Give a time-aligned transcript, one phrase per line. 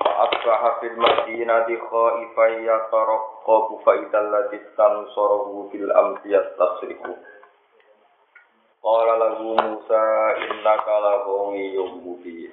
[0.00, 7.02] فأصبح في المدينة خائفا يترقب فإذا الذي استنصره في الأمس يستصرخ
[8.82, 10.02] قال له موسى
[10.36, 12.52] إنك لغوي مبين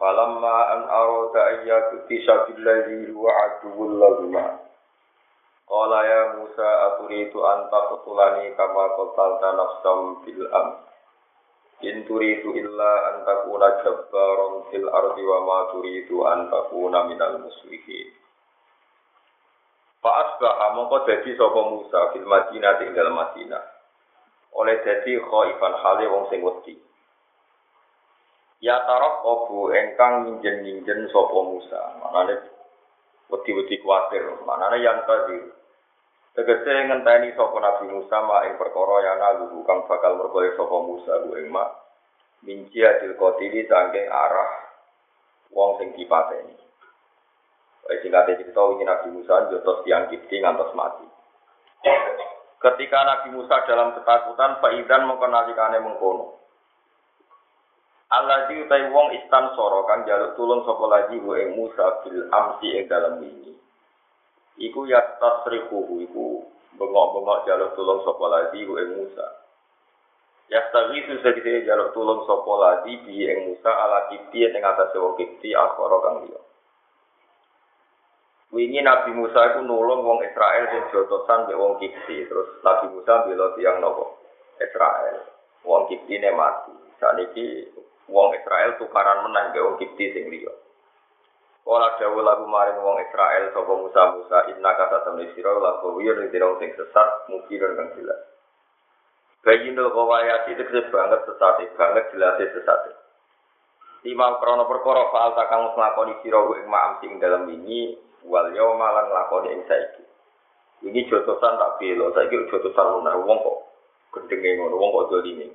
[0.00, 4.58] فلما أن أراد أن يبتش بالذي هو عدو لهما
[5.68, 10.74] قال يا موسى أتريد أن تقتلني كما قتلت نفسا في الأمس
[11.84, 18.08] In turidu illa an takuna jabbaron fil ardi wa ma turidu an takuna minal muslihin.
[20.00, 23.64] Fa asbaha mongko dadi sapa Musa fil Madinah ing dalem Madinah.
[24.56, 26.80] Oleh dadi khaifan hale wong sing wedi.
[28.64, 32.00] Ya tarok obu engkang minjen-minjen sapa Musa.
[32.00, 32.40] Manane
[33.28, 34.24] wedi-wedi kuwatir.
[34.48, 35.44] Manane yang tadi
[36.36, 41.24] Tegese ngenteni sapa Nabi Musa mak ing perkara yana lugu kang bakal merkoe sapa Musa
[41.24, 41.80] lu ing mak
[42.44, 44.52] minci adil kotili saking arah
[45.48, 46.52] wong sing dipateni.
[47.88, 51.08] Wis singkate cerita wingi Nabi Musa jotos tiang kipti ngantos mati.
[52.60, 56.36] Ketika Nabi Musa dalam ketakutan, Faidan mengkenalikane mengkono.
[58.12, 62.76] Allah di utai wong istan soro kang jaluk tulung sapa lagi ing Musa bil amsi
[62.76, 63.56] ing dalam ini
[64.56, 66.44] iku ya tasrifuhu iku
[66.76, 69.26] bengok-bengok jaluk tulung sapa lagi ku ing Musa.
[70.46, 75.16] Ya tawisu segede jaluk tulung sapa lagi bi ing Musa ala kiti ing atas wong
[75.20, 76.40] kiti akhara kang liya.
[78.54, 83.26] Wingi Nabi Musa iku nulung wong Israel sing jotosan mbek wong kiti, terus Nabi Musa
[83.26, 84.22] bela tiyang nopo?
[84.62, 85.28] Israel.
[85.66, 86.72] Wong kiti ne mati.
[86.96, 87.68] Saniki
[88.06, 90.54] wong Israel tukaran menang mbek wong kiti sing liya.
[91.66, 96.30] Kala dawuh lagu maring wong Israel sapa Musa Musa inna kata temne sira wir ning
[96.30, 98.22] dina sing sesat mungkin kang jelas.
[99.42, 102.94] Bayinul kawayat itu kese banget sesat banget jelas sesat.
[104.06, 109.10] Lima krono perkara faal takang nglakoni sira ing ma'am sing dalam ini wal yauma lan
[109.10, 110.06] nglakoni ing saiki.
[110.86, 113.58] Ini jotosan tak belo, saiki jotosan lunar wong kok
[114.14, 115.50] gendenge ngono, wong kok dolime.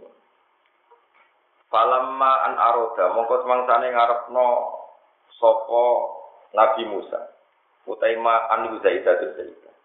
[1.71, 4.47] Falamma an aroda mongko semangsane ngarepno
[5.40, 5.84] sopo
[6.52, 7.31] Nabi Musa.
[7.88, 9.75] Utai ma an Zaidah itu Zaidah.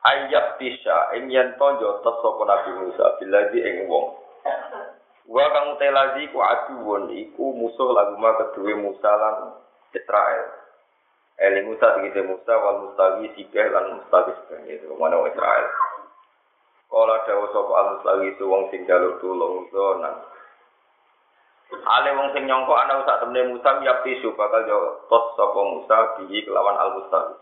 [0.00, 4.16] Ayat tisha ing yen tonjo tes sopo Nabi Musa biladi ing wong.
[5.30, 9.36] Wa kang utai lazi ku aduwun iku musuh lagu ma kedue Musa lan
[9.94, 10.60] Israel.
[11.40, 15.66] Eli Musa tegese Musa wal mustawi sikeh lan mustawi sikeh itu mana Israel.
[16.90, 20.20] Kala dawa sapa al mustawi wong sing jaluk tulung zonan.
[21.70, 26.42] Ale wong sing nyongko ana temne Musa ya tisu bakal yo tos sapa Musa bihi
[26.42, 27.34] kelawan al mustawi.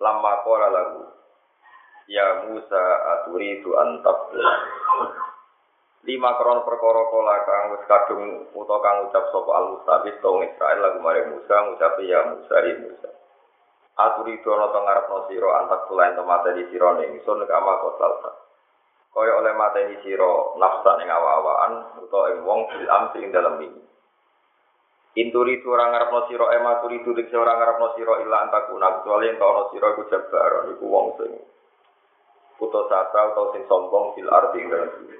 [0.00, 1.04] Lama qala lagu
[2.08, 2.82] Ya Musa
[3.16, 4.32] aturi tu antap
[6.06, 10.78] Lima kron perkara kala kang wis kadung utawa kang ucap sapa al mustawi tong Israel
[10.80, 13.10] lagu mare Musa ngucap ya Musa ya Musa.
[13.96, 18.12] Aturi tu ana teng ngarepno sira antak tulen temate di sira ning sun kama kotal
[19.16, 23.82] kaya oleh mateni sira nafsa ning awa-awaan utawa ing wong bil amsi ing dalem ini.
[25.16, 29.32] Inturi tu ora ngarepno sira ema turi tu dik ora ngarepno sira illa antakuna kecuali
[29.32, 31.32] ento ana sira iku jabaron iku wong sing
[32.60, 35.18] putus asa utawa sing sombong fil arti ing dalem bumi.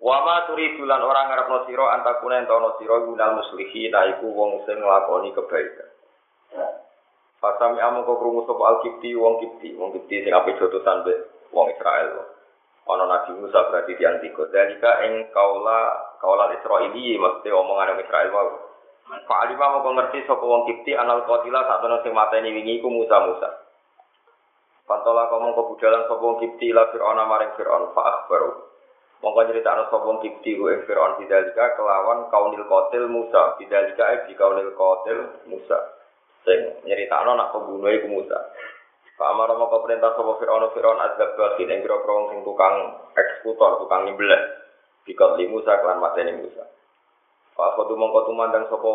[0.00, 4.64] Wa ma turidu lan ora ngarepno sira antakuna ento ana sira gunal muslihi iku wong
[4.64, 5.92] sing nglakoni kebaikan.
[7.36, 11.66] Fasami amu kok krungu sapa al-kipti wong kipti, wong kipti sing ape jotosan be wong
[11.72, 12.38] Israel.
[12.88, 14.48] Ono Nabi Musa berarti tiang tiga.
[14.48, 15.92] Dalika ing kaula
[16.24, 18.48] kaula Israili maksudnya omongan orang Israel mau.
[19.08, 22.92] Pak Alima mau ngerti sapa wong Kipti anal kotila saat ono sing mateni wingi iku
[22.92, 23.48] Musa Musa.
[24.88, 28.52] Pantola kamu ke budalan sapa wong Kipti la Fir'aun maring Fir'aun fa akhbaru.
[29.20, 33.56] Mongko nyeritakno sapa wong Kipti ku ing Fir'aun bidalika kelawan kaunil kotil Musa.
[33.60, 35.78] Bidalika e di kaunil kotil Musa.
[36.44, 38.38] Sing nyeritakno nak pembunuh iku Musa.
[39.18, 43.82] Pak Amar mau perintah sopo Fir'aun Fir'aun azab batin yang kira kira sing tukang eksekutor,
[43.82, 44.38] tukang nyembelih.
[45.02, 46.62] Bikot li Musa klan mateni Musa.
[47.58, 48.90] Pak Kodu mongko tumandang sopo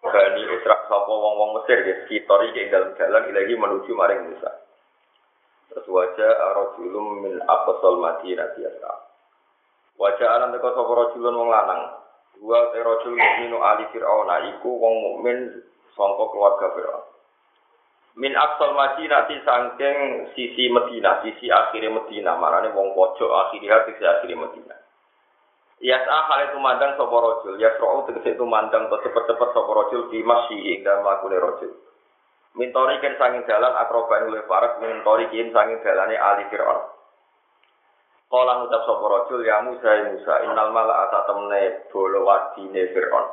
[0.00, 4.48] Bani Isra sopo wong wong Mesir ya sekitar iki dalam jalan ilahi menuju maring Musa.
[5.68, 8.90] Terus wajah rojulum min apostol mati biasa.
[10.00, 12.00] Wajah alam teko sopo rojulun wong lanang.
[12.40, 15.60] Wa rajul mukminu ali fir'aun iku wong mukmin
[15.92, 17.13] sangka keluarga Fir'aun.
[18.14, 19.96] Min aqsal Madinah ti sangking
[20.38, 24.76] sisi Medina, sisi akhirnya Medina, marane wong pojok akhirnya sisi akhirnya Medina.
[25.82, 30.22] Yas'a hal itu mandang sapa rajul, yasra'u tegese itu mandang to cepet-cepet sapa rajul di
[30.22, 31.74] masjid ing dalem lakune rajul.
[32.54, 36.86] Mintori ken sanging dalan akroba oleh parak mintori ken sanging dalane ali Fir'aun.
[38.30, 43.26] Kala ngucap sapa rajul ya Musa ya Musa innal mala ata temne bolo wadine Fir'aun.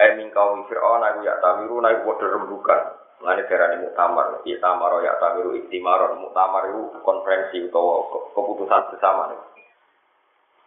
[0.00, 3.03] Eh min kaum Fir'aun aku ya tamiru naik padha rembukan.
[3.22, 9.40] Lane darane muktamar, ya tamaro ya tamiru iktimaron, muktamar itu konferensi utawa keputusan bersama nih.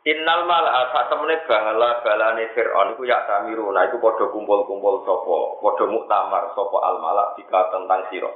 [0.08, 3.68] Innal mal'a sak temene bangala balane Firaun iku ya tamiru.
[3.76, 8.32] Nah iku padha kumpul-kumpul sapa, padha muktamar sapa al malak jika tentang sira.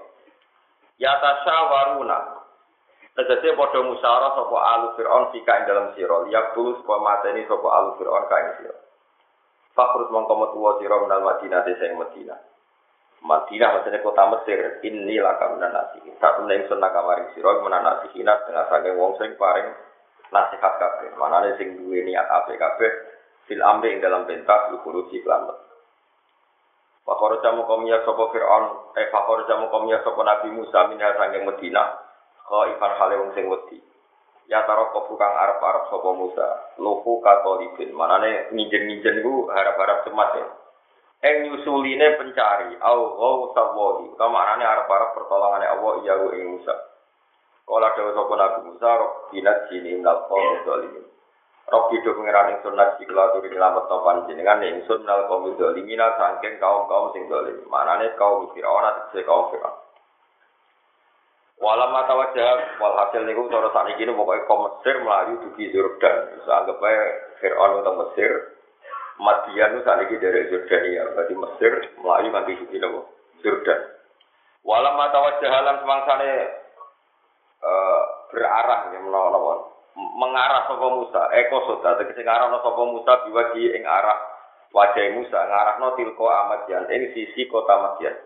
[0.99, 2.43] Ya tasyawaruna.
[3.15, 6.27] Tegese padha musyawarah sapa alu Firaun fika ing dalam sira.
[6.27, 8.75] Ya tulus sapa mateni sapa alu Firaun ka ing sira.
[9.71, 12.50] Fakrus mongko metu sira menal Madinah desa ing Madinah.
[13.21, 16.01] Madinah maksudnya kota Mesir, ini laka minan nasi.
[16.17, 19.69] Tak temen ingsun nakamaring sira menan nasi hinat dengan saking wong sing paring
[20.33, 21.13] nasihat kabeh.
[21.21, 22.91] Manane sing duwe niat apik kabeh
[23.45, 25.53] fil amri ing dalam pentas lukuruji kelambat.
[27.05, 31.93] Fakor jamu komia sopo Fir'aun, eh fakor jamu komia sopo Nabi Musa minha sanging Medina,
[32.45, 33.77] ko ifan hale wong sing wedi.
[34.49, 40.47] Ya taro kopu kang arep-arep sopo Musa, lufu katolibin, manane ngijen-ngijen ku harap-harap cemas ya.
[41.21, 46.73] Eng nyusuline pencari, au gau sawahi, kamarane arep-arep pertolongane Allah iya ing Musa.
[47.61, 51.05] Kala dewa sapa Nabi Musa, Robbinat sini minal qawmi zalimin.
[51.69, 56.57] Robbi do pengiran ingsun nasi kula turi nyelamet no panjenengan ingsun minal qawmi zalimina sangking
[56.57, 57.69] kaum-kaum sing zalim.
[57.69, 59.77] Manane kaum Firaun atau kaum Firaun.
[61.61, 66.33] Walam mata wajah, walhasil niku cara saat ini pokoknya kaum Mesir melayu dugi Jordan.
[66.33, 67.05] Bisa anggap aja
[67.37, 68.57] Fir'aun Mesir,
[69.21, 71.05] Madian itu saat ini dari Jordania.
[71.13, 72.81] Berarti Mesir melayu nanti dugi
[73.45, 73.81] Jordan.
[74.65, 76.31] Walam mata wajah halan semangsane
[77.61, 78.03] uh,
[78.33, 81.21] berarah ya menawa mengarah sapa Musa.
[81.37, 84.17] Eko sota tegese ngarahno sapa Musa biwaji ing arah
[84.73, 85.37] wajah Musa.
[85.37, 88.17] Ngarahno tilko Amadian ing sisi kota Madian.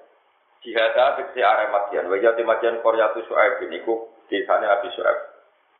[0.64, 2.08] Jihada tegese arah Madian.
[2.08, 5.35] Wajah Madian Koryatu Su'aib niku desane Abi Su'aib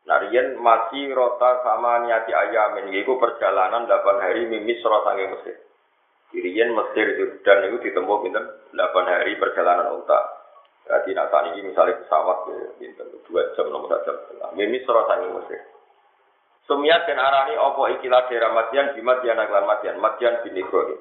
[0.06, 5.58] Narian masih rota sama niati ayamin, yaitu perjalanan 8 hari mimis rota Mesir.
[6.30, 8.74] Kirian Mesir dan itu ditempuh 8
[9.06, 10.46] hari perjalanan unta.
[10.86, 12.46] Jadi nak ini misalnya pesawat
[12.78, 12.94] ya,
[13.26, 14.54] dua jam nomor jam setengah.
[14.54, 15.60] Mimi surah sangi Mesir.
[16.70, 20.98] Sumiat dan arani opo ikilah daerah Madian di Madian aglan Madian, Madian bin Ibrahim.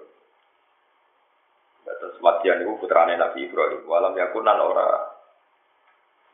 [1.85, 3.85] Terus Madian itu putrane Nabi Ibrahim.
[3.85, 4.89] Walam yakunan ora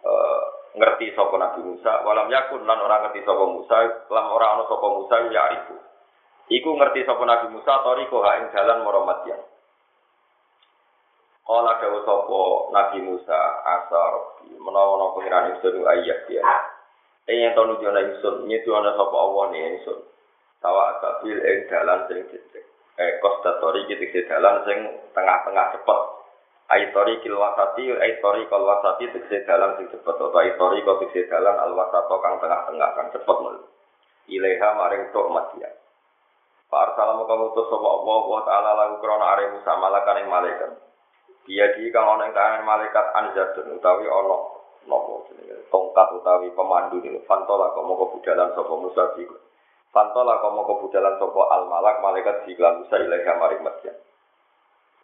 [0.07, 0.43] uh,
[0.75, 2.03] ngerti sopo Nabi Musa.
[2.07, 4.07] Walam yakun lan ora ngerti sopo Musa.
[4.07, 5.75] Lam ora ono sopo Musa ya arifu.
[6.51, 7.83] Iku ngerti sopo Nabi Musa.
[7.83, 9.41] Toriko ha ing jalan moro Madian.
[11.51, 12.41] Kala dawa sapa
[12.71, 16.47] Nabi Musa asar menawa pengiran ingsun ayat dia.
[17.27, 19.99] Eh yang tau nuju ana ingsun nyetu ana sapa Allah ne ingsun.
[20.63, 22.63] Tawa asabil ing dalan sing cecek.
[22.95, 24.79] Eh kostatori gitu dalan sing
[25.11, 26.01] tengah-tengah cepet.
[26.69, 32.37] Aitori kilwasati, aitori kalwasati tegese dalan sing cepet atau aitori kau tegese dalan alwasato kang
[32.37, 33.57] tengah-tengah kang cepet mul.
[34.29, 35.71] Ileha maring tok matia.
[36.71, 40.71] Pak Arsalamu kamu tuh sapa Allah wa taala lagu krona are Musa malakan ing malaikat.
[41.43, 44.07] Dia di kang ana ing tangan malaikat anjadun utawi
[44.87, 49.27] napa jenenge tongkat utawi pemandu niku fantola komo kebudalan sapa Musa di
[49.91, 53.97] Fantola komo kebudalan sapa al malak malaikat di Musa ilaiha maring Madyan.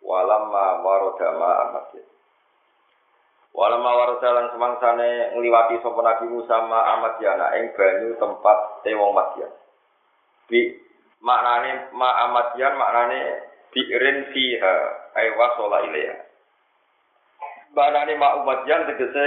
[0.03, 2.07] Walamma warodama amadyan.
[3.57, 9.49] Walamma warodalan semangsane ngliwati sapa Nabi Musa ma amadyana ing banyu tempat te wong Madyan.
[10.45, 10.77] Bi
[11.25, 13.19] maknane ma amadyan maknane
[13.73, 14.75] bi'rin fiha
[15.17, 16.17] ay wasola ilaiha.
[17.73, 19.25] Banane mak umatjan tegese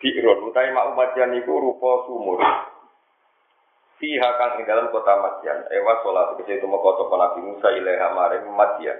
[0.00, 2.40] bi'ron utai mak umatjan iku rupa sumur.
[4.00, 8.48] Fiha kang ing dalam kota Madyan, ewa sholat tegese itu kota Nabi Musa ilaiha maring
[8.48, 8.96] Madyan.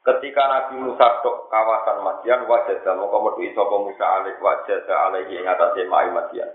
[0.00, 5.44] Ketika Nabi Musa tok kawasan Madyan, wajah dalam metu sapa Musa alaih wajah alaihi ing
[5.44, 6.48] atase mai Madyan.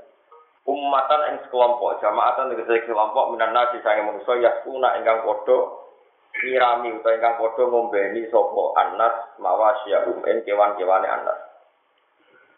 [0.66, 5.58] Ummatan ing sekelompok, jamaatan tegese kelompok minan nasi sange manusa yaskuna ingkang padha
[6.42, 11.38] nyirami utawa ingkang padha ngombeni sapa anas mawasyahum ing kewan-kewane anas.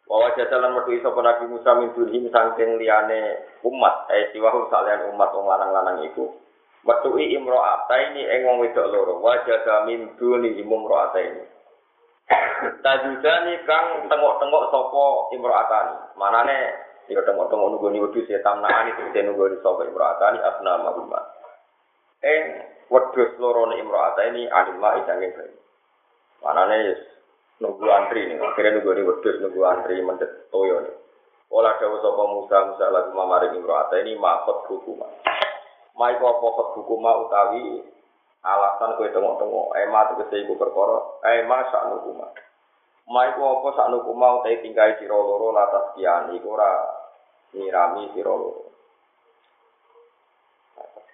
[0.08, 5.36] Wa jajalan metu sapa Nabi Musa min dunhim saking liyane umat, eh siwahu salian umat
[5.36, 6.32] wong lanang-lanang iku.
[6.86, 11.58] Metuhi imro'ataini ing wong wedok loro, wa jaga min duni imro'ataini.
[12.84, 15.96] Tajudani kang tengok-tengok sapa imro'atani.
[16.20, 16.58] Manane
[17.08, 21.24] ya tengok-tengok nunggu ni wedhus ya tamnaan itu nunggu ni sapa imro'atani asna mahumah.
[22.24, 22.44] Ing
[22.92, 25.56] wedhus loro ne ini alima isange bayi.
[26.44, 27.02] Manane yes
[27.64, 30.96] nunggu antri nih, akhirnya nunggu di wedhus nunggu antri mendet toyo nih.
[31.48, 34.68] Ola dawa sapa Musa Musa lagu mamaring imro'ata ini makot
[35.98, 37.82] Mai kok pokok hukumah utawi
[38.46, 41.02] alasan kowe tengok-tengok ema tegese iku perkara
[41.42, 42.30] ema sak hukumah.
[43.10, 46.70] Mai kok apa sak hukumah utawi tinggal sira loro latas kian iku ora
[47.58, 48.70] nyirami sira loro.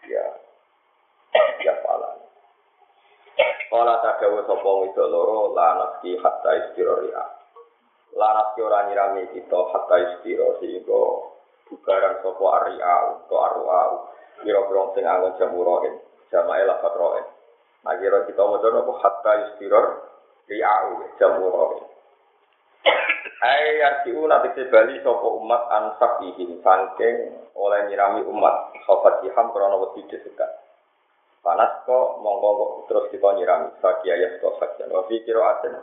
[0.03, 0.25] Ya,
[1.63, 2.19] ya falan.
[3.71, 7.31] Kala tadawa sapa wedok loro lanas ki hatta istirahat.
[8.19, 11.03] Lanas ki ora nyirami kita hatta istirahat sehingga
[11.71, 13.81] bubaran sapa aria utawa arua.
[14.41, 15.93] Kira-kira sing angon jamuroin,
[16.33, 17.25] jamae lafat roin.
[17.85, 19.93] Nah kira kita mau coba hatta istirahat
[20.49, 21.85] riau jamuroin.
[23.43, 28.71] Ai arti nanti sebali sopo umat ansak ihim sangking oleh nyirami umat.
[28.87, 30.47] Sobat iham krono wedi desekat.
[31.43, 33.67] Panas kok mongko terus kita nyirami.
[33.83, 35.75] Saki ayat kok sakjan wa fi qiraatin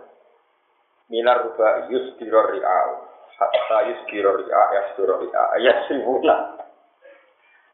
[1.11, 2.91] minar ruba yusdiro ri'al
[3.35, 6.55] hatta yusdiro ri'a yasdiro ri'a ayat sibuna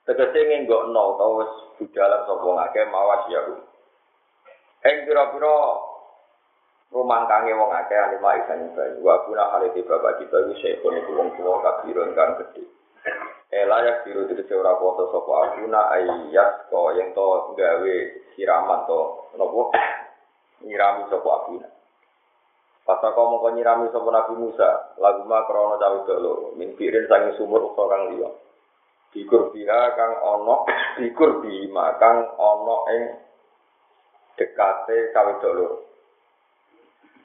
[0.06, 3.40] tegese ngenggokno utawa wis budalan sapa ngake mawas ya
[4.86, 5.54] Ing pira-pira
[6.94, 11.10] rumah kange wong akeh alima isan bayi wa kuna halite bapak kita iku sekon iku
[11.18, 12.62] wong tuwa kabiron kang gedhe.
[13.50, 17.94] Ela ya biru itu ora foto sapa aguna ayat ko yang to gawe
[18.34, 19.00] siraman to.
[19.38, 19.70] Nopo?
[20.62, 21.68] Nyirami sapa aguna.
[22.86, 27.34] Pasal kau mau nyirami sapa Nabi Musa, lagu mah krono cawe dulu, min pirin sangi
[27.34, 28.30] sumur kang liya.
[29.16, 30.68] Dikur biha kang ono,
[31.00, 33.02] dikur bima kang ono ing
[34.36, 35.68] dekate cawe dulu.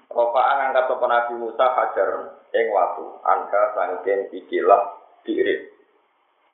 [0.07, 5.67] Rofaan angkat sapa Nabi Musa hajar ing watu, angka sangking ikilah diirit.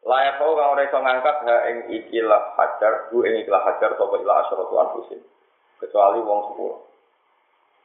[0.10, 4.16] Layak kau kang ora iso ngangkat ha ing ikilah hajar, bu ing ikilah hajar sapa
[4.18, 5.22] ila asyratu anfusin.
[5.78, 6.82] Kecuali wong sepuluh.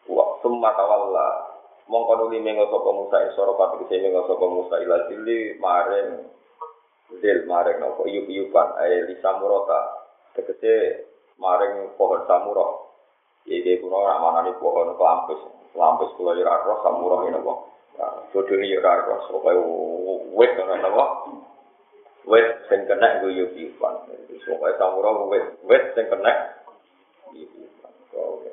[0.08, 1.52] Wa summa tawalla
[1.84, 6.40] mongko nuli mengo sapa Musa ing sora pati kese Musa ila dili maring
[7.20, 10.08] Dil maring nopo yuk yukan ae eh, li samurota.
[10.32, 11.04] Tegese
[11.36, 12.94] maring pohon samuro.
[13.44, 15.40] Iye iye kuno ora manani pohon kelampis.
[15.74, 17.52] Kelampis kula ora roh samuro ini nopo.
[18.32, 19.56] Sudu ini yura roh sopai
[20.32, 21.04] wet nopo nopo.
[22.22, 24.08] Wit sing kena gue yuk yukan.
[24.46, 26.32] Sopai samuro wit wit sing kena.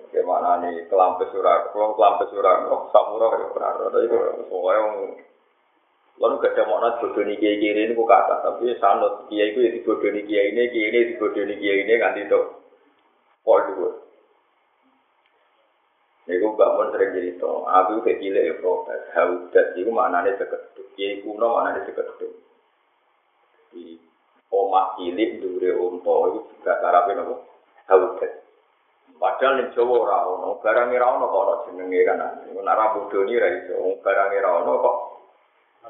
[0.10, 3.88] Gimana nih kelampis ora roh kelampis yura roh samuro yura roh.
[3.94, 4.08] Tapi
[4.50, 5.29] pokoknya
[6.20, 9.26] lalu gak ada makna bodoh nih kiai kiai ini kok kata, tapi sanut.
[9.32, 12.20] Kiai itu di bodoh nih kiai ini, kiai ini di bodoh nih kiai ini kan
[12.20, 12.40] itu
[13.44, 13.90] pol dulu.
[16.30, 21.58] Iku bangun sering jadi to, aku gila ya protes, haudat, itu maknanya sekeduk, kiai kuno
[21.58, 22.34] maknanya sekeduk.
[23.70, 23.98] di
[24.50, 27.36] omah cilik dure unta itu juga karape nopo?
[27.90, 28.50] Haudet
[29.20, 32.24] padahal ning Jawa ora ono barang ora ono kok jenenge kan.
[32.48, 34.00] Iku nek ora bodoni ra iso.
[34.00, 34.96] Barang ora ono kok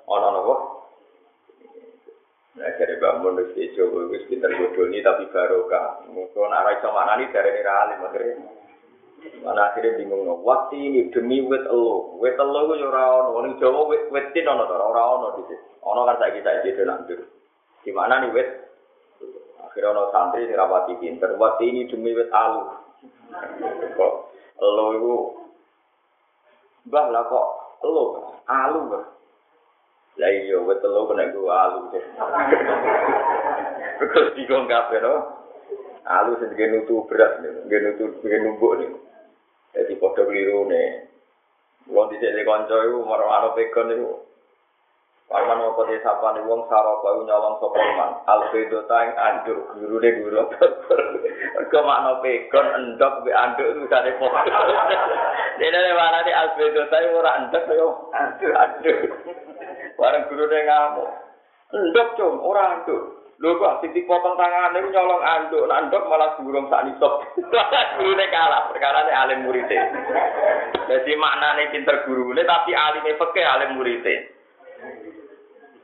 [0.06, 0.56] ono nopo
[2.60, 6.04] Nah, jadi bangun sini coba wis pinter bodoni tapi barokah.
[6.12, 8.36] Mungkin iso mana nih dari ini alim akhirnya.
[9.48, 10.44] Mana akhirnya bingung no.
[10.44, 13.48] Waktu ini demi wet elo, wet elo itu ora ono.
[13.48, 15.56] Ning Jawa wet wetin ono ora ono di.
[15.88, 17.20] Ono kan saya kita jadi nandur.
[17.80, 18.50] Di mana nih wet?
[19.64, 21.40] Akhirnya ono santri sing rapati pinter.
[21.40, 22.76] Waktu ini demi wet alu.
[23.96, 24.14] Kok
[24.60, 25.16] elo itu
[26.92, 27.48] Bah lah kok
[27.88, 29.19] elo alu bah.
[30.20, 31.80] Lah iya wet elo kena gue alu.
[34.04, 35.16] Terus bingung kabeh no.
[36.04, 38.92] Alu sing nutu berat nih, nutu numbuk nih.
[39.80, 41.08] Jadi padha keliru nih.
[41.88, 44.29] Wong dhisik kanca iku marang pegon iku
[45.30, 48.12] Paman apa te sapa ni wong sarapa iku nyolong sapa man.
[48.26, 50.42] Alfedo tang andur guru de guru.
[51.70, 54.50] Kok makna pegon endok be anduk itu sare pokok.
[55.62, 58.98] Dene ne mana di alfedo tang ora endok yo andur andur.
[60.02, 61.10] Bareng guru de ngamuk.
[61.78, 63.22] Endok cum ora anduk.
[63.38, 67.24] Lho kok sing dipotong tangane nyolong anduk, anduk malah gurung sak nisop.
[68.02, 69.80] Gurune kalah, perkara ne alim murite.
[70.90, 74.39] Jadi maknane pinter gurune tapi alime fikih alim murite.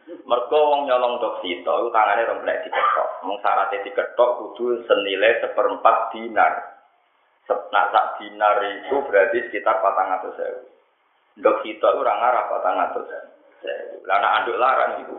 [0.06, 3.10] Mergo wong nyolong dok sito, itu tangannya remblek diketok.
[3.26, 6.54] Mung syaratnya diketok kudu senilai seperempat dinar.
[7.46, 10.62] Nah, sak dinar itu berarti sekitar patang atau sewu.
[11.42, 13.30] Dok sito itu orang arah patang atau sewu.
[14.06, 15.18] Lana anduk larang itu.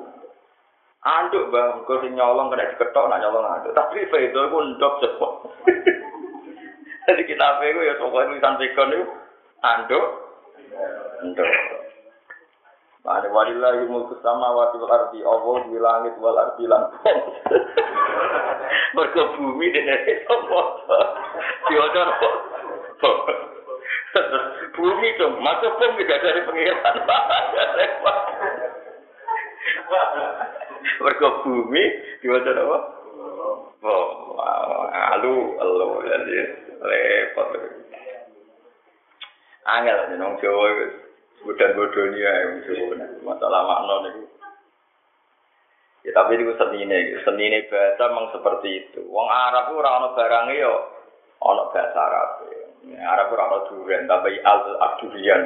[1.02, 3.74] Anduk bang, kau si nyolong kena diketok, nak nyolong anduk.
[3.74, 4.38] Tapi itu itu
[4.74, 5.32] ndok cepet.
[7.06, 9.06] Jadi kita itu ya pokoknya tulisan pegon itu
[9.62, 10.06] anduk,
[11.22, 11.50] anduk.
[13.06, 16.90] Mane walillahi mulku samawati wal ardi, Allah di langit wal ardi lan
[18.98, 20.60] Mergo bumi dene sapa?
[22.98, 23.34] Apa?
[24.74, 26.96] Bumi dong, masuk tidak dari pengiran.
[31.06, 31.82] Mergo bumi
[32.26, 32.78] diwaca apa?
[33.86, 34.34] Oh,
[35.14, 35.54] alu,
[36.10, 36.38] jadi
[36.82, 37.54] repot.
[39.66, 41.05] Angel nang Jawa
[41.46, 42.32] Budan bodoni ya,
[43.22, 44.26] masalah makna nih.
[46.06, 49.06] Ya tapi itu seni ini, seni ini bahasa memang seperti itu.
[49.10, 50.74] Wong Arab itu orang barang yo,
[51.42, 52.46] ono bahasa Arab.
[52.86, 55.42] Ya, Arab orang ono durian, tapi al abdurian.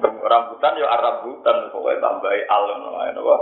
[0.00, 2.64] Rambutan yo Arabutan, pokoknya tambahi al,
[3.16, 3.36] apa?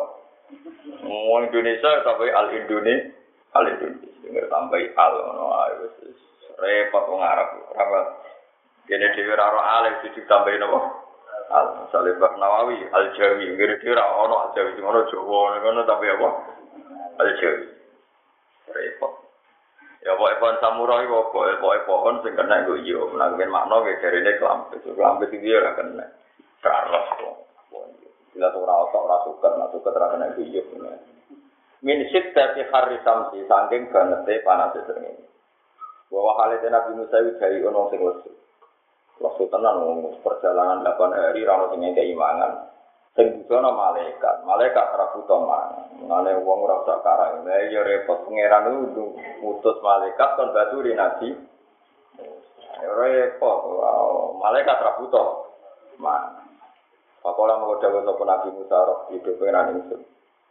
[1.07, 3.15] Wong Indonesia tapi al Indonesia,
[3.55, 5.15] al Indonesia, tambahi al,
[6.59, 7.63] repot wong Arab.
[7.79, 7.99] Apa?
[8.91, 10.63] Jadi dewi raro al, itu tambahin
[11.51, 13.55] al Salibah Nawawi al Jawi.
[13.55, 16.29] Ngene kira ono al Jawi ngono Jawa ngono tapi apa?
[17.23, 17.67] Al Jawi.
[18.67, 19.13] Repot.
[20.07, 24.39] Ya pokoke pohon samurai kok pokoke pohon sing kena nggo yo nanggen makna ge jarine
[24.39, 26.07] klampet klampet iki ora kena.
[26.63, 27.37] Karos kok.
[28.31, 30.63] Bila ora otak ora suket, nak suket ora kena iyo.
[31.83, 35.25] Min syiddati harri samsi, saking banget panas ini.
[36.07, 38.01] Bahwa halnya Nabi Musa dari ono sing.
[39.17, 39.81] Waktu tenan
[40.21, 42.77] perjalanan 8 hari rano sing keimangan.
[43.17, 45.89] Sing bujono malaikat, malaikat rabu toman.
[46.05, 47.49] Mane wong ora usah karang.
[47.49, 51.33] Lah ya repot pangeran itu mutus malaikat kon baturi nabi.
[52.77, 53.59] Ya repot,
[54.37, 55.25] malaikat rabu to.
[55.97, 56.45] Man.
[57.25, 59.99] Pakola mau dawuh sapa Nabi Musa roh di pengeran ingsun.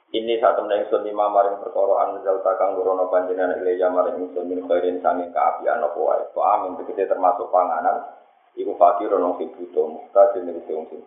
[0.10, 5.06] Ini saat temen lima maring perkara anzal takang nurono panjenengan ilya maring ingsun min khairin
[5.06, 6.26] sange kaapian apa wae.
[6.34, 8.10] Amin begitu termasuk panganan
[8.56, 11.00] Iku fakir ono sing butuh, mustajil ning sing sing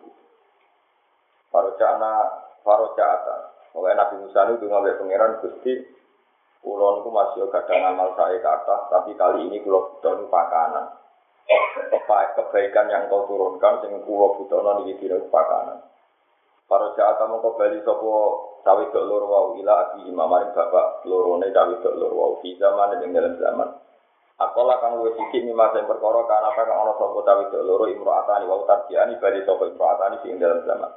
[1.51, 2.13] cana,
[2.61, 3.37] para cata.
[3.73, 5.73] Oleh Nabi Musa itu ngambil pangeran Gusti,
[6.59, 10.91] Kulon itu masih kadang amal saya kata, tapi kali ini kulo butuh pakanan.
[12.09, 15.79] Kebaikan yang kau turunkan, sing kulo butuh nani kira pakanan.
[16.69, 18.13] Para jata mau kembali sopo
[18.61, 23.33] cawe dok wau ila abi imamarin bapak lorone cawe dok wau di zaman yang dalam
[23.41, 23.69] zaman.
[24.39, 28.63] Akola kang luwih sithik mimma sing perkara kana kang ana sapa tawi loro imro'atani wa
[28.63, 30.91] tarjiani bali sapa imro'atani sing dalam zaman.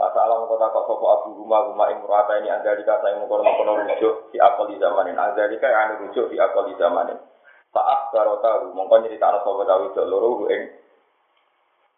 [0.00, 3.84] Pas alam kota kok sapa abu rumah rumah imro'ata ini di kata yang mengkono mengkono
[3.84, 5.12] rujuk di akali zamanin.
[5.12, 7.20] Ada di kaya anu rujuk di akali zamanin.
[7.68, 10.80] Saat barota mongko nyerita ana sapa tawi loro ing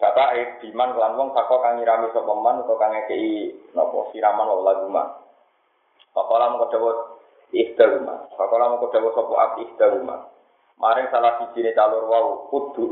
[0.03, 4.51] Kata eh diman kelan wong saka kang nyirami sapa man utawa kang ngekeki napa siraman
[4.51, 5.05] wa laguma.
[6.11, 7.23] Pakola mengko dawuh
[7.55, 8.35] ikhtaruma.
[8.35, 10.32] Pakola mengko dawuh sapa ab ikhtaruma.
[10.83, 12.91] Maring salah siji ne calur wau kudu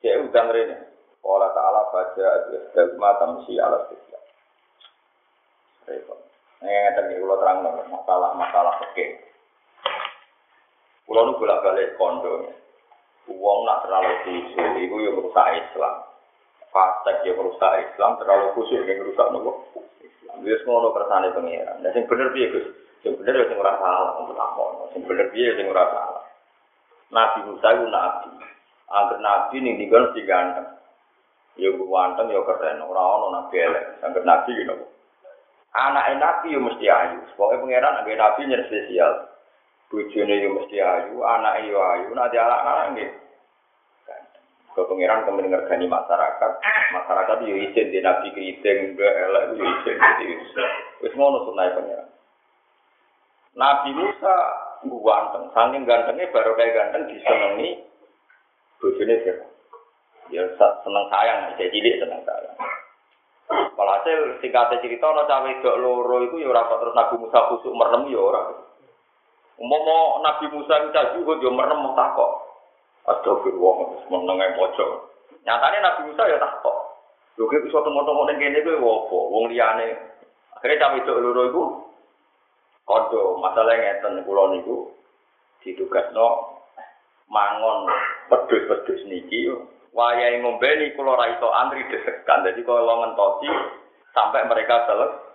[0.00, 0.76] Cek udang rene.
[1.22, 4.18] Allah Ta'ala baca istigma tamsi ala sisya.
[5.86, 6.18] Repot.
[6.58, 9.22] Ini ngeten iki kula terang masalah-masalah fikih.
[11.06, 12.50] Kula nu bolak-balik kondo.
[13.30, 15.94] Wong nak terlalu khusyuk iku yo merusak Islam.
[16.74, 19.62] Fasek yo merusak Islam, terlalu khusyuk yang merusak nopo?
[20.02, 20.42] Islam.
[20.42, 21.78] Wis ngono kersane pangeran.
[21.86, 22.66] Nah sing bener piye Gus?
[23.06, 24.18] Sing bener yo sing ora salah.
[24.90, 26.21] Sing bener piye sing ora salah.
[27.12, 28.28] Nabi Musa itu nabi.
[28.88, 30.68] Agar nabi ini tinggal si ganteng.
[31.60, 32.80] Ya ganteng ya keren.
[32.80, 33.84] Orang orang nabi elek.
[34.00, 34.74] Agar nabi gitu.
[35.76, 37.20] Anak nabi ya mesti ayu.
[37.36, 39.12] Pokoknya pangeran agar nabi yang spesial.
[39.92, 41.20] Bujune ya mesti ayu.
[41.20, 42.08] Anak ya ayu.
[42.16, 43.16] Nanti anak-anak gitu.
[44.72, 46.52] Ke pangeran kemudian ngergani masyarakat.
[46.96, 48.96] Masyarakat ya izin di nabi keriting.
[48.96, 49.96] Enggak elek ya izin.
[51.04, 52.08] Wis ngono sunai pangeran.
[53.52, 54.36] Nabi Musa
[54.82, 57.82] ganteng, saking gantengnya baru kayak ganteng disenangi
[58.82, 59.36] bojone sih.
[60.34, 62.56] Ya seneng sayang, saya cilik seneng sayang.
[63.52, 68.08] Walhasil singkatnya cerita ana cawe dok loro iku ya ora terus Nabi Musa kusuk merem
[68.08, 68.42] ya ora.
[69.60, 72.32] Umpama Nabi Musa itu caji kok yo merem takok.
[73.02, 74.90] Astagfirullah, menenge pojok.
[75.44, 76.76] Nyatane Nabi Musa ya takok.
[77.36, 78.58] Lho kok iso tengok-tengok ning kene?
[78.80, 80.00] Wong liyane.
[80.56, 81.62] Akhirnya cawe dok loro iku
[82.84, 84.90] kodo masalah ngeten kula niku
[85.62, 86.58] ditugasno
[87.30, 87.86] mangon
[88.28, 89.50] pedus-pedus niki
[89.94, 93.50] wayahe ngombe niku kula ra iso antri desekan dadi kula ngentosi
[94.12, 95.30] sampai mereka selesai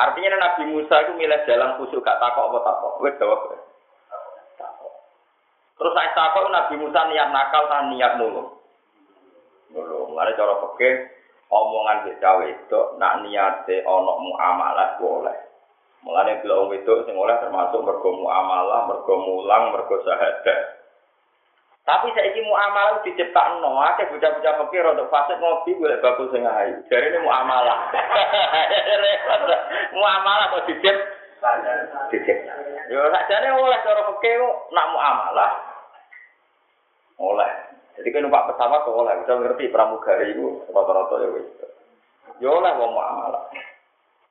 [0.00, 3.04] Artinya Nabi Musa itu milih jalan khusus gak takok apa takok.
[3.04, 3.52] Wes jawab.
[5.76, 8.48] Terus saya takok Nabi Musa niat nakal kan niat nulung.
[9.76, 10.16] Nulung.
[10.16, 10.90] Mari cara peke
[11.52, 15.36] omongan di cawe itu nak niate onok muamalah boleh.
[16.00, 20.80] Mulane bila wong wedok sing termasuk mergo muamalah, mergo mulang, mergo syahadat.
[21.84, 26.44] Tapi saya ini muamalah diciptakan no, ada bocah-bocah fakir untuk fase ngopi boleh bakul sing
[26.46, 26.76] ayu.
[26.86, 27.90] Jadi ini muamalah.
[29.96, 30.96] muamalah kok dicip,
[32.14, 32.38] dicip.
[32.92, 35.50] Yo sakjane oleh cara fakir nak muamalah.
[37.20, 37.50] Oleh.
[37.98, 41.48] Jadi kan numpak pesawat kok oleh, bisa ngerti pramugari itu rata-rata ya wis.
[42.38, 43.44] Yo oleh wong muamalah.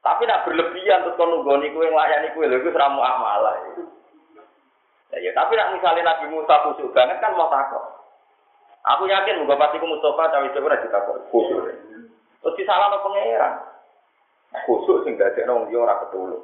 [0.10, 3.54] Tapi nak berlebihan terus kon nunggoni kowe nglayani kowe lho iku ora muamalah.
[5.14, 7.82] Ya, ya, tapi nak misalnya Nabi Musa khusyuk banget kan mau takut.
[8.90, 11.62] Aku yakin muga pasti ku Mustafa cawe itu ora ditakut khusyuk.
[12.42, 13.54] Terus disalahno pangeran.
[14.66, 16.42] Khusyuk sing dadekno wong liya ora ketulung.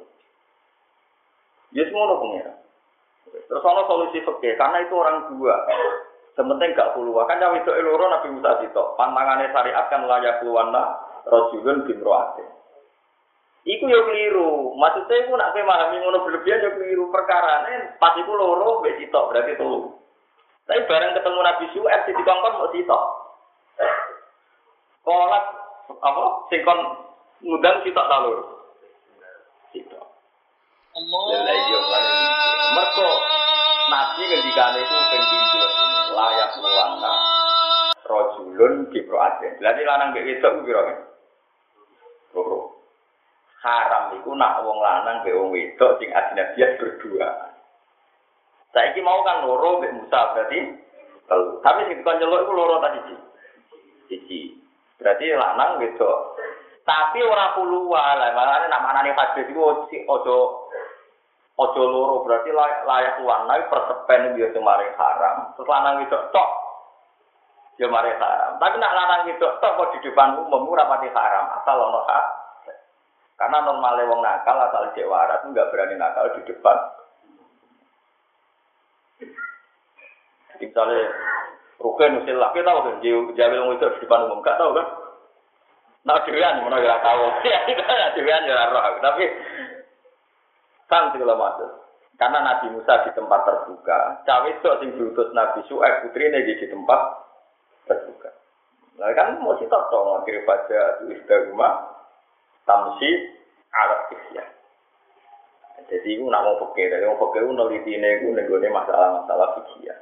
[1.74, 2.56] Ya semono pangeran.
[3.50, 5.58] Terus ana solusi fikih karena itu orang dua.
[6.38, 7.26] Sementing gak keluar.
[7.26, 8.82] Kan cawe itu loro Nabi Musa itu.
[8.94, 12.46] Pantangannya syariat kan layak keluarna rojulun bin roate.
[13.66, 14.78] Iku yo keliru.
[14.78, 17.10] Maksudnya iku nak memahami ngono berlebihan yo keliru.
[17.10, 19.90] Perkara ini pas iku loro mbek sitok berarti telu.
[20.70, 23.04] Tapi bareng ketemu Nabi Syuaib di dikongkon mau sitok.
[25.02, 25.44] Kolak
[25.98, 26.80] apa sing kon
[27.42, 28.44] ngundang sitok ta loro.
[29.74, 30.06] Sitok.
[30.94, 31.22] Allah.
[31.34, 32.04] Ya iya lan
[32.70, 33.10] Mergo
[33.90, 35.60] Nabi ngendikane iku ben pintu
[36.14, 37.14] layak luwana.
[38.06, 39.58] Rojulun kibroatin.
[39.58, 40.82] Berarti lanang mbek wedok piro?
[43.66, 47.50] Haram iku nak wong lanang be wong wedok sing ajnabiyan berdua.
[48.70, 50.70] Saiki mau kan loro mbek Musa berarti
[51.26, 51.58] telu.
[51.66, 53.16] Tapi sing kon nyeluk iku loro tadi siji.
[54.06, 54.40] Siji.
[55.02, 56.38] Berarti lanang wedok.
[56.86, 59.74] Tapi ora puluhan lah, makanya nak manane hadis iku
[60.06, 60.70] ojo
[61.58, 65.50] ojo loro berarti layak lanang persepen dia semaring haram.
[65.58, 66.50] Terus lanang wedok tok
[67.82, 68.62] ya mari haram.
[68.62, 72.45] Tapi nak lanang wedok tok kok di depan umum ora pati haram, asal ono hak.
[73.36, 76.78] Karena normalnya wong nakal asal cek waras nggak berani nakal di depan.
[80.56, 81.04] Misalnya
[81.76, 84.88] Rukin usil laki tahu kan, jawab wong itu di depan umum, gak tahu kan?
[86.08, 89.24] Nah, dewan mana gak tahu, ya tidak, dewan ya roh, tapi
[90.88, 91.68] kan segala macam.
[92.16, 96.64] Karena Nabi Musa di tempat terbuka, cawe itu sing diutus Nabi Su'aib putri ini di
[96.64, 97.00] tempat
[97.84, 98.32] terbuka.
[98.96, 100.80] Nah kan mau sih tahu, akhirnya baca
[101.12, 101.95] itu rumah,
[102.66, 103.10] tamsi
[103.72, 104.44] alat isya.
[105.86, 109.94] Jadi itu nak mau peke, dari mau itu neliti ini, itu masalah-masalah fikih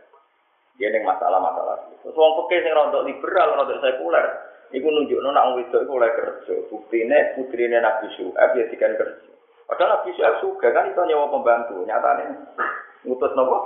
[0.81, 1.93] Dia neng masalah-masalah.
[2.01, 4.27] Terus mau peke yang rontok liberal, rontok sekuler.
[4.75, 6.55] Iku nunjuk nona orang itu oleh kerja.
[6.67, 9.31] Bukti ini putri ini Nabi Syuaib ya dikan kerja.
[9.71, 11.79] Padahal Nabi Syuaib juga kan itu nyawa pembantu.
[11.87, 12.27] Nyatanya
[13.07, 13.57] ngutus nopo,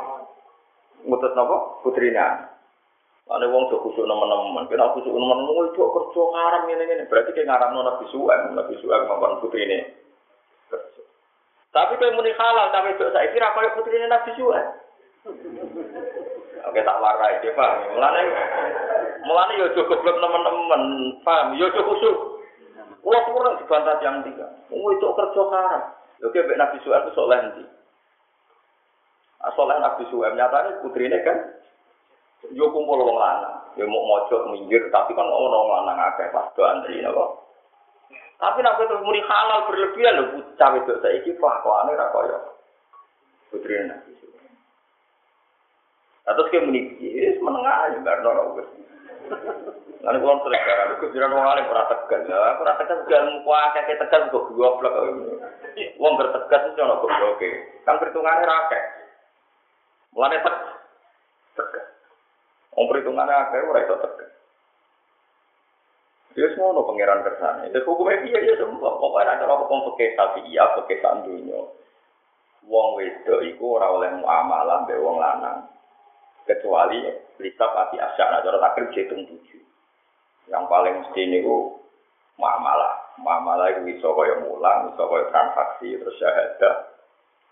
[1.09, 2.58] ngutus nopo putrinya.
[3.29, 7.05] Ane wong do kusuk nemen-nemen, kena kusuk nemen-nemen itu kerja ngaram ngene-ngene.
[7.13, 9.85] Berarti kayak ngaram Nabi Suhaib, Nabi Suhaib ngomong putri ini.
[11.69, 14.69] Tapi kayak muni halal, tapi itu saya kira kayak putri ini Nabi Suhaib.
[16.73, 18.01] Oke tak warai dia paham.
[18.01, 18.23] Mulane
[19.29, 20.83] mulane yo cukup belum teman-teman
[21.21, 21.53] paham.
[21.61, 22.17] Yo cukup kusuk.
[23.05, 24.47] Kulo kurang dibantah yang tiga.
[24.73, 25.83] Wong itu kerja ngaram.
[26.19, 27.65] Oke, Nabi Suhaib itu soleh nanti.
[29.55, 31.39] Soalnya Nabi Suhaib nyatanya putri ini kan
[32.55, 36.63] Yo kumpul wong lanang, yo mau mojok minggir, tapi kan ono lanang akeh pas do
[36.63, 37.35] antri napa.
[38.39, 42.39] Tapi nek terus muni halal berlebihan lho bocah wedok saiki kelakuane ra kaya
[43.51, 44.15] putri Nabi.
[46.29, 48.69] Atau kayak muni, yes, menengah aja, gak ada orang
[49.99, 53.25] Lalu kalau sering karena aku jiran wong alim ora tegas, ya aku ora tegas gal
[53.27, 55.05] muka akeh tegas kok goblok kok.
[55.99, 57.51] Wong bertegas itu ono oke.
[57.83, 58.85] Kan perhitungannya rakyat.
[60.15, 60.78] Mulane tegas.
[62.79, 64.31] Wong perhitungannya akhir ora iso tegas.
[66.39, 67.75] Ya semua pangeran kersane.
[67.75, 68.95] Itu hukumnya dia ya semua.
[69.03, 71.59] Pokoknya ada hukum pakai tapi iya pakai sandunya.
[72.71, 75.67] Wong wedo iku ora oleh muamalah mbek wong lanang.
[76.47, 77.03] Kecuali
[77.43, 79.63] lisa pati asyara cara takrib hitung tujuh.
[80.47, 81.83] Yang paling mesti niku
[82.39, 83.19] muamalah.
[83.19, 86.75] Muamalah itu bisa kaya mulang, bisa kaya transaksi, terus syahadah,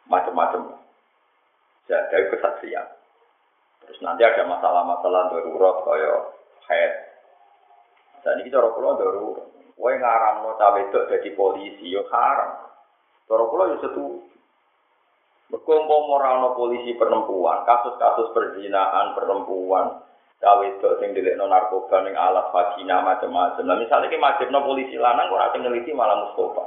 [0.07, 0.79] macam-macam.
[1.91, 2.87] Syahadah kesaksian.
[3.87, 6.15] Terus nanti ada masalah-masalah darurat kaya
[6.67, 6.93] head.
[8.27, 9.47] Dan ini cara kula darurat.
[9.77, 12.67] Kowe ngaramno cawe itu jadi polisi yo haram.
[13.29, 14.37] Cara kula yo setuju.
[15.47, 20.03] Mergo umpama polisi perempuan, kasus-kasus perzinahan perempuan,
[20.43, 23.63] cawe itu sing dilekno narkoba ning alat vagina macam-macam.
[23.63, 26.65] Nah misalnya ki majibno polisi lanang ora ngeliti malah Mustafa.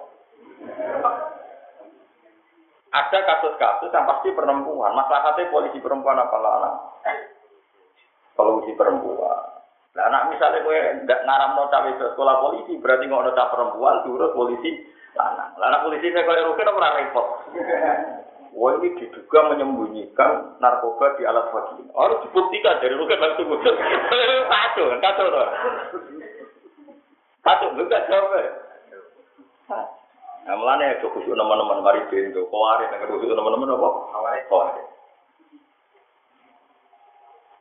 [2.89, 4.97] Ada kasus-kasus yang pasti perempuan.
[4.97, 6.77] Masalahnya polisi perempuan apa lanang?
[8.33, 9.61] Polisi perempuan.
[9.93, 14.89] Nah, anak misalnya gue nggak ngaram nota sekolah polisi, berarti nggak nota perempuan, turut polisi
[15.13, 15.53] lanang.
[15.61, 17.27] Lanang polisi saya kalau rugi pernah repot.
[18.49, 21.93] Wah ini diduga menyembunyikan narkoba di alat vagina.
[21.93, 23.75] Harus dibuktikan dari rugen langsung khusus.
[24.49, 25.47] Kacau kacau tuh.
[27.45, 28.33] Kacau, enggak jawab.
[30.49, 33.89] Nah, melane ya khusus teman-teman mari bento, kawari nang khusus teman-teman apa?
[34.09, 34.41] Kawari.
[34.49, 34.83] Kawari.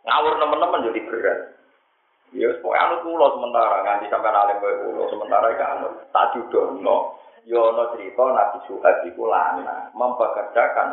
[0.09, 1.40] Ngawur teman-teman jadi berat.
[2.33, 7.20] Ya, pokoknya anut kulo sementara, nganti sampai alim kowe kulo sementara iki anut tak judono.
[7.44, 10.88] Yo ono cerita Nabi Suhaib iku lana mempekerjakan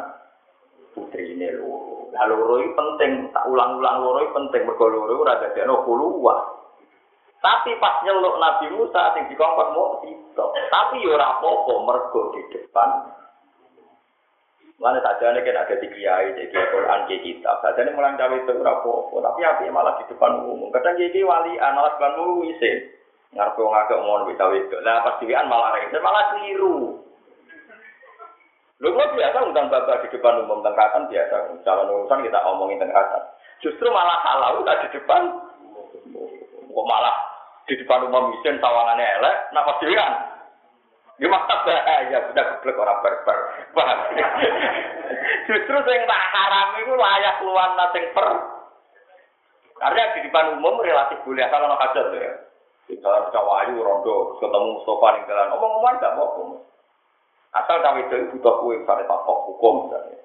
[0.96, 2.12] putri ini loro.
[2.12, 6.65] Lah loro penting, tak ulang-ulang loro penting mergo loro ora dadekno kuluwah.
[7.46, 10.46] Tapi pas nyeluk Nabi Musa sing dikongkon mau itu.
[10.74, 12.90] Tapi yo ora apa-apa mergo di depan
[14.76, 17.64] Mana saja ini kan ada di kiai, jadi Quran di kitab.
[17.64, 18.92] Saja ini mulang cawe itu berapa?
[19.08, 20.68] Tapi api malah di depan umum.
[20.68, 22.92] Kadang jadi wali anak depan umum isi.
[23.32, 24.76] Ngarep wong agak mau lebih tahu itu.
[24.84, 27.00] Lah pas diwian malah rese, malah keliru.
[28.84, 31.36] Lu kok biasa undang bapak di depan umum tengkatan biasa.
[31.64, 33.24] Calon urusan kita omongin tengkatan.
[33.64, 35.24] Justru malah salah udah di depan.
[36.68, 37.35] Kok malah
[37.66, 40.14] di depan umum mesin sawangannya elek, nak pas diwian.
[41.16, 43.38] Ya masa bahaya, udah geblek orang berber.
[43.72, 44.00] Paham?
[45.48, 48.28] Justru yang tak haram itu layak keluar nating per.
[49.80, 52.32] Karena di depan umum relatif boleh kalau nak hajat ya.
[53.02, 56.62] Dalam cawayu rondo ketemu Mustafa ning jalan omong-omongan gak mau.
[57.56, 60.20] Asal cawe itu butuh kue misalnya tak hukum misalnya.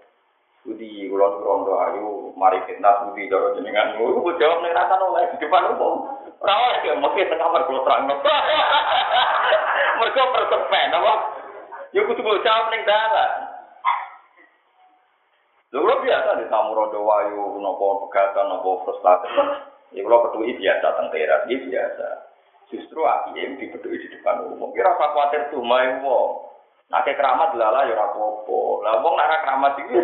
[0.67, 3.97] Budi kulon rondo ayu mari fitnah budi jaro jenengan.
[3.97, 6.20] Gue jawab nih rasa oleh di depan umum.
[6.41, 8.09] Rawat ya mungkin tengah kamar kulo terang.
[10.01, 11.15] Mereka persepen apa?
[11.93, 13.31] Ya kudu gue jawab ning dalan.
[15.71, 19.29] Lho biasa di tamu rondo wayu nopo pegatan nopo frustasi.
[19.91, 22.09] Ya kalau peduli biasa teng teras, ini biasa.
[22.71, 24.71] Justru AIM dipeduli di depan umum.
[24.71, 26.47] Kira rasa khawatir tuh main wong.
[26.91, 28.83] Nah keramat lala ya rapopo.
[28.87, 29.99] Lah wong keramat itu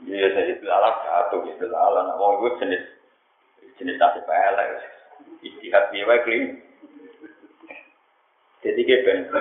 [0.00, 2.08] Iya, saya lala jatuh gitu lala.
[2.08, 2.82] Nah wong itu jenis
[3.76, 4.99] jenis nasi pelek.
[5.40, 6.38] Istihad biaya kli.
[8.60, 9.32] Jadi kayak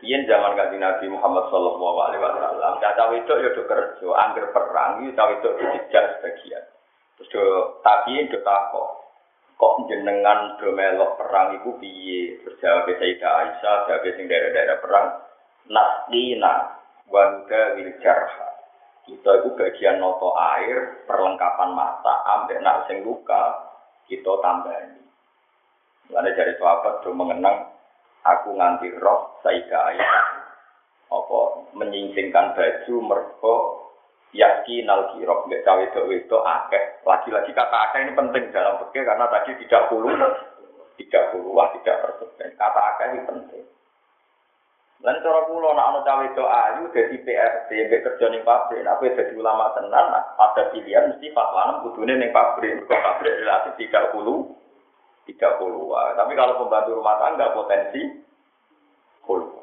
[0.00, 5.04] Yen zaman kaji Nabi Muhammad Sallallahu Alaihi Wasallam, cawe itu ya do kerja, angger perang,
[5.04, 6.64] itu cawe itu dijak sebagian.
[7.20, 7.44] Terus do
[7.84, 8.88] tapi do takok,
[9.60, 12.40] kok jenengan do melok perang iku piye?
[12.40, 15.06] Terus jawab Sayyidah Aisyah, jawab sing daerah-daerah perang,
[15.68, 16.80] nasdina
[17.12, 18.50] wanda wil jarha.
[19.04, 23.69] Kita itu bagian noto air, perlengkapan mata, ambek nak sing luka,
[24.10, 24.98] kita tambahin.
[26.10, 27.70] Lalu dari sahabat do mengenang
[28.26, 30.26] aku nganti roh Sayyidah Aisyah
[31.10, 31.40] apa
[31.78, 33.56] menyingsingkan baju mergo
[34.34, 39.26] yakin al kirok nggak cawe itu akeh lagi-lagi kata akeh ini penting dalam fikih karena
[39.30, 40.14] tadi tidak puluh
[40.98, 42.50] tidak puluh tidak persen.
[42.58, 43.64] Kata akeh ini penting
[45.00, 49.16] dan cara pulau nak anu cawe itu ayu dari PRT yang kerja nih pabrik tapi
[49.16, 54.52] jadi ulama tenan ada pilihan mesti fatwa kudune nih pabrik kok pabrik relatif tidak puluh
[55.24, 58.00] tiga puluh tapi kalau pembantu rumah tangga potensi
[59.24, 59.60] puluh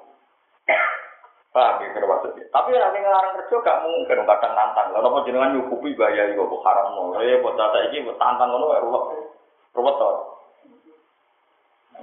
[1.57, 2.45] Paham ya maksudnya.
[2.53, 4.93] Tapi nanti ngelarang kerja gak mungkin kadang nantang.
[4.93, 7.17] Kalau mau jenengan nyukupi bahaya itu kok haram no.
[7.17, 9.03] Eh buat data buat tantang ngono ya ruwet.
[9.73, 10.09] Ruwet to.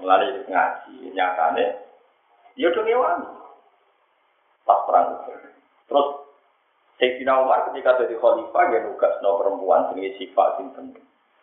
[0.03, 1.65] Mulai ngaji nyatane
[2.59, 3.21] ya udah ngewan.
[4.65, 5.07] Pas perang.
[5.91, 6.09] Terus
[6.97, 10.95] Sayyidina Umar ketika jadi khalifah ya nugas no perempuan jenis sifat sinten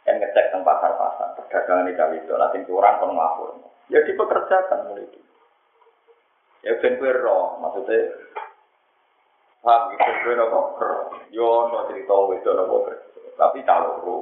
[0.08, 3.50] yang ngecek tentang pasar-pasar perdagangan di Dawi itu nanti orang kon ngapur
[3.92, 5.20] ya dipekerjakan mulai itu.
[6.62, 8.00] Ya ben kowe ro, maksudnya
[9.66, 9.94] paham?
[9.98, 10.60] Iki kowe nopo
[11.34, 12.78] Yo no cerita wedok nopo
[13.36, 14.18] Tapi kalau ro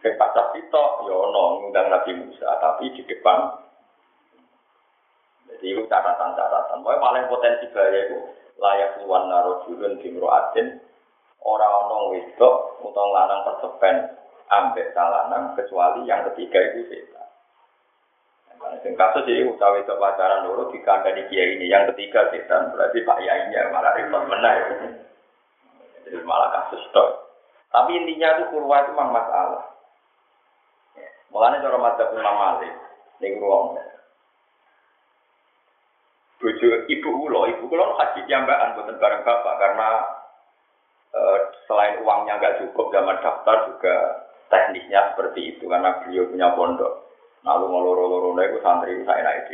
[0.00, 3.65] sing pacah kita yo no ngundang Nabi Musa tapi di depan
[5.74, 6.82] itu catatan-catatan.
[6.82, 8.18] Pokoknya paling potensi bahaya itu
[8.56, 10.66] layak luan naro julun di adin
[11.44, 13.96] orang orang wedok utang lanang persepen
[14.50, 17.28] ambek salanan kecuali yang ketiga itu setan.
[18.82, 21.70] Yang kasus ini utawi itu pacaran dulu di kiai ini.
[21.70, 24.58] Yang ketiga setan berarti pak yainya malah repot menang.
[26.06, 27.06] Jadi malah kasus itu.
[27.70, 29.64] Tapi intinya itu kurwa itu memang masalah.
[31.28, 32.72] Mulanya cara madzhab Imam Malik
[33.20, 33.76] ning ruang.
[36.36, 39.88] Bojo ibu ulo, ibu ulo haji jambakan buatan bareng bapak karena
[41.16, 43.94] eh, selain uangnya nggak cukup zaman daftar juga
[44.52, 46.92] teknisnya seperti itu karena beliau punya pondok.
[47.46, 49.48] Lalu ngeloro-loro itu santri saya naik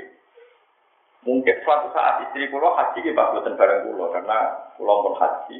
[1.22, 4.38] Mungkin suatu saat istri kulo haji di bagusan bareng kulo karena
[4.74, 5.58] kulo pun haji.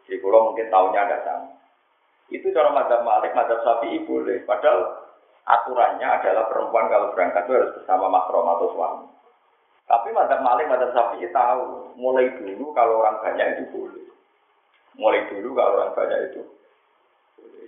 [0.00, 1.52] Istri kulo mungkin tahunya ada sama.
[2.32, 4.40] Itu cara madzhab Malik, madzhab Syafi'i boleh.
[4.48, 5.04] Padahal
[5.44, 9.06] aturannya adalah perempuan kalau berangkat itu harus bersama makrom atau suami.
[9.88, 14.04] Tapi madzhab Malik, madzhab Syafi'i tahu, mulai dulu kalau orang banyak itu boleh.
[15.00, 16.42] Mulai dulu kalau orang banyak itu.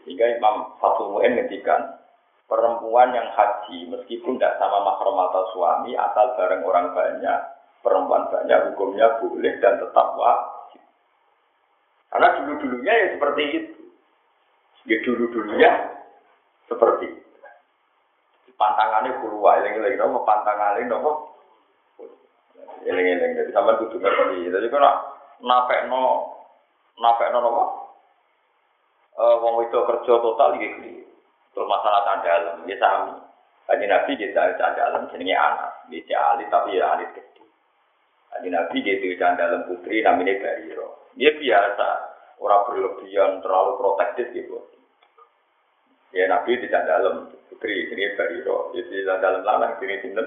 [0.04, 1.96] Sehingga Imam Fatul Mu'in ngendikan,
[2.44, 7.40] perempuan yang haji meskipun tidak sama mahram atau suami asal bareng orang banyak,
[7.80, 10.82] perempuan banyak hukumnya boleh dan tetap wajib.
[12.12, 13.74] Karena dulu-dulunya ya seperti itu.
[14.88, 15.70] Ya dulu-dulunya
[16.68, 17.28] seperti itu.
[18.60, 21.39] Pantangannya keluar, yang lagi nopo pantangannya nopo
[22.80, 24.48] Eling-eling jadi sampean kudu ngerti.
[24.48, 24.82] Jadi kok
[25.44, 26.32] napek no
[26.96, 27.64] napek no apa?
[29.20, 30.94] Eh wong itu kerja total iki kli.
[31.50, 33.14] Terus masalah dalam, ya sami.
[33.66, 37.46] Kaji Nabi dia cari dalam jenenge anak, dia alit tapi ya alit kecil.
[38.34, 41.10] Kaji Nabi dia cari dalam putri namanya Bariro.
[41.14, 41.88] Dia biasa,
[42.42, 44.58] orang berlebihan, terlalu protektif gitu.
[46.10, 48.74] Ya Nabi tidak dalam putri, ini Bariro.
[48.74, 50.26] Jadi tidak dalam lanang, ini sinten.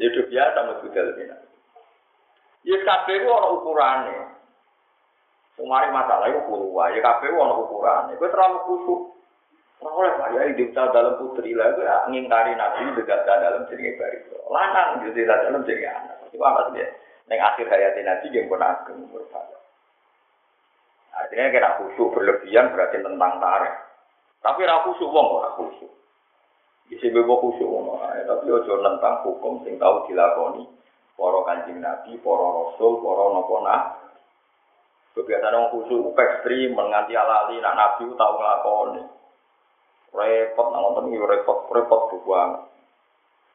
[0.00, 1.36] Ya udah biasa mesti dalam ini.
[2.64, 4.16] Ya kabeh ku ana ukurane.
[5.60, 8.16] Sumari masalah itu puluh ya kabeh ana ukurane.
[8.16, 9.00] Kowe terlalu kusuk.
[9.80, 11.80] Ora oleh Pak ya dicap dalam putri lah itu
[12.12, 14.36] ngingkari nabi dekat dalam jenenge barito.
[14.52, 16.16] Lanang di dalam jenenge anak.
[16.28, 16.84] Itu apa sih?
[17.32, 19.56] Neng akhir hayatnya nabi yang pun ageng berpada.
[21.16, 23.74] Artinya kira khusyuk berlebihan berarti tentang tarik.
[24.44, 25.92] Tapi ra khusyuk wong ora khusyuk.
[26.90, 30.66] Isi bebo khusyuk ngono ae, tapi ojo nentang hukum sing tau dilakoni
[31.14, 33.82] para kanjeng Nabi, para rasul, para napa nah.
[35.14, 39.02] Kebiasaan wong khusyuk ekstrim menganti alali nak Nabi tau nglakoni.
[40.10, 42.66] Repot nang wonten iki repot, repot banget.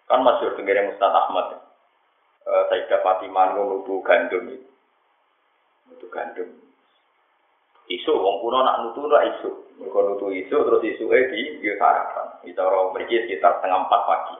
[0.07, 1.59] Kan masyhur tenggere Mustad Ahmad.
[2.47, 6.05] Eh Sayyidah Fatimah nutu gandum itu.
[6.07, 6.64] Gandum.
[7.85, 9.77] Isu wong kuno nak nutu ora isu.
[9.77, 12.41] Mereka nutu isu, terus isu di dia sarapan.
[12.41, 14.37] Kita orang pergi sekitar setengah empat pagi.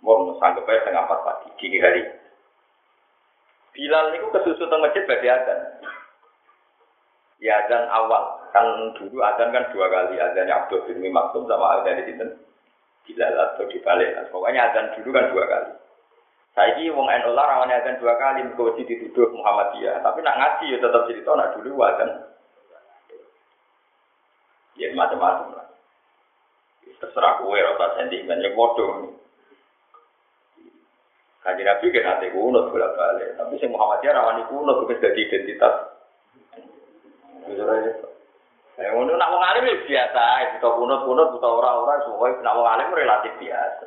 [0.00, 2.02] Mau sanggupnya setengah empat pagi, dini hari.
[3.76, 5.60] Bilal itu kesusu teng masjid bagi azan.
[7.38, 8.40] Ya azan awal.
[8.56, 10.16] Kan dulu azan kan dua kali.
[10.16, 12.26] Azannya Abdul bin Maksum sama azan di sini.
[13.04, 14.16] Bilal atau dibalik.
[14.32, 15.72] Pokoknya azan dulu kan dua kali.
[16.56, 20.00] Saya ini wong NU lah rawannya azan dua kali, kau dituduh Muhammadiyah.
[20.00, 22.10] Tapi nak ngaji ya tetap cerita, nak dulu azan
[24.78, 25.66] ya macam-macam lah.
[26.98, 29.18] Terserah kue rasa sentimen ya bodoh.
[31.38, 35.74] Kaji Nabi kan nanti kuno bolak balik, tapi si Muhammadiyah rawani kuno bukan jadi identitas.
[38.78, 43.86] Ya, ngono nak wong alim biasa, kita kunut-kunut, kita orang-orang, semua nak wong relatif biasa.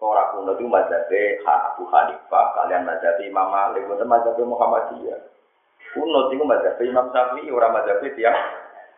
[0.00, 5.20] Orang kuno itu mazhabnya Abu Hanifah, kalian mazhabnya Imam Malik, itu mazhabnya Muhammadiyah.
[5.92, 8.36] Kunut itu mazhabnya Imam Syafi'i, orang mazhabnya tiap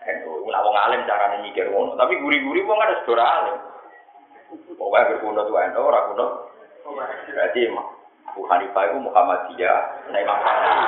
[0.02, 0.46] NU.
[0.50, 1.94] Nak wong alim carane mikir ngono.
[1.94, 3.56] Tapi guri-guri wong ada sedora alim.
[4.76, 6.26] Pokoknya berkuno tuh NU, ora kuno.
[7.32, 7.60] Berarti
[8.32, 10.84] Abu Hanifah itu Muhammadiyah, nah Imam Syafi'i.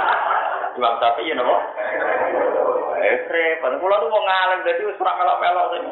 [0.81, 1.57] Imam Syafi'i ya napa?
[3.05, 3.73] Eh, repot.
[3.79, 5.85] Kula tuh wong alim dadi wis ora melok-melok sing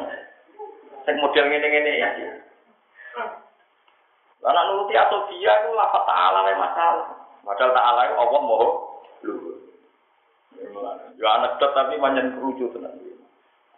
[1.05, 2.09] sing model ngene-ngene ya.
[4.43, 7.07] Karena nuruti Asofia itu lafaz ta'ala masalah.
[7.47, 8.59] Padahal ta'ala itu Allah mau
[9.23, 9.55] luhur.
[11.19, 13.12] Ya anak tapi manjan kerucut tenang.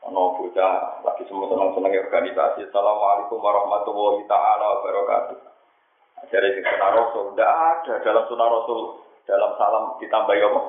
[0.06, 2.70] Ono bocah lagi semua senang organisasi.
[2.70, 5.38] Assalamualaikum warahmatullahi taala wabarakatuh.
[6.30, 10.62] Sing sunnah rasul, tidak ada dalam sunnah rasul dalam salam ditambah apa?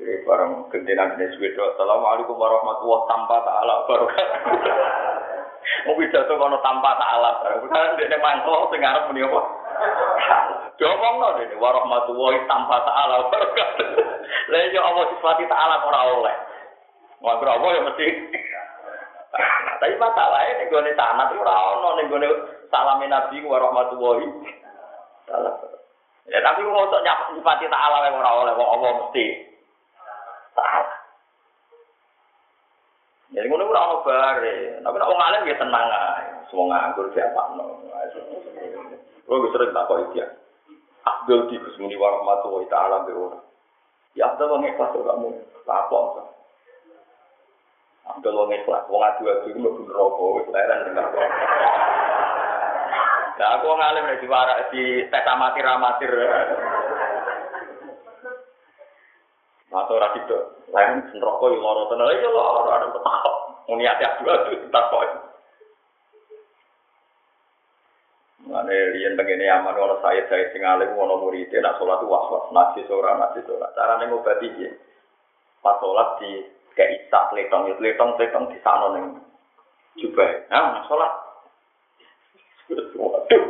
[0.00, 1.76] Jadi bareng gentenan jenis wedo.
[1.76, 4.48] Assalamualaikum warahmatullahi tanpa taala wabarakatuh.
[5.84, 7.68] Mau tuh kono tanpa taala bareng.
[7.68, 9.40] Bukan dia mangkok sing arep muni apa?
[10.80, 13.88] Diomong no dene warahmatullahi tanpa taala wabarakatuh.
[14.48, 16.36] Lah yo Allah sifati taala ora oleh.
[17.20, 18.06] Wah, berapa ya mesti.
[19.80, 22.32] Tapi masalahnya nih gue tanah itu rawon, nih gue
[22.68, 24.26] salamin nabi warahmatullahi.
[26.30, 29.24] Ya tapi gue mau nyapa nyipati taala yang ora oleh Allah mesti
[30.54, 30.88] salah.
[33.30, 36.24] Jadi gue ora ono bare, tapi nek wong alim ya tenang ae.
[36.50, 37.82] Semua nganggur siapa no.
[39.26, 40.26] Gue sering takut dia.
[41.06, 43.42] Abdul di Bismillah warahmatullahi taala berulang.
[44.18, 45.30] Ya Abdul wong ikhlas kamu,
[45.70, 46.39] apa
[48.16, 50.80] Ambil wong ikhlas, wong adu-adu itu mlebu neraka wis leren.
[53.40, 56.12] Nah, aku ngalim di warak di tes amatir amatir.
[59.70, 60.38] Atau ora gitu,
[60.74, 62.10] lain neraka yo lara tenan.
[62.18, 63.24] Ya lara ada petak.
[63.70, 65.30] Muni ati adu-adu takok.
[68.50, 72.90] Mane riyen begini aman ora saya saya sing alim ono muridé nak salat was-was najis
[72.90, 73.70] ora najis ora.
[73.78, 74.74] Carane ngobati piye?
[75.62, 76.40] Pas salat di
[76.74, 79.02] kayak isak letong ya letong letong di sana nih
[80.06, 81.12] coba nah sholat
[82.70, 83.42] waduh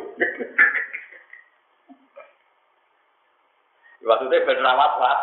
[4.01, 5.19] Waktu itu ben rawat lah.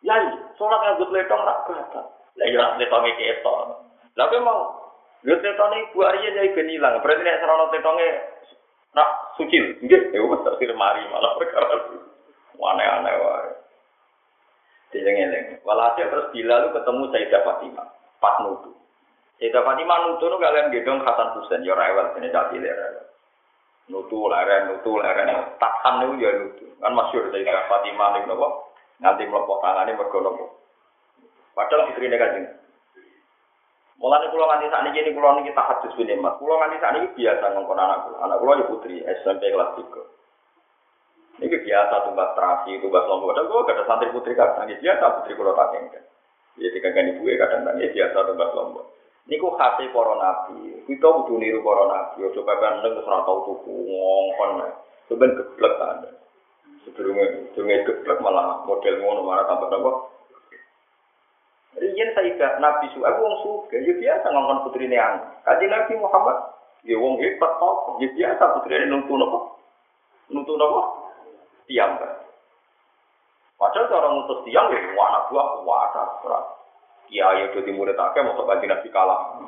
[0.00, 0.16] Ya,
[0.56, 2.16] sholat nganggut letong rak batal.
[2.40, 3.84] Lah ya letonge ketok.
[4.16, 4.88] Lah mau
[5.26, 7.02] Yo tetone ibu Arya jadi genilang.
[7.02, 8.06] Berarti nek serono tetone
[8.94, 9.82] rak suci.
[9.82, 11.90] Nggih, ya wis tak mari malah perkara.
[12.58, 13.57] Aneh-aneh wae.
[14.88, 15.60] Dileng-eleng.
[15.68, 17.88] Walhasil terus bila lu ketemu Sayyidah Fatimah.
[18.18, 18.72] Pas nutu.
[19.36, 21.64] Sayyidah Fatimah nutu nu kalian gedong Hasan Husain.
[21.66, 22.16] Ya rewel.
[22.16, 23.04] Ini tak rewel.
[23.88, 25.56] Nutu, leren, nutu, leren.
[25.60, 26.72] Takkan nu ya nutu.
[26.80, 28.16] Kan masyur Sayyidah Fatimah.
[28.98, 30.58] Nanti melopok tangannya mergono.
[31.54, 32.58] Padahal istri ini kan
[33.98, 36.38] Mulane kula nganti sakniki ini kula niki tahajud bin nikmat.
[36.38, 38.16] Kula nganti sakniki biasa ngongkon anak kula.
[38.22, 39.90] Anak kula ya putri SMP kelas 3.
[41.38, 43.30] Ini biasa tumbas terasi, tumbas lombok.
[43.38, 46.04] Dan kula ada santri putri kadang biasa putri kula tak kengken.
[46.58, 48.84] Jadi kan ibu kadang-kadang biasa tumbas lombok.
[49.28, 50.82] Niku hati para nabi.
[50.88, 52.26] Kita kudu niru para nabi.
[52.26, 54.66] Ojo pepen neng ora tau tuku ngongkon.
[55.06, 56.10] Sebenarnya geblek ada.
[56.88, 59.94] Sebelumnya, sebelumnya geblek malah model ngono marah tambah tambah.
[61.78, 64.98] Riyen Sayyidah Nabi Su'aib wong suge, ya biasa ngomong putri ini
[65.46, 66.50] Kaji Nabi Muhammad,
[66.82, 69.62] ya wong hebat kok, ya biasa putri ini nuntu nopo,
[70.32, 71.07] nuntu nopo,
[71.68, 72.12] tiang kan.
[73.58, 76.02] Padahal orang ngutus tiang, ya anak buah kuasa,
[77.08, 79.40] Ya, ya jadi murid akeh, mau kaji Nabi kalah.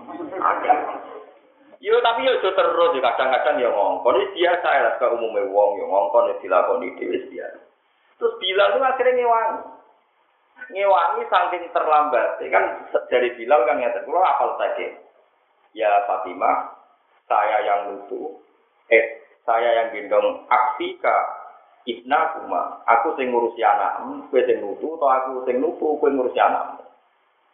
[1.81, 5.85] Yo tapi yo terus ya kadang-kadang ya ngongkon ini biasa ya ke umumnya wong ya
[5.89, 7.61] ngongkon ya dilakoni dhewe biasa.
[8.21, 9.61] Terus bilang lu akhirnya ngewangi
[10.77, 12.37] ngewangi saking terlambat.
[12.53, 12.65] Kan
[13.09, 14.93] dari Bilal kan ngeten, kula apal saja.
[15.73, 16.69] Ya Fatimah,
[17.25, 18.45] saya yang lutu,
[18.93, 21.17] eh saya yang gendong aksika
[21.89, 26.37] ibna kuma, aku sing ngurusi anakmu, kue sing nutu, atau aku sing nutu, kue ngurusi
[26.37, 26.85] anakmu.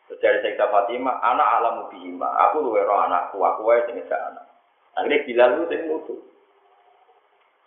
[0.07, 4.19] Terus dari Sayyidah Fatimah, anak alamu bihima, aku luwe roh anakku, aku wae sing ngejak
[4.19, 4.47] anak.
[4.97, 6.15] Akhirnya Bilal lu sing nutu.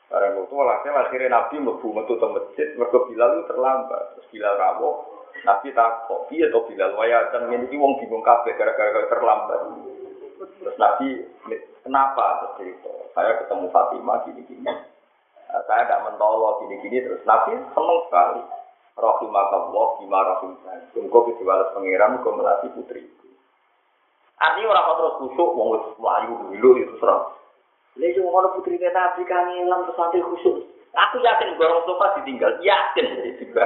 [0.10, 4.04] Barang nutu, akhirnya akhirnya Nabi mlebu metu ke masjid, lu terlambat.
[4.18, 4.96] Terus Bilal rawuh,
[5.46, 9.60] Nabi kok iya to Bilal waya kan ini wong bingung kabeh gara-gara terlambat.
[10.40, 11.08] Terus Nabi
[11.84, 12.94] kenapa terus itu?
[13.16, 14.68] Saya ketemu Fatimah gini-gini.
[15.50, 18.42] Nah, saya tidak mentolo gini-gini terus Nabi seneng sekali.
[19.00, 20.54] Rahimakallah bima rahim
[20.94, 23.08] Engkau kejualan pangeran, engkau melatih putri.
[24.38, 27.34] Artinya orang terus kusuk, wis melayu dulu itu serang.
[27.98, 30.58] Lha yo ngono putri Nabi kan ngilang terus nanti khusus.
[30.90, 33.08] Aku yakin gorong sofa ditinggal, yakin
[33.42, 33.66] juga.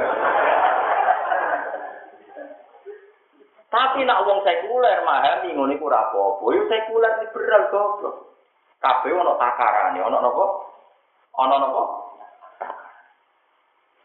[3.73, 6.45] Tapi nak wong sekuler memahami ngono iku ora apa-apa.
[6.53, 8.15] Yo sekuler liberal goblok.
[8.79, 10.45] Kabeh ono takarane, ono napa?
[11.33, 11.83] Ono napa?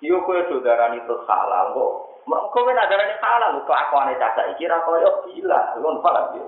[0.01, 1.93] Yo kowe saudarani terus halal kok.
[2.25, 5.77] Mergo kowe nadarane halal kok aku caca iki ra koyo gila.
[5.77, 6.47] Ngono paham yo.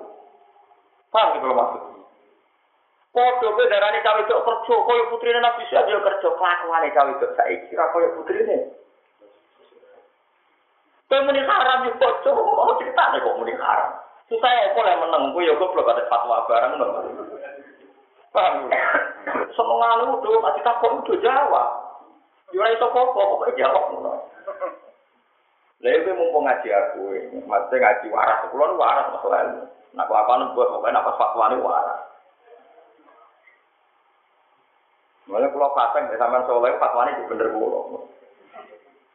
[1.13, 1.83] Paham iki maksud.
[3.11, 7.27] Padha kowe darani cawe itu kerja koyo putrine Nabi Isa yo kerja kelakuane cawe itu
[7.35, 8.57] saiki koyo putrine.
[11.11, 13.99] Kowe muni haram yo bocor, oh ceritane kok muni haram.
[14.31, 17.21] Susah ya boleh meneng, kowe yo goblok ada fatwa barang ngono.
[18.31, 18.71] Paham?
[19.51, 21.69] Senengane udah masih takut udah jawab.
[22.51, 24.13] Yo ora iso kok kok jawab ngono.
[25.81, 27.03] Lha iki mumpung ngaji aku,
[27.49, 29.65] mesti ngaji waras, kula nu waras masalah.
[29.97, 32.01] Nak kelakuan buat pokoknya nafas fatwa ini waras.
[35.25, 38.13] Mulai pulau pasang, sama soleh fatwa ini bener pulau.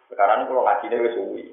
[0.09, 1.43] Sekarang pulau ngaji ini wis suwi.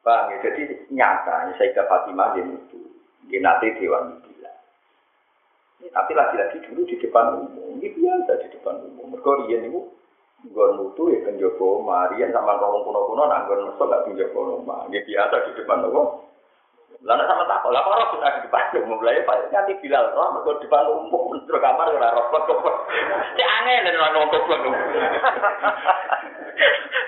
[0.00, 0.40] Bang, ya?
[0.40, 2.80] Jadi nyata, Sayyidah Fatimah dia itu.
[3.28, 4.19] Dia nanti Dewan.
[5.88, 7.80] Tapi lagi-lagi dulu di depan umum.
[7.80, 9.16] Ini biasa di depan umum.
[9.16, 9.80] Mereka rian itu
[10.40, 14.88] Gon mutu ya kan Joko Marian sama tolong kuno kuno nanggon mesel gak Joko Noma.
[14.88, 16.24] Ini biasa di depan umum.
[17.04, 20.56] Lalu sama tak lah kalau sudah di depan umum lah ya nanti Bilal roh mereka
[20.56, 22.76] di depan umum terus kamar ya roh kok.
[23.36, 24.60] Cek angin dan orang nongkrong kok.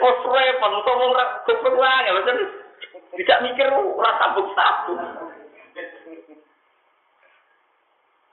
[0.02, 2.12] Oh repot, untuk ngomong kok kok ya
[3.12, 4.98] tidak mikir ora sabuk-sabuk.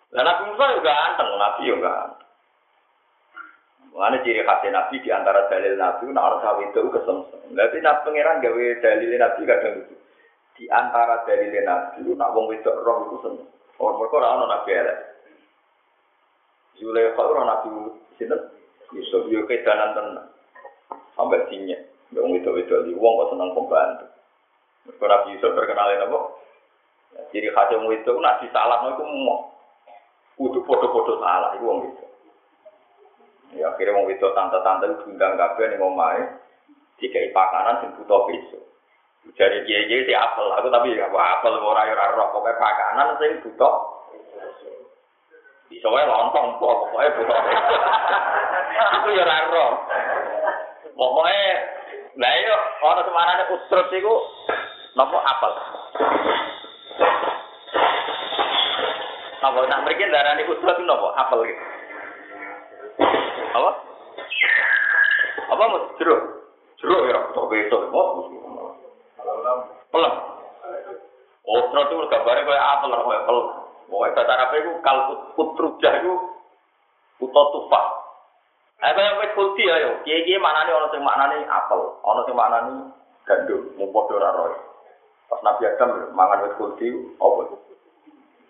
[0.09, 2.29] Lah Nabi Musa juga ganteng, Nabi juga ganteng.
[3.89, 7.39] Mengenai ciri khas Nabi di antara dalil Nabi, nak orang sawi itu kesemsem.
[7.57, 9.95] Tapi Nabi pangeran gawe dalil Nabi kadang itu.
[10.57, 13.49] Di antara dalil Nabi, nak wong wedok roh itu seneng.
[13.81, 14.95] Oh, mereka orang Nabi ada.
[16.77, 17.69] Zulaikha orang Nabi
[18.15, 18.37] sini,
[18.95, 20.29] Yusuf yo kedanan tenang.
[21.17, 21.75] Sampai sini,
[22.13, 24.05] wong wedok-wedok di wong kok seneng pembantu.
[24.85, 26.19] Mereka Nabi Yusuf terkenal apa?
[27.33, 29.58] Jadi khasnya itu nabi salah itu mau
[30.39, 32.05] kudu foto-foto salah itu wong itu.
[33.59, 36.23] Ya akhirnya wong itu tante-tante diundang kabeh ning omahe
[36.95, 38.63] dikai pakanan sing butuh besok.
[39.35, 43.75] Jadi dia si apel, aku tapi ya apel ora ora roh pokoknya pakanan sing butuh.
[45.67, 47.39] Bisa wae lontong kok, pokoke butuh.
[48.95, 49.67] Iku ya ora ro.
[50.95, 51.43] Pokoke
[52.15, 54.15] lah yo ana semarane usrut iku
[54.95, 55.53] napa apel.
[59.39, 61.55] Apa nak mriki darane usrut iku napa apel iki.
[63.55, 63.71] Apa?
[65.49, 66.21] Apa mau jeruk?
[66.83, 67.81] Jeruk ya, tok besok.
[67.87, 68.27] Mau
[69.89, 70.13] pelem.
[71.49, 73.47] Oh, terus itu gambarnya kayak apel, kayak pelem.
[73.89, 76.13] Pokoknya bahasa Arab itu kalau utrujah itu
[77.25, 77.85] uto tufah.
[78.79, 82.93] Eh kaya wis kulti ayo, kiye-kiye manane ana sing maknane apel, ana sing maknane
[83.25, 84.55] gandum, mung padha ora.
[85.25, 86.87] Pas Nabi Adam mangan wis kulti
[87.17, 87.68] apa?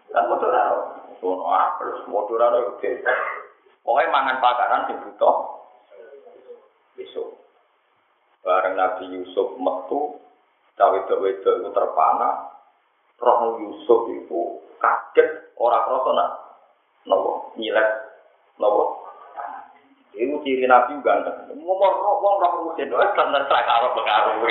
[0.10, 0.72] Kan padha ora.
[1.20, 2.92] Ono apel, padha ora oke.
[3.84, 5.36] Pokoknya mangan pakaran sing butuh
[7.00, 7.28] besok.
[8.44, 10.20] Bareng Nabi Yusuf metu,
[10.80, 12.30] cawe-cawe itu terpana,
[13.20, 16.30] roh Yusuf itu kaget ora krasa nak
[17.04, 17.88] nopo nyilet
[18.56, 19.00] nopo
[20.20, 21.48] Iku ciri Nabi ganteng.
[21.56, 24.42] Ngomong roh wong roh musin, wes tenan sak karo pengaruh.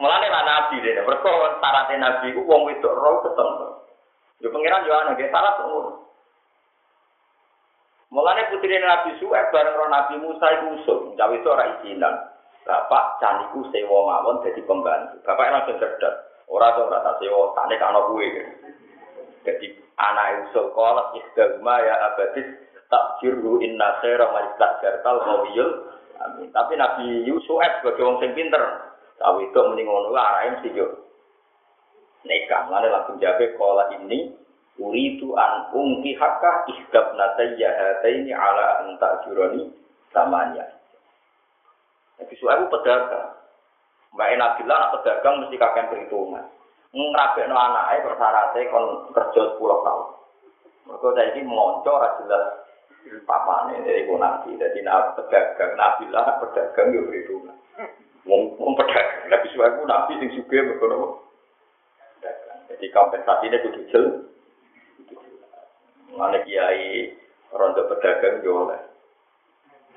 [0.00, 1.28] Mulane lah Nabi dene, mergo
[1.60, 3.83] syaratnya Nabi ku wong wedok roh ketemu.
[4.42, 6.04] Yo pangeran yo ana syarat umur.
[8.14, 12.14] Mulane putri Nabi Suhaib bareng roh Nabi Musa iku usul, cawe itu ora izinan.
[12.62, 15.18] Bapak caniku sewa mawon dadi pembantu.
[15.26, 16.14] Bapak langsung cerdas.
[16.46, 18.28] Ora to ora tak sewa, tak nek ana kuwe.
[19.42, 19.66] Jadi
[19.98, 22.46] anak usul kolak istigma ya abadis
[22.86, 25.70] tak jiru inna khaira man istajartal qawiyul
[26.22, 26.48] amin.
[26.54, 28.62] Tapi Nabi Yusuf sebagai wong sing pinter,
[29.18, 30.86] tahu mending ngono arahe mesti yo.
[32.24, 34.32] Nekah, mana langsung jabe kola ini
[34.80, 39.70] uritu an ungki hakka ihdab natayya hataini ala anta juroni
[40.10, 40.64] samanya.
[42.18, 43.34] Nabi Suhaib pedagang.
[44.14, 46.46] Mbak Nabilah anak pedagang mesti kakek perhitungan.
[46.94, 50.06] ngrabekno anake persyaratnya kon kerja 10 tahun.
[50.86, 52.62] Mergo saiki monco ora jelas
[53.26, 54.54] papane iku nabi.
[54.54, 57.56] Dadi nabi pedagang nabi lah pedagang yo perhitungan.
[58.30, 61.23] Wong pedagang nabi suwe nabi sing sugih mergo?
[62.68, 64.04] Jadi kompensasinya kudu jel.
[66.14, 67.10] Mana kiai
[67.50, 68.80] rondo pedagang yo oleh.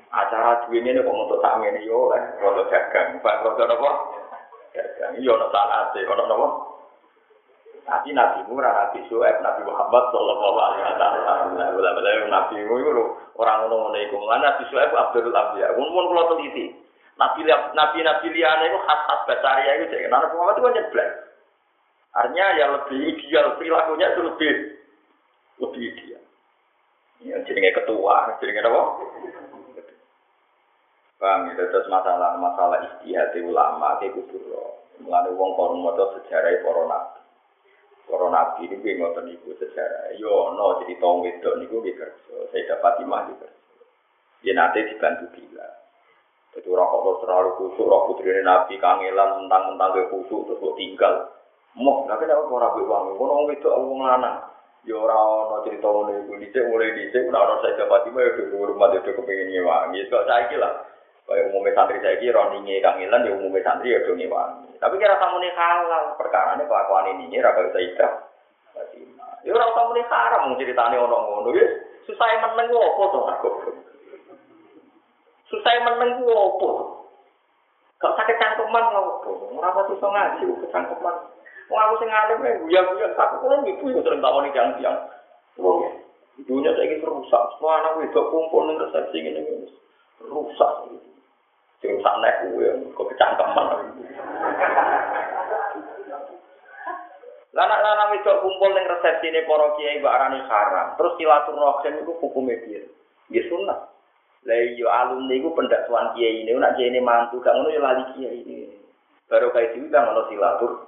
[0.08, 3.22] Acara duwe ini kok untuk tak ngene yo oleh rondo dagang.
[3.22, 3.90] Pak rondo napa?
[4.74, 5.12] Dagang.
[5.22, 6.48] Yo ono sanate, ono napa?
[7.88, 11.56] Tapi Nabi Murah, Nabi Suhaib, Nabi Muhammad Sallallahu Alaihi Wasallam.
[11.72, 14.16] Bila-bila Nabi Murah orang ngono ngono itu.
[14.20, 15.72] Nabi Suhaib Abdul Ambiya.
[15.72, 16.76] Mungkin kalau teliti.
[17.16, 19.88] Nabi Nabi Nabi liane itu khas khas bacaria itu.
[19.88, 21.10] Jadi Nabi Muhammad itu kan nyeblek.
[22.18, 24.52] Artinya ya lebih ideal perilakunya itu lebih
[25.62, 26.24] lebih ideal.
[27.18, 28.82] Ya, jadi ketua, jadi apa?
[31.18, 34.86] Bang, itu terus masalah masalah istihad ulama itu kubur.
[35.02, 37.20] Mulane wong kono maca sejarah para nabi.
[38.06, 40.14] Para nabi ini ngotot niku sejarah.
[40.14, 42.34] Yo no jadi tong wedok niku gue kerja.
[42.54, 43.34] Saya dapat imah di.
[44.46, 45.66] Dia nanti dibantu bila.
[46.54, 51.14] Jadi rokok terus terlalu kusuk, roh putri nabi kangelan mentang-mentang gue kusuk terus tinggal.
[51.78, 53.14] Mau, tapi aku ora wangi.
[53.14, 54.36] Gue nong wedok aku lanang.
[54.82, 58.42] Yo ora ono cerita ngene iku dhisik mulai dhisik ora saya dapat imah yo ke
[58.50, 60.10] rumah dia kepengin nyewangi.
[60.10, 60.74] Kok saiki lah.
[61.28, 64.74] Kayak umumnya santri saya kira roninge kangelan ya umumnya santri ya nyewangi.
[64.80, 68.14] Tapi kira kamu nih halal perkara ini kelakuan ini raga bisa ikrah.
[69.46, 71.66] Ya orang kamu nih haram mau ceritanya orang ngono ya.
[72.08, 73.50] Susah meneng apa tuh aku.
[75.52, 76.70] Susah meneng apa.
[77.98, 79.30] Gak sakit cangkeman apa.
[79.30, 81.16] Orang apa susah ngaji kecangkeman.
[81.68, 84.96] Wong aku sing alim ya guya-guya aku kan ibu yo sering tawani tiang-tiang.
[86.38, 87.42] Dunia saya rusak.
[87.58, 89.42] Semua anak wedok kumpul ning resepsi ngene
[90.22, 90.72] rusak.
[91.84, 93.66] Sing rusak nek kuwe kok kecangkeman.
[97.52, 100.94] Lanang-lanang itu kumpul ning resepsi ini para kiai mbak arani haram.
[100.94, 102.82] Terus silaturahim itu hukumnya dia.
[103.28, 103.92] Ya sunnah.
[104.46, 108.04] Lah iya alumni iku pendakwan kiai ini, nak kiai ini mantu, gak ngono ya lali
[108.14, 108.70] kiai ini.
[109.26, 110.86] Baru kayak diundang ono silatur.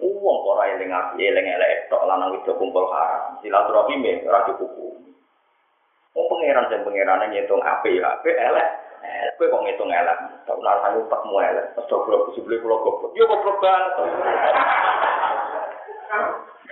[0.00, 3.36] Uang ora eling api, eling elek tok lanang itu kumpul haram.
[3.44, 4.96] Silaturahim ya ora hukum.
[6.16, 8.68] Wong pangeran sing pangerane ngitung api ya, api elek.
[9.00, 10.18] Eh, kowe kok ngitung elek.
[10.48, 11.66] Tak ora ayo pakmu elek.
[11.76, 13.12] Astagfirullah, sebelum kula goblok.
[13.12, 13.92] Yo goblok banget.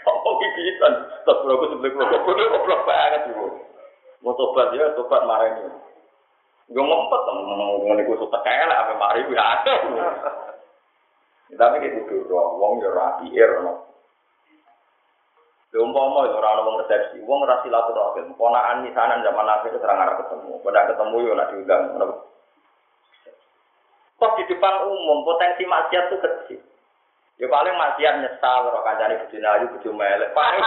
[0.08, 0.92] Oh, gigitan.
[1.20, 3.46] Astagfirullah, sebelum kula goblok, yo goblok banget iku.
[4.24, 5.70] Mau tobat ya, tobat marah ini.
[6.68, 9.74] Gue ngumpet, ngomong iku suka elek, apa mari gue ada.
[11.48, 13.32] Tapi kita kudu roh, wong yo rapi,
[13.64, 13.88] no.
[15.68, 20.16] Lha umpama ora ana wong resepsi, wong ora silaturahim, ponakan misanan zaman Nabi itu arah
[20.16, 20.64] ketemu.
[20.64, 21.82] Pada ketemu yo nak diundang.
[24.18, 26.60] Kok di depan umum potensi maksiat tuh kecil.
[27.38, 30.32] Ya paling maksiat nyesal ora kancane bojone ayu bojo melek.
[30.32, 30.62] Paling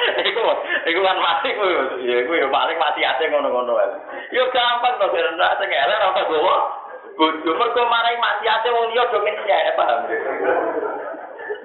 [0.00, 0.42] Iku
[0.90, 1.64] iku kan mati ku
[2.02, 3.94] ya iku ya paling mati ate ngono-ngono wae.
[4.32, 6.79] Yo gampang to ora sing elek ora gowo.
[7.20, 10.08] Bojo mergo marai mati ate wong liya do nyek paham.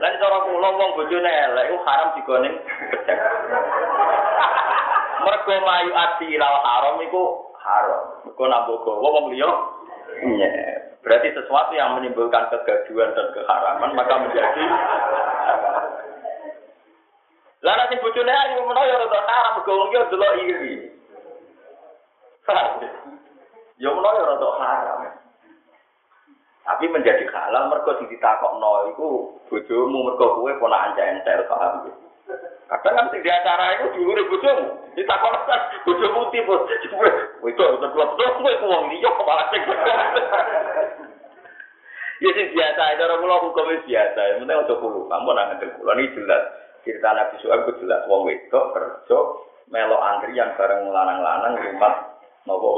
[0.03, 2.51] Lan cara kula wong bojone elek haram digone
[2.91, 3.20] gedhek.
[5.24, 8.28] Mergo mayu ati lal haram iku haram.
[8.28, 9.47] Mergo nambah gowo wong liya
[10.28, 10.99] nyek.
[10.99, 14.64] Berarti sesuatu yang menimbulkan kegaduhan dan keharaman maka menjadi
[17.64, 20.76] Lah nek bojone ayu menawa ya rada haram mergo wong yo delok iri.
[23.80, 25.24] Ya menawa ya haram.
[26.66, 31.93] Tapi menjadi halal mergo sing ditakokno iku bojomu mergo kowe ponakan entel paham ya.
[32.66, 36.55] Kadang kan sing di acara itu diure bojomu, ditakokno kan bojomu tipe.
[36.89, 37.09] Kowe
[37.45, 39.61] itu tetep terus kowe ku wong liya malah sing.
[42.16, 45.91] Ya sing biasa, cara kula hukum biasa, yang penting aja kulo, kamu nang ngene kulo
[45.99, 46.43] ini jelas.
[46.88, 49.20] Cerita Nabi Suhaib itu jelas wong wedok kerja
[49.74, 52.13] melo antrian bareng lanang-lanang rumah
[52.45, 52.78] nopo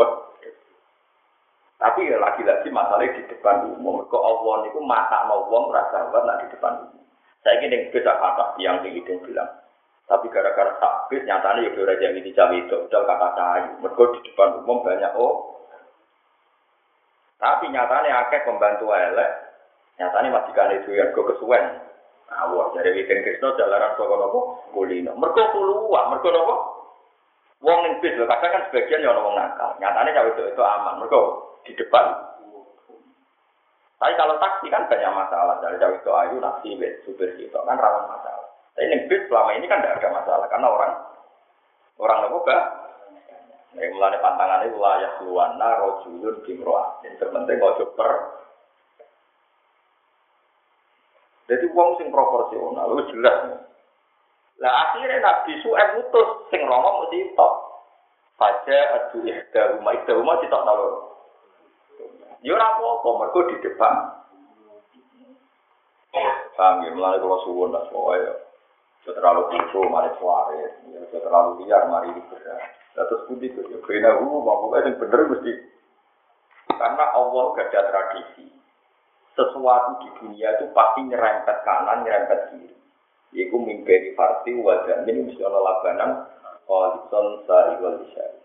[1.78, 4.02] Tapi ya lagi-lagi masalahnya di depan umum.
[4.10, 7.06] Kok Allah itu masak mau wong rasa nak di depan umum.
[7.46, 9.62] Saya ingin beda kata yang tinggi bilang.
[10.08, 12.78] Tapi gara-gara sakit nyatanya ya udah jadi cawe itu.
[12.90, 13.70] Udah kata saya.
[13.78, 15.62] Mereka di depan umum banyak oh.
[17.38, 19.32] Tapi nyatanya akeh pembantu elek.
[20.02, 21.66] Nyatanya masih kan itu yang gue kesuwen.
[22.28, 25.16] Awak dari Witing Krisno jalanan saka nopo kulino.
[25.16, 26.77] Mereka keluar, mereka nopo.
[27.58, 29.74] Wong ning bis kadang kan sebagian ya wong nakal.
[29.82, 31.01] Nyatanya cawe itu itu aman.
[31.01, 31.20] Mereka
[31.66, 32.05] di depan.
[33.97, 35.58] Tapi kalau taksi kan banyak masalah.
[35.58, 38.45] Dari jauh itu ayu, naksi, supir itu kan rawan masalah.
[38.78, 40.45] Tapi yang bis selama ini kan tidak ada masalah.
[40.53, 40.91] Karena orang
[41.97, 42.39] orang nopo.
[43.78, 47.01] Yang mulai pantangan itu layak luwana rojulun kimroa.
[47.05, 48.12] Yang terpenting ojo per.
[51.47, 53.64] Jadi uang sing proporsional, itu jelas.
[54.58, 57.53] Lah akhirnya Nabi Su'eb mutus sing romo mesti tok.
[58.38, 60.88] Faja adu ihda rumah ihda rumah tidak tahu.
[62.45, 63.93] Ya ora apa-apa, mergo di depan.
[66.53, 68.34] Paham ya, mulai kalau suwun lah, pokoknya
[69.05, 69.14] ya.
[69.14, 70.82] terlalu kucu, mari suare.
[70.89, 72.62] Ya, terlalu liar, mari liberal.
[72.97, 75.53] Terus putih itu, ya kena umum, pokoknya yang bener mesti.
[76.78, 78.47] Karena Allah gak ada tradisi.
[79.34, 82.77] Sesuatu di dunia itu pasti nyerempet kanan, nyerempet kiri.
[83.36, 86.12] Iku mimpi di farsi wajah ini mesti Allah labanan.
[86.68, 88.38] Qalison sa'igol isyari.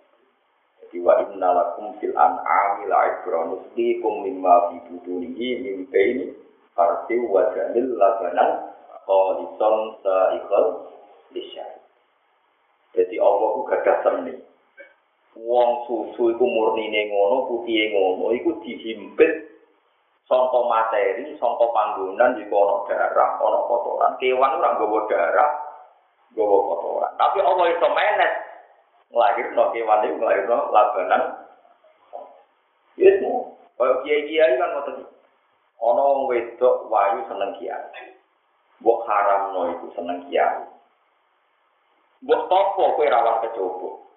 [1.00, 6.36] wa inna lakum fil an'ami la'ibra nusqikum mimma fi budunihi min baini
[6.76, 8.76] farsi wa jamil labanan
[9.08, 10.66] qalison sa'iqal
[11.32, 11.80] lisyai
[12.92, 14.34] jadi Allah ku gadah seni
[15.32, 19.51] wong susu iku murnine ngono putih ngono iku dihimpit
[20.30, 25.50] songko materi, songko panggonan di kono darah, kono kotoran, kewan ora nggawa darah,
[26.34, 27.12] nggawa kotoran.
[27.18, 28.32] Tapi Allah itu menet,
[29.10, 31.22] ngelahir kewan iku ngelahir labanan.
[33.00, 35.02] Yesmu, kalau kiai kiai kan mau tadi,
[35.80, 38.14] ono wedok wayu seneng kiai,
[38.84, 40.68] buk haram no itu seneng kiai,
[42.20, 44.11] buk topo kue rawan kecobok.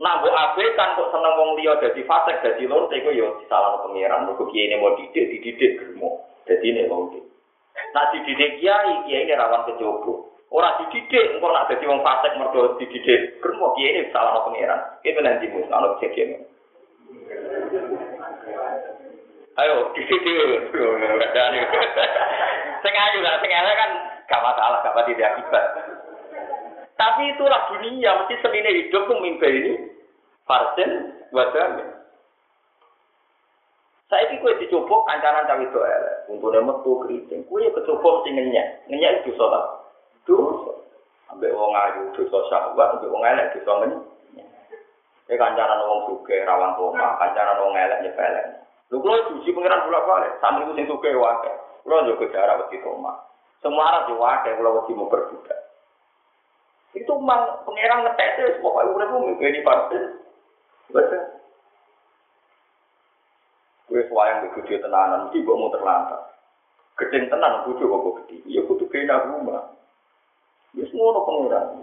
[0.00, 3.84] Nah, bu abe kan kok seneng wong liya dadi fasik dadi lur iku ya disalahno
[3.84, 7.12] pangeran mergo ini mau didik dididik germo dadi ne wong
[7.92, 12.80] Nah dididik kiai kiai ini rawan kecoba Ora dididik, engko nak dadi wong fasik mergo
[12.80, 13.44] dididik.
[13.44, 14.80] Kermo kiye ini salah pangeran.
[15.04, 16.48] Itu nanti mus ana kejadian.
[19.60, 20.74] Ayo, dididik.
[23.00, 23.90] Ayu lah, sing elek kan
[24.28, 25.64] gak masalah, gak pati akibat.
[27.00, 29.72] Tapi itulah dunia, mesti senine hidup mimpi ini.
[30.44, 31.96] Farsen, wajahnya.
[34.12, 36.16] Saya ini kue dicoba kancanan cawe itu elek.
[36.28, 37.40] Untuk metu keriting.
[37.48, 38.66] Kue kecoba mesti ngenyak.
[38.92, 39.64] Ngenyak itu sholat.
[40.28, 40.72] dosa.
[41.30, 43.92] Ambek wong ayu dosa syahwat, ambek wong elek dosa men.
[45.30, 48.46] Ya kancaran wong sugih rawan koma, kancaran wong elek nyepelek.
[48.90, 51.52] Lho kula diuji pengiran bolak balik, santri ku sing sugih wae.
[51.86, 53.14] Kula yo jarak wedi koma.
[53.62, 55.59] Semua arah yo wae kula wedi mau berbudak.
[56.90, 59.98] Itu mang pengiran ngetete pokoke uripmu mikir pasti.
[60.90, 61.22] Betul.
[63.90, 66.30] Kue swayang begitu tenanan, mesti gue mau terlantar.
[66.94, 68.38] Gedeng tenan, bujuk kok gede.
[68.46, 69.74] Ya kudu kena rumah.
[70.78, 71.74] Ya semua pengiran.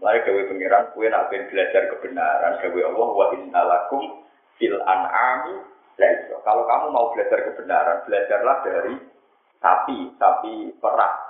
[0.00, 4.24] Lari gawe pengiran, kue nak belajar kebenaran, gawe Allah wa inna lakum
[4.60, 5.64] fil an'ami
[5.96, 6.36] laisa.
[6.44, 8.94] Kalau kamu mau belajar kebenaran, belajarlah dari
[9.60, 11.29] sapi, sapi perah.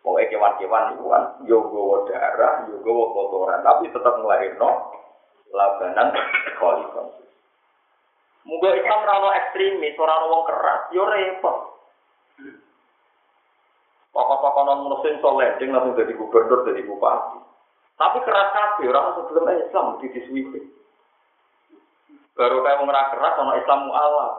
[0.00, 4.70] Pokoknya kewan-kewan itu kan, yo gowo darah, yo gowo kotoran, tapi tetap ngelahirno
[5.52, 6.08] labanan
[6.56, 7.06] kolikon.
[8.48, 11.56] Mungkin Islam rano ekstremis, orang wong keras, yo repot.
[14.10, 17.38] Tokoh-tokoh non muslim soleh, langsung jadi gubernur, jadi bupati.
[18.00, 20.60] Tapi keras kabeh orang sebelum Islam di diswipe.
[22.32, 24.32] Baru kayak wong keras ono Islam mualaf.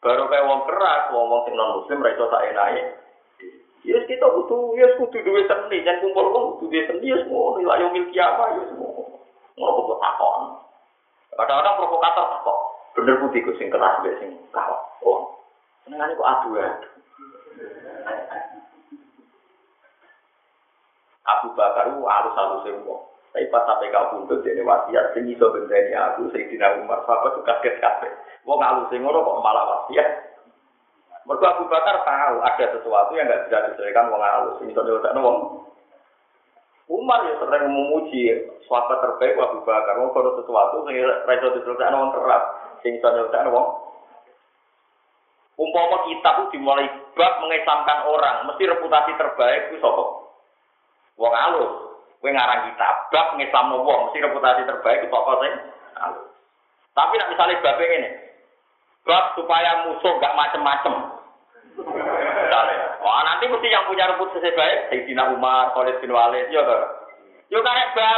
[0.00, 2.82] Baru kayak wong keras, wong wong sing non muslim iso sak enake.
[3.80, 7.56] Yes kita butuh, yes kudu duwe seni, jangan kumpul wong kudu duwe seni, yes mau
[7.56, 9.08] nilai yang apa, yes mau.
[9.56, 10.42] Ngono kok takon.
[11.36, 12.58] Kadang-kadang provokator takon.
[12.96, 14.80] Bener putih ku sing keras mbek sing kalah.
[15.00, 15.32] Oh.
[15.84, 16.68] Senengane kok adu ya.
[21.30, 23.02] Abu Bakar itu halus-halus wong.
[23.30, 27.46] Tapi pas sampai kau buntut jadi wasiat, sing iso aku, sing dina Umar, sahabat tuh
[27.46, 28.12] kaget kaget.
[28.42, 30.29] Wong halus ngono kok malah wasiat.
[31.28, 34.56] Mereka Abu Bakar tahu ada sesuatu yang nggak bisa diselesaikan wong halus.
[34.64, 35.38] Ini soal nyelesaikan wong.
[36.90, 40.00] Umar ya sering memuji sahabat terbaik Abu Bakar.
[40.00, 42.44] Wong kalau sesuatu sing bisa diselesaikan wong keras,
[42.80, 43.68] sing bisa nyelesaikan wong.
[45.60, 50.04] Umpama kita tuh dimulai bab mengesamkan orang, mesti reputasi terbaik itu sapa?
[51.20, 51.72] Wong alus.
[52.20, 55.52] Kowe ngarang kitab bab ngislamno wong, mesti reputasi terbaik itu apa sih?
[56.00, 56.26] Alus.
[56.96, 58.29] Tapi nak misalnya bab ini,
[59.10, 60.94] bab supaya musuh gak macem-macem.
[63.02, 67.10] Wah nanti mesti yang punya reputasi baik, Sayyidina Umar, Khalid bin Walid, ya toh.
[67.50, 68.10] Yo karek ya?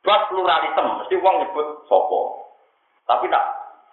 [0.00, 2.48] Bab pluralisme, mesti wong nyebut sopo.
[3.04, 3.44] Tapi tak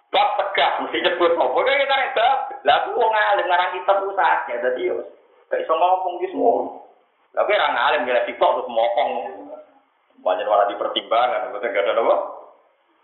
[0.08, 4.00] bab tegak mesti nyebut apa kan kita nek bab lah aku wong alim ngarang kitab
[4.00, 5.02] ku saatnya dadi yo
[5.50, 6.72] gak iso ngomong ki semua
[7.34, 9.10] tapi ora ngalim ngira sitok terus mokong
[10.24, 12.16] banyak orang dipertimbangkan betul gak ada apa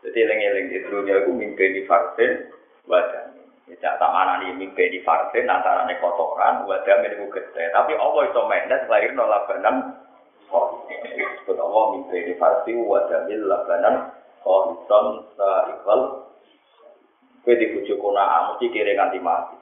[0.03, 2.51] jadi eling-eling di dunia itu mimpi di vaksin
[2.91, 3.31] wadah.
[3.71, 7.71] Tidak tak mana nih mimpi di vaksin antara nih kotoran wadah milik gede.
[7.71, 10.03] Tapi Allah itu mendes lahir nolak banan
[10.51, 14.11] oh disebut Allah mimpi di vaksin wadah milik labanan.
[14.43, 16.03] Ohison ikhlas
[17.47, 19.55] Kue di bujuk kona mesti kiri ganti mati.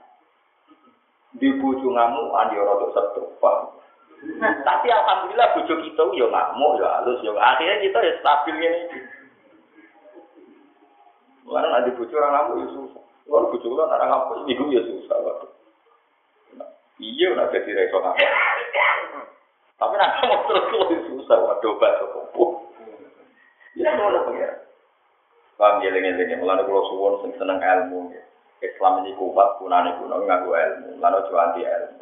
[1.37, 3.41] Di bujuk ngamu andi orang untuk setruk
[4.41, 8.83] Tapi alhamdulillah bujuk kita yo ngamuk yo halus yo akhirnya kita ya stabil ini.
[11.49, 13.03] Mana nanti bujuk orang ngamuk ya susah.
[13.25, 15.17] Kalau bujuk orang orang ngamuk itu ya susah.
[17.01, 18.31] Iya udah jadi reso ngamuk.
[19.81, 21.37] Tapi nanti mau terus lebih susah.
[21.41, 22.69] Waduh bahasa kumpul.
[23.73, 24.53] Ya, mana pengen.
[25.57, 26.21] Paham ya lengen.
[26.37, 28.13] Mulane kalau suwon seneng ilmu.
[28.61, 31.01] Islam ini kuat, punane kuno nganggo ilmu.
[31.01, 32.00] Lalu coba anti ilmu.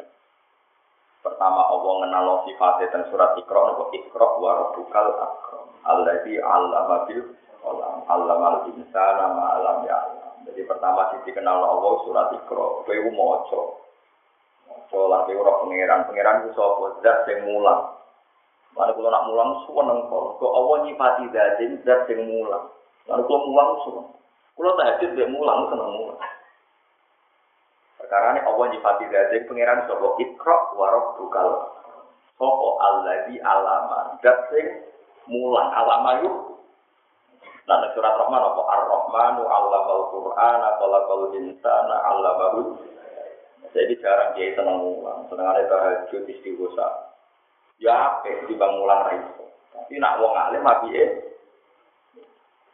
[1.19, 5.67] Pertama Allah ngenal sifatnya dan surat Iqra nopo Iqra wa rabbukal akram.
[5.83, 7.95] Alladzi 'allama bil qalam.
[8.07, 10.31] 'Allama al-insana ma alam ya alam.
[10.47, 12.65] Jadi pertama sisi kenal Allah surat Iqra.
[12.87, 13.61] Ku maca.
[14.71, 15.99] Maca lan kowe ora pangeran.
[16.07, 16.85] Pangeran ku sapa?
[17.03, 17.99] Zat sing mulang.
[18.79, 20.39] Mana kalau nak mulang suweneng kok.
[20.39, 22.71] Kok Allah nyifati zat sing mulang.
[23.11, 24.07] Lalu kalau mulang suruh.
[24.55, 26.19] Kalau tahajud dia mulang seneng mulang.
[27.99, 31.47] Perkara ini Allah nyifati dari pangeran sopo ikro warok bukal.
[32.39, 34.15] Sopo Allah di alama.
[34.23, 34.87] Dat sing
[35.27, 36.35] mulang alama yuk.
[37.69, 42.81] Nah, surat Rahman apa Ar-Rahmanu allamal Qur'an khalaqal insana allamahu.
[43.69, 47.13] Jadi jarang dia seneng mulang, seneng ada tahajud istighosah.
[47.77, 49.13] Ya, di bang mulang ra
[49.69, 50.89] Tapi nak wong alim api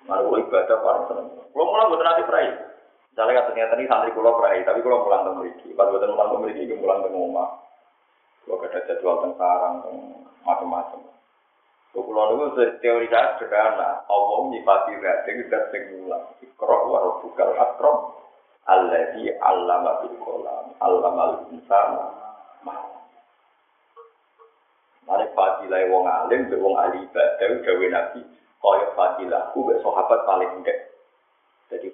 [0.07, 1.28] Malu ibadah paling seneng.
[1.34, 2.47] Kalau mulang buat nanti perai.
[3.16, 6.41] Misalnya ternyata ini santri kulo perai, tapi kalau mulang teng mriki, pas buatan mulang teng
[6.43, 7.47] mriki, iki mulang teng omah.
[8.43, 9.76] Kalau ada jadwal teng sarang,
[10.43, 10.99] macam-macam.
[11.95, 14.03] Kulo niku teori saya sederhana.
[14.11, 16.28] Allah nyifati rating dan sing mulang.
[16.43, 18.20] Iqra wa rabbukal akram
[18.68, 20.66] alladzi 'allama bil qalam.
[20.84, 22.11] 'Allamal insana
[22.68, 22.76] ma
[25.07, 28.28] Mari fadilah wong alim, wong ahli ibadah, gawe nabi
[28.59, 30.94] kaya fadilahku be sahabat paling ndek.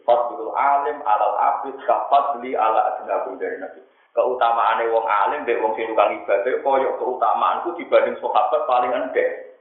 [0.08, 3.82] Fadlul alim alal abid ka fadli ala adnakum dari nabi.
[4.12, 9.56] Keutamaane wong alim be wong sing tukang ibadah kaya keutamaanku dibanding sahabat paling ndek.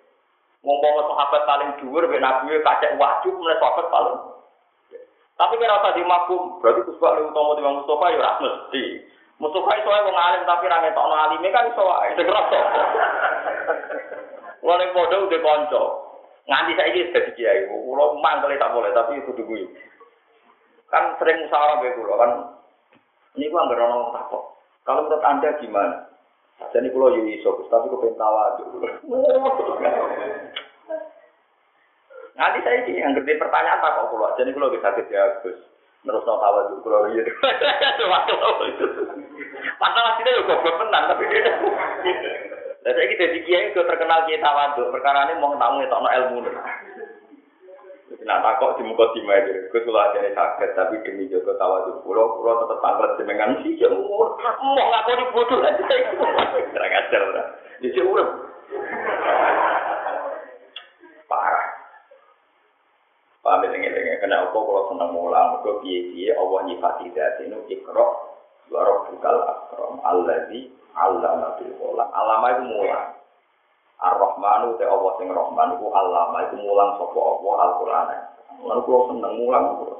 [0.61, 4.19] Ngomong sahabat paling dhuwur be nabi kacek wajib mulai sahabat paling
[5.41, 8.85] tapi kira usah dimakum, berarti kusbah lebih utama di Mustafa ya ora mesti.
[9.41, 12.61] Mustafa itu wong alim tapi ra ngetokno alime kan iso wae, segera to.
[14.61, 15.85] Wong padha udah kanca.
[16.45, 19.65] Nganti saya ini sudah kiai, pulau mantel tak boleh, tapi itu dulu.
[20.91, 22.31] Kan sering musyawarah be pulau kan.
[23.39, 24.43] Ini gua nggak orang takut.
[24.83, 26.11] Kalau menurut anda gimana?
[26.75, 28.59] Jadi pulau jadi iso, tapi kau pengen tawa
[32.37, 34.35] Nanti saya ini yang gede pertanyaan tak kok pulau.
[34.37, 35.41] Jadi pulau bisa sakit ya.
[35.41, 37.23] Terus no tawa dulu pulau iya.
[37.99, 38.87] Cuma kalau itu.
[39.79, 41.53] Padahal kita juga goblok tapi dia.
[42.81, 46.41] Lah saiki dadi kiai kok terkenal kiai tawaduk, perkara ini mau tamu ngetokno ilmu.
[48.11, 51.95] Nah, takok di muka di meja, gue sulah jadi sakit, tapi demi jaga tawa di
[52.03, 57.23] pulau, pulau tetap tanggal jenengan sih, ya umur, mau ngaku di bodoh aja, kurang ajar
[57.31, 57.47] lah,
[57.79, 58.29] jadi urep,
[61.31, 61.67] parah.
[63.47, 68.07] Paham ini ini, karena aku kalau senang mulang, biye biye, Allah nyifati dati nu ikro,
[68.75, 70.67] warok bukal akrom, Allah di
[70.99, 73.20] Allah nabil kolam, alama itu mulang.
[74.01, 78.09] Ar-Rahmanu te Allah sing Rahman iku allama iku mulang sapa Allah Al-Qur'an.
[78.65, 79.97] Lan kula seneng mulang kula.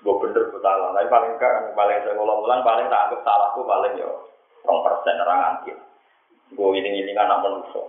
[0.00, 0.92] Sebab bener salah.
[0.92, 4.10] Tapi paling kan paling saya ngulang mulang paling tak anggap salahku paling yo
[4.68, 5.78] rong persen orang angkit.
[6.52, 7.80] Gue ini ini anak manusia.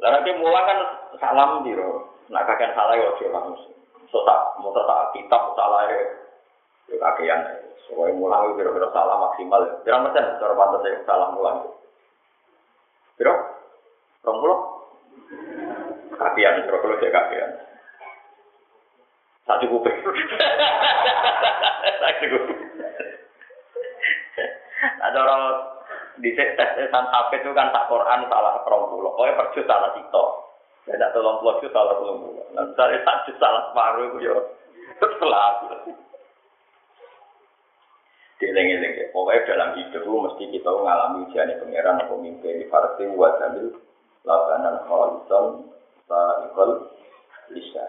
[0.00, 0.80] Lalu nanti mulang kan
[1.20, 2.08] salam diro.
[2.32, 3.76] Nak kakek salah yo sih langsung.
[4.08, 5.98] So tak mau tak kitab salah ya.
[6.88, 7.40] Yo kakean.
[7.84, 9.60] Soalnya mulang kira-kira salah maksimal.
[9.84, 11.79] Berapa persen cara pantas saya salah mulang.
[13.20, 13.36] Biro?
[14.24, 14.58] Rong puluh?
[16.16, 17.50] Kakian, biro kalau saya kakian.
[19.44, 19.84] Tak cukup.
[22.00, 22.42] Tak cukup.
[24.80, 25.42] Ada orang
[26.24, 29.12] di tes tesan HP itu kan tak Quran salah rong puluh.
[29.12, 30.24] Pokoknya perjus salah cipta.
[30.88, 32.44] Tidak tolong puluh salah puluh puluh.
[32.56, 34.36] Nah, misalnya tak salah separuh itu ya.
[35.00, 35.60] Setelah
[38.40, 39.06] Dieling-eling ya.
[39.12, 43.76] Pokoknya dalam hidup lu mesti kita mengalami ujian pangeran atau mimpi di farsi wa jamil
[44.24, 45.44] lakanan khalisan
[46.08, 46.88] sa'ikal
[47.52, 47.84] lisa.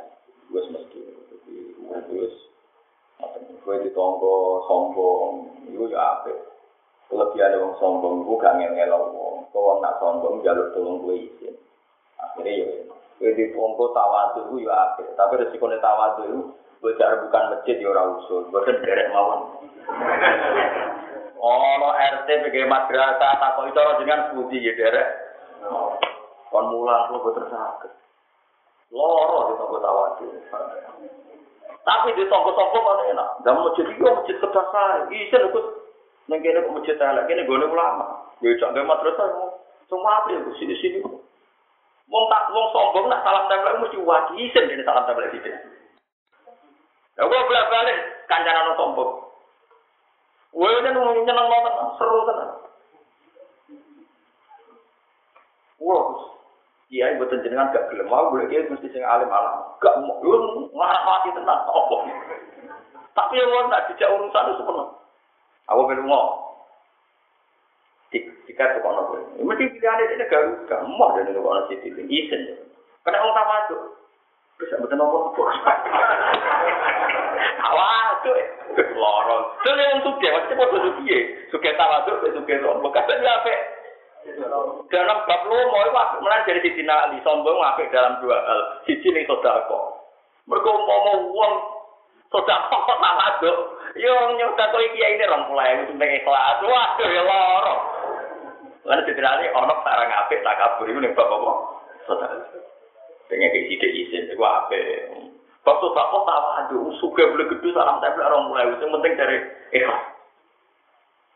[0.51, 0.99] Gue mesti.
[1.31, 2.27] Jadi gue
[3.63, 5.55] gue ditonggo sombong.
[5.71, 6.35] Itu ya apa?
[7.07, 9.47] Kelebihan orang sombong gue gak ngel wong.
[9.55, 11.55] Kau nak sombong jalur tolong gue izin.
[12.19, 12.67] Akhirnya ya.
[13.23, 15.07] Gue ditonggo tawadu gue ya apa?
[15.15, 19.69] Tapi resikonya tawadu itu bukan masjid ya ora usul, boten derek mawon.
[21.41, 25.07] Ono RT PG madrasah takok itu dengan budi ya derek.
[26.53, 27.91] Kon mulang kok boten saged.
[28.93, 30.25] Loro di toko tawadu.
[31.81, 33.29] Tapi di toko-toko mana enak.
[33.41, 35.09] Dan masjid itu masjid kedasa.
[35.09, 35.65] Isen ikut
[36.29, 38.29] neng kene kok masjid elek kene gone ulama.
[38.43, 39.27] Ya cak ge madrasah
[39.89, 40.99] semua apa ya sini sini.
[42.11, 45.55] Wong tak wong sombong nak salam tempel mesti wajib isen dene salam tempel sithik.
[47.15, 49.30] Ya gue bolak balik kancanan sombong.
[50.51, 52.49] Gue nunggu nyeneng banget, seru tenan.
[55.81, 56.05] Wah,
[56.91, 59.79] iya ibu jenengan gak gelem mau boleh dia mesti sing alim alam.
[59.79, 61.97] Gak mau, lu ngarah mati tenan, apa?
[63.11, 64.87] Tapi yang mau nak dijak urusan itu penuh.
[65.71, 66.51] Aku belum mau.
[68.11, 72.41] Jika itu kono gue, mesti pilihan ini gak gak mau dan itu kono sih isen.
[73.07, 74.00] Karena orang tahu
[74.61, 75.41] Bisa betul nopo
[77.57, 78.31] Tawadu
[78.93, 83.53] Loron Itu yang suge, maksudnya bodoh suge ya Suge tawadu, suge sombo Kata ini apa?
[84.93, 88.61] Dalam bab lu mau itu aku menanjari di Ali Sombo ngapik dalam dua hal.
[88.85, 89.97] Sisi ini sodako
[90.45, 91.53] Mereka mau mau uang
[92.29, 93.51] Sodako tawadu
[93.97, 97.79] Yang nyodako ini ya ini orang mulai Itu yang ikhlas, waduh ya loron
[98.81, 101.57] Lalu di Tina Ali, anak sarang ngapik Tak kabur, ini bapak-bapak
[102.05, 102.70] Sodako
[103.31, 104.75] pengen kayak sidik izin itu apa
[105.61, 109.37] Waktu kok tak ada suka boleh gede salam tempel orang mulai yang penting dari
[109.69, 110.03] ikhlas.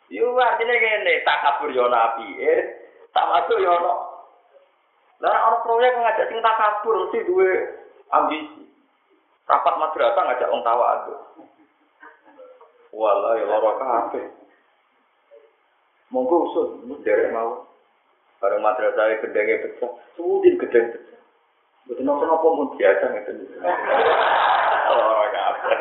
[0.09, 2.61] Yo artinya gini, tak kabur yo nabi, eh,
[3.13, 3.93] tak masuk yo no.
[5.21, 7.49] Nah orang proyek ngajak sing tak kabur mesti dua
[8.17, 8.65] ambisi.
[9.45, 11.19] Rapat madrasah ngajak orang tawa aduh.
[12.97, 14.21] Walah ya loro kafe.
[16.09, 16.67] Monggo usul,
[17.05, 17.69] derek mau.
[18.41, 21.14] Bareng madrasah gedenge pecah, sudin gedeng pecah.
[21.85, 23.31] Betul nopo pun biasa gitu.
[24.89, 25.77] Loro kabeh.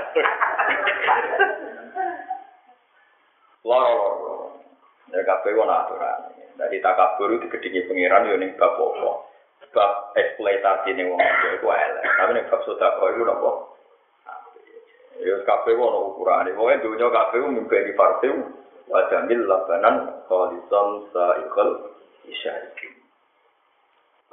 [3.65, 4.37] Loro loro.
[5.09, 6.21] Ya kabeh wong aturan.
[6.61, 9.13] Dari takabur itu digedingi pangeran yo ning bab apa?
[10.13, 12.05] Eksploitasi ning wong itu elek.
[12.05, 13.51] Tapi ning bab sedekah iku nopo?
[15.25, 16.53] Ya kabeh ono ukurane.
[16.53, 18.35] Pokoke dunya kabeh mimpi di partai
[18.93, 21.71] wa jamil labanan khalisan sa'iqal
[22.29, 23.04] isyarikin.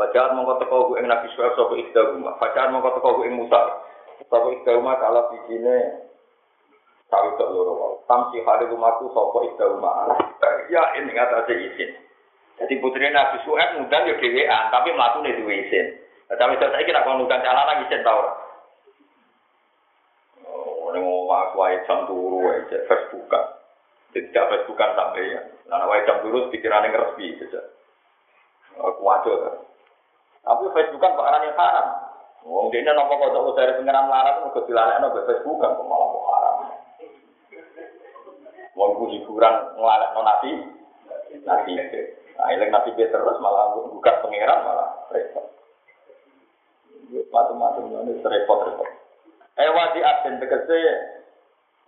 [0.01, 2.41] Bacaan mongko teko ku ing Nabi Syuaib sapa ikhdahuma.
[2.41, 3.85] Bacaan mongko teko ku ing Musa.
[4.25, 6.09] Sapa ikhdahuma kala bijine
[7.05, 7.95] sawi tok loro wae.
[8.09, 10.17] Tamsi hale rumahku sapa ikhdahuma.
[10.73, 11.93] Ya ini ngatasé izin.
[12.57, 16.01] Jadi putri Nabi Syuaib ngundang yo dhewean, tapi mlatune duwe izin.
[16.33, 18.25] Tapi saya kira kalau ngundang calon izin tau?
[20.49, 20.89] Oh,
[21.29, 23.45] mau wae jam turu wae Facebookan.
[24.17, 25.45] Tidak sampai ya.
[25.69, 27.61] Nah, wae jam turu pikirannya saja.
[28.81, 29.70] Aku wajar.
[30.41, 31.87] Tapi Facebook kan perkara yang haram.
[32.41, 36.55] Wong dene napa kok dari pengeran larat kok dilalekno be Facebook kan malah kok haram.
[38.73, 40.51] Wong ku hiburan nglalekno nabi.
[41.45, 41.71] Nabi.
[42.41, 45.45] Nah, ileng nabi terus malah buka pengeran malah repot.
[47.11, 48.89] macam-macam ini repot-repot.
[49.59, 50.79] Eh wadi aten tegese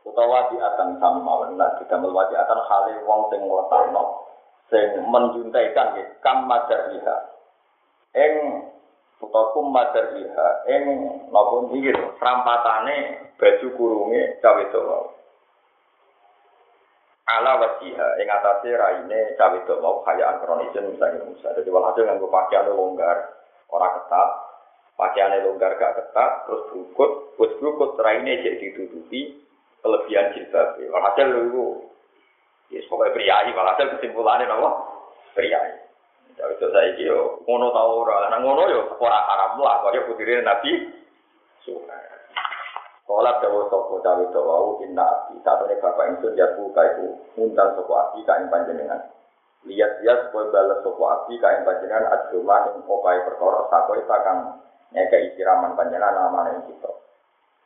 [0.03, 4.27] utawa wadi atan sami mawon nah kita wadi atan hale wong sing ngletakno
[4.67, 6.45] sing menjuntaikan nggih kam.
[8.13, 8.33] Ing
[9.23, 10.83] utawa kum madariha ing
[11.31, 12.95] napa niki serampatane
[13.39, 15.13] baju kurunge cawe wedok
[17.23, 21.55] ala wasiha ing atase raine cawe mau kayaan kronisin misalnya Musa.
[21.55, 23.31] Jadi walhasil nganggo pakaian longgar,
[23.71, 24.29] ora ketat,
[24.99, 29.39] pakaiannya longgar gak ketat, terus berukut, terus berukut raine jadi ditutupi
[29.79, 30.75] kelebihan jilbab.
[30.91, 31.87] Walhasil lu
[32.67, 34.69] ya pokoknya priayi, walhasil kesimpulannya apa?
[35.31, 35.82] Priayi.
[36.33, 40.41] Ya itu saya kira ngono tau ora, nah ngono yo ora haram lah, kaya putire
[40.41, 40.89] Nabi?
[41.61, 42.13] Suhaib.
[43.03, 44.79] Kala dawa sapa cawe dawa?
[44.81, 45.35] Inna abdi.
[45.43, 49.01] Satune bapak ingsun ya buka iku ngundang sapa abdi ka ing panjenengan.
[49.67, 54.39] Lihat-lihat supaya balas sapa abdi ka ing panjenengan adroma ing opahe perkara sakoi sakang
[54.95, 56.91] ngekei siraman panjenengan namane kita.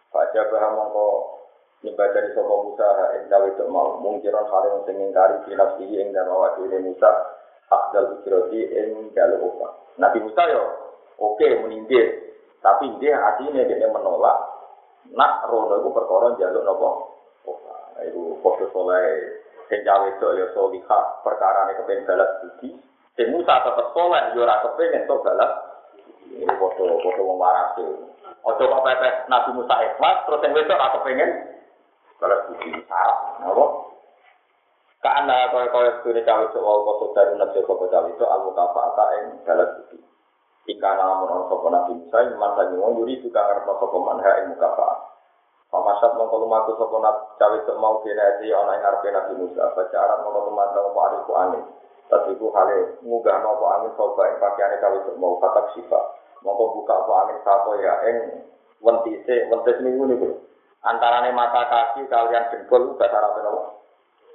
[0.09, 1.07] Baca bahwa mongko
[1.85, 2.89] nyembah dari sapa Musa
[3.21, 3.89] ing dawa mau.
[4.01, 7.36] Mungkiran hal yang sing ngingkari binafsi ing awak dhewe Musa
[7.67, 9.71] akdal ukiroti ing galu opah.
[9.99, 10.63] Nabi Musa yo
[11.19, 12.27] oke meninggir
[12.63, 14.37] tapi dia hatinya dia menolak.
[15.15, 16.89] Nak rono iku perkara njaluk napa?
[17.47, 19.39] Nah, iku padha soleh.
[19.67, 21.05] Sing itu ya solihah.
[21.23, 22.75] Perkara ini kepengen balas budi.
[23.15, 25.51] Sing Musa tetep soleh ya ora kepengen to balas
[26.27, 27.79] ini padha padha wong waras
[28.47, 31.31] Ojo kok pepes Nabi Musa ikhlas terus yang wedok ora kepengen
[32.19, 32.69] balas budi.
[32.83, 33.65] Syarat napa?
[35.07, 39.05] Karena kaya kaya studi cawe itu wau koso dari nabi kau cawe itu al mutafa'ata
[39.15, 40.03] ing balas budi.
[40.67, 44.51] Ika namun orang sopo nabi Musa, iman lagi wong yuri juga ngerti sopo manha ing
[44.51, 45.15] mukafa.
[45.71, 49.63] Pamasat mongko lumaku sopo nabi cawe sok mau binati ana ing ngarepe nabi Musa.
[49.71, 51.63] Baca Arab mongko tumandang apa ariku angin.
[52.11, 56.03] Tapi ku hale munggah apa angin sopo ing pakaiane cawe sok mau katak sifat.
[56.43, 58.17] Mongko buka apa angin sapo ya ing
[58.83, 60.29] wentise wentis minggu niku.
[60.83, 63.76] Antarane mata kaki kalian dengkul bahasa Arab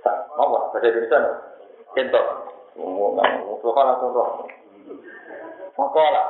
[0.03, 0.12] napa?
[0.34, 1.18] Apa bahasa Indonesia?
[1.94, 2.26] Kentok.
[2.76, 4.28] Ngomong ngomong langsung roh.
[5.78, 6.24] Makola.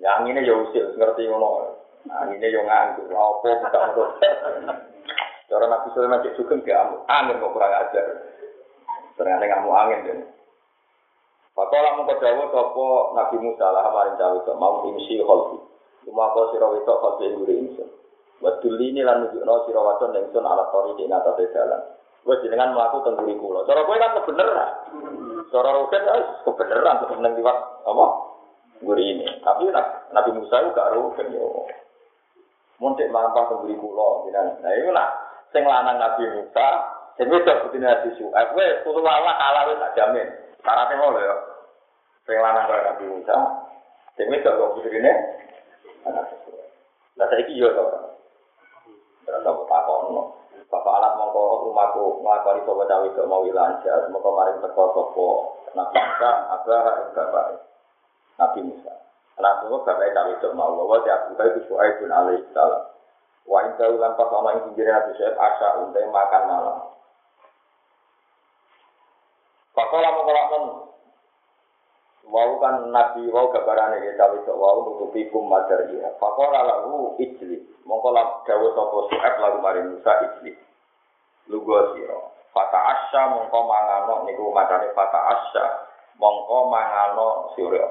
[0.00, 1.78] Ya anginnya ya usil, ngerti ngono.
[2.10, 3.12] Anginnya ya nganggur.
[3.12, 4.04] Apa buka ngono.
[5.52, 8.06] Cara Nabi Sulaiman cek sugeng ke angin kok kurang ajar.
[9.20, 10.18] Ternyata ngamuk angin dan.
[11.52, 15.60] Pakola mengko dawuh sapa Nabi Musa lah maring cawe kok mau imsi kholfi.
[16.08, 17.88] Cuma kok sira wetok kholfi ngure insun.
[18.40, 21.82] Wadul ini lan nunjukno sira wadon ingsun ala tori di atas jalan.
[22.22, 23.66] Wes jenengan mlaku teng guri kula.
[23.66, 24.70] Cara kowe kan kebeneran.
[25.50, 28.06] Cara roket wis kebeneran nang liwat apa?
[28.82, 29.26] Guri ini.
[29.42, 29.70] Tapi
[30.14, 31.66] Nabi Musa itu gak roket yo.
[32.78, 34.54] Mampah teng guri kula jenengan.
[34.62, 35.08] Nah iku nak
[35.50, 36.66] sing lanang Nabi Musa,
[37.18, 40.28] sing wedok putine Nabi wis kulo Allah kalah wis tak jamin.
[40.62, 41.34] Syaratnya ngono ya.
[42.22, 43.36] Sing lanang Nabi Musa,
[44.14, 45.10] sing wedok kok sesuai.
[47.18, 47.84] Lah saiki yo to.
[49.22, 50.41] Terus apa takono.
[50.72, 55.28] Bapak alat mongko rumahku nglakoni sapa cawe kok mau lancar, mongko maring teko sapa
[55.76, 57.46] Nabi Musa, ing bapak
[58.40, 58.92] Nabi Musa.
[59.36, 62.88] Anak itu bapak cawe kok mau wa ya Abu Bakar Suhaib bin alaihi salam.
[63.44, 66.78] Wa in kau lan pas ana ing pinggir Nabi Suhaib asa untai makan malam.
[69.76, 70.64] Pakola mongko lakon
[72.22, 76.14] Wau kan nabi wau gambarane ya cawe kok wau nutupi kum madar ya.
[76.22, 77.58] Pakola lalu ijli.
[77.82, 80.54] Mongko lak dawa sapa Suhaib lalu maring Musa ijli.
[81.50, 81.98] Lugo.
[82.52, 85.64] Fata asya mongko mangano niku macane fata asya
[86.22, 87.90] mongko mangano sira.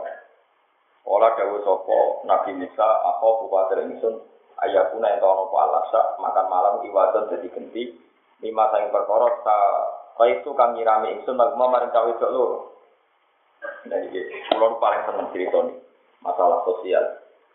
[1.04, 4.16] Ola dawa sapa Nabi Musa apa kuwatir ingsun
[4.64, 7.84] ayakuna ento ana apa alasa makan malam iwadon dadi genti
[8.40, 9.60] lima sang perkara ta
[10.22, 12.72] kaitu kang nyirami ingsun magma maring cawe kok loro.
[13.62, 14.22] Nah, iki
[14.54, 15.78] kula paling seneng cerita nih
[16.22, 17.06] masalah sosial.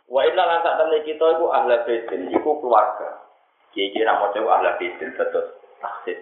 [0.07, 3.27] Wa inna lan sak temne kita iku ahli baitin, iku keluarga.
[3.75, 5.49] Iki nak maca ahli baitin terus
[5.83, 6.19] taksir.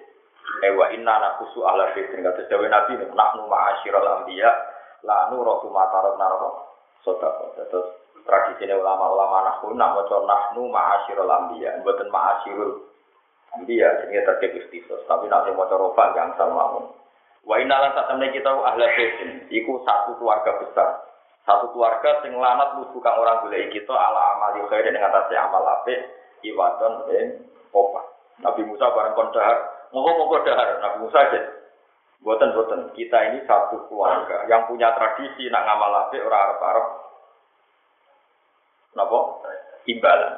[0.64, 4.50] Eh wa inna nakusu ahli baitin kata dewe Nabi nahnu ma'asyiral anbiya
[5.04, 6.68] la nuru matarat naro.
[7.04, 12.80] Sota terus tradisi ulama-ulama nahnu nak maca nahnu ma'asyiral anbiya, mboten ma'asyirul
[13.52, 16.88] anbiya ini terkait istisos, tapi nak maca rofa yang sama
[17.44, 21.04] Wa sak temne kita ahli baitin, iku satu keluarga besar.
[21.44, 25.60] Satu keluarga sing lanat musuh kang orang golek kita ala amali khair ing atase amal
[25.60, 26.00] apik
[26.40, 28.00] iwadon ing opa.
[28.40, 31.40] Nabi Musa bareng kon dahar, monggo-monggo dahar Nabi Musa aja.
[32.24, 36.86] Boten boten, kita ini satu keluarga yang punya tradisi nak ngamal apik ora arep-arep.
[38.96, 39.18] Napa?
[39.84, 40.34] Imbalan.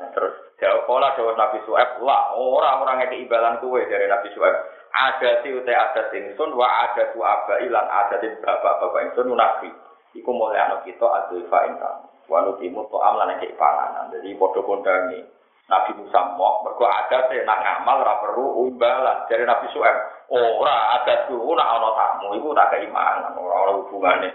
[0.00, 4.56] Nah, terus jawab pola jawab Nabi Suhaib, lah orang-orang yang imbalan kue dari Nabi Suhaib.
[4.94, 9.34] ada si ute ada sinsun wa ada tu aba ilan ada tim bapa bapa sinsun
[9.34, 9.70] nabi.
[10.14, 11.90] Iku mulai anak kita ada ifa inta
[12.30, 14.14] wanu timu to amlan yang panganan.
[14.14, 15.20] Dadi padha kondangi.
[15.64, 19.26] Nabi musa mau berku ada nak ngamal ora perlu umbalan.
[19.26, 19.96] Dari nabi suem
[20.30, 24.30] ora ada tu nak ono tamu iku tak keimanan ora ora hubungane.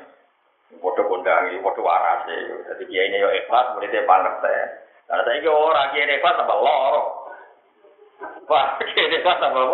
[0.83, 4.61] Bodoh kondangi bodoh waras jadi dia yo ikhlas berarti panas teh
[5.09, 6.95] karena saya ora kiai ikhlas tambah lor
[8.45, 9.65] wah kiai ikhlas tambah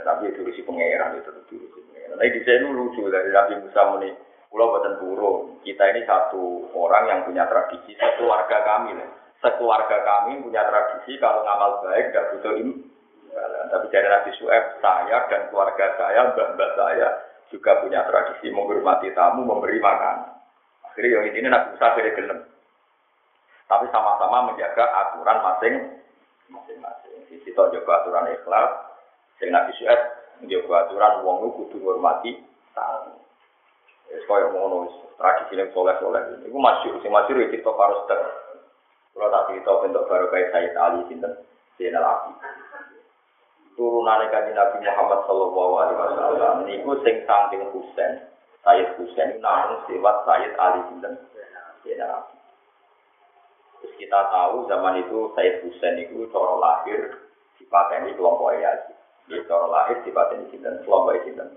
[0.00, 2.18] Tapi itu si pangeran itu itu si pangeran.
[2.18, 4.10] Nah, di sini lucu dari Nabi Musa muni
[4.50, 8.98] Pulau Badan Burung, kita ini satu orang yang punya tradisi, satu warga kami.
[8.98, 9.10] Lah.
[9.40, 12.74] Sekeluarga kami punya tradisi kalau ngamal baik tidak butuh ini.
[13.70, 17.08] Tapi dari Nabi Su'eb, saya dan keluarga saya, mbak-mbak saya
[17.48, 20.34] juga punya tradisi menghormati tamu, memberi makan.
[20.90, 22.40] Akhirnya yang ini Nabi Musa akhirnya gelem.
[23.70, 27.18] Tapi sama-sama menjaga aturan masing-masing.
[27.30, 28.89] Sisi toh jaga aturan ikhlas,
[29.40, 30.00] sing Nabi Su'eb
[30.44, 32.44] menjaga aturan wong kudu menghormati
[32.76, 33.16] tamu.
[34.12, 36.44] Wis koyo ngono tradisi ning soleh-soleh.
[36.44, 38.20] Iku masyhur, sing masyhur ya cerita Farostek.
[39.10, 41.32] Kalau tak cerita bentuk baru kayak Sayyid Ali sinten
[41.76, 42.52] Zainal Abidin.
[43.74, 48.12] Turunane kanjeng Nabi Muhammad sallallahu alaihi wasallam niku sing saking Husain.
[48.60, 51.14] Sayyid Husain namun lewat Sayyid Ali sinten
[51.84, 52.44] Zainal Abidin.
[53.80, 57.00] Terus kita tahu zaman itu Sayyid Husain itu cara lahir
[57.60, 58.99] dipateni kelompok Yazid.
[59.30, 61.54] Dia cara lahir dipateni sinten kelompok sinten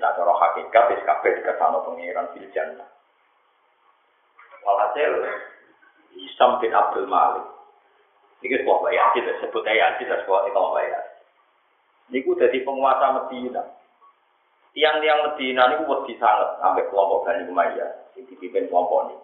[0.00, 2.88] Nah, cara hakikat, wis kabeh dikesano pengiran fil jannah.
[4.64, 5.12] Walhasil,
[6.16, 7.44] Isam bin Abdul Malik.
[8.40, 11.04] Ini sebuah bayat, disebut ayat, sebuah itu bayat.
[12.08, 13.60] Ini jadi penguasa Medina.
[14.72, 17.44] Tiang-tiang Medina ini wedi sangat sampai kelompok Bani
[17.76, 19.16] yang dipimpin kelompok ini.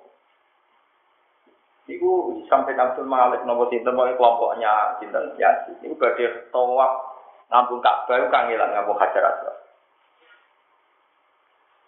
[1.87, 5.79] Niku sampai Abdul Malik nopo sinten mau kelompoknya sinten Yasin.
[5.79, 6.93] Niku badhe tawaf
[7.47, 9.57] ngambung Ka'bah kangelan ngambung Hajar Aswad.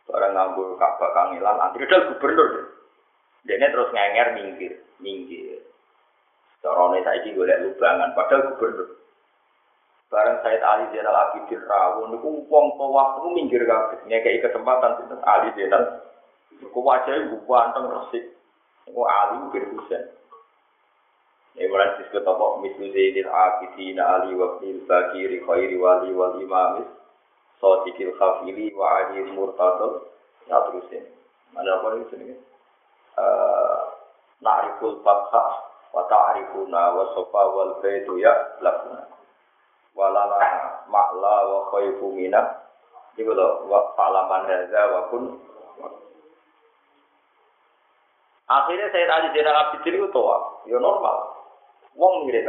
[0.07, 2.79] Barang nganggur Ka'bah kangelan antri dal gubernur.
[3.43, 4.73] Dene terus ngenger minggir,
[5.03, 5.67] minggir.
[6.63, 9.03] Carane saiki golek lubangan padahal gubernur.
[10.09, 13.99] Barang Said Ali Zainal Abidin rawuh niku wong tawaf niku minggir kabeh.
[14.07, 16.07] Ngekeki kesempatan sinten Ali Zainal.
[16.55, 18.38] Niku wajahe ganteng resik.
[18.89, 20.17] Niku Ali bin Husain.
[21.61, 26.89] Ya mulai disebut apa mislu Zainal Abidin Ali wa Ibnil Bakiri khairi wali wal imamis
[27.61, 30.09] Sadiqil khafili wa ajir murtadul
[30.49, 31.05] Ya terusin.
[31.53, 32.35] Ada apa ini sini?
[34.41, 38.33] Na'riful fathah Wa ta'rifuna wa sofa wal baitu ya
[38.65, 39.05] lakuna
[39.93, 40.39] Walala
[40.89, 42.65] ma'la wa khaifu minah
[43.19, 45.25] Ini kalau wa fa'laman hadza wa kun
[48.49, 51.37] Akhirnya saya tadi Zainal Abidin itu tua, ya normal.
[51.93, 52.49] Wong mirip.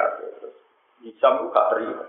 [1.03, 2.07] Isam itu gak terima.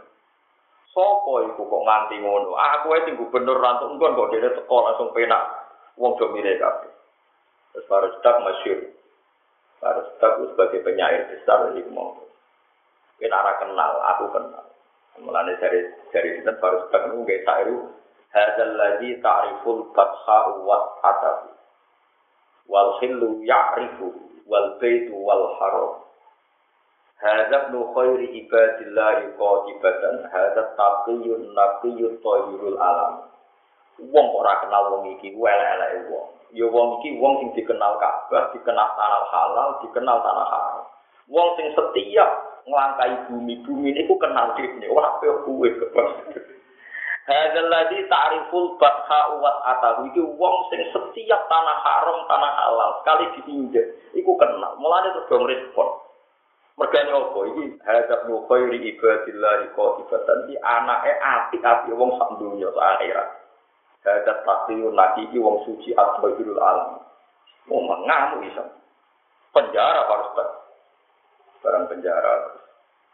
[0.90, 2.58] Sopo iku kok nganti ngono?
[2.58, 5.42] Aku ae sing gubernur rantuk engkon kok dene teko langsung penak
[5.94, 6.90] wong do mirip kabeh.
[7.70, 8.80] Terus baru cedak masyhur.
[9.78, 12.18] Baru cedak sebagai penyair besar di mau.
[13.22, 14.66] Kita arah kenal, aku kenal.
[15.22, 17.76] Mulane dari dari itu baru cedak niku nggih sairu
[18.34, 21.59] hadzal ladzi ta'riful fatha wa atahu.
[22.70, 24.14] Wal khillu ya'rifu
[24.46, 26.06] wal baitu wal haram.
[27.18, 33.26] Hadza ibnu khairi ibadillahi qatibatan hadza taqiyun naqiyun tayyirul alam.
[34.00, 36.28] Wong ora kenal wong iki elek-eleke wong.
[36.54, 40.86] Ya wong iki wong sing dikenal Ka'bah, dikenal tanah halal, dikenal tanah haram.
[41.28, 42.26] Wong sing setia
[42.64, 45.68] nglangkai bumi, bumi niku kenal dhewe, ora koyo kuwe
[47.30, 53.30] Hadzal ladzi ta'riful batha wa atahu iki wong sing setiap tanah haram, tanah halal sekali
[53.38, 53.86] ditinjak
[54.18, 54.74] iku kenal.
[54.82, 55.88] Mulane terus dong respon.
[56.74, 62.86] Mergane apa iki hadap nu khairi ibadillah qatibatan di anake apik-apik wong sak donya sak
[62.98, 63.28] akhirat.
[64.02, 66.98] Hadap taqiyu lagi iki wong suci asbabul alam.
[67.70, 68.66] Mau mengamu iso.
[69.54, 70.34] Penjara harus.
[71.62, 72.58] Barang penjara.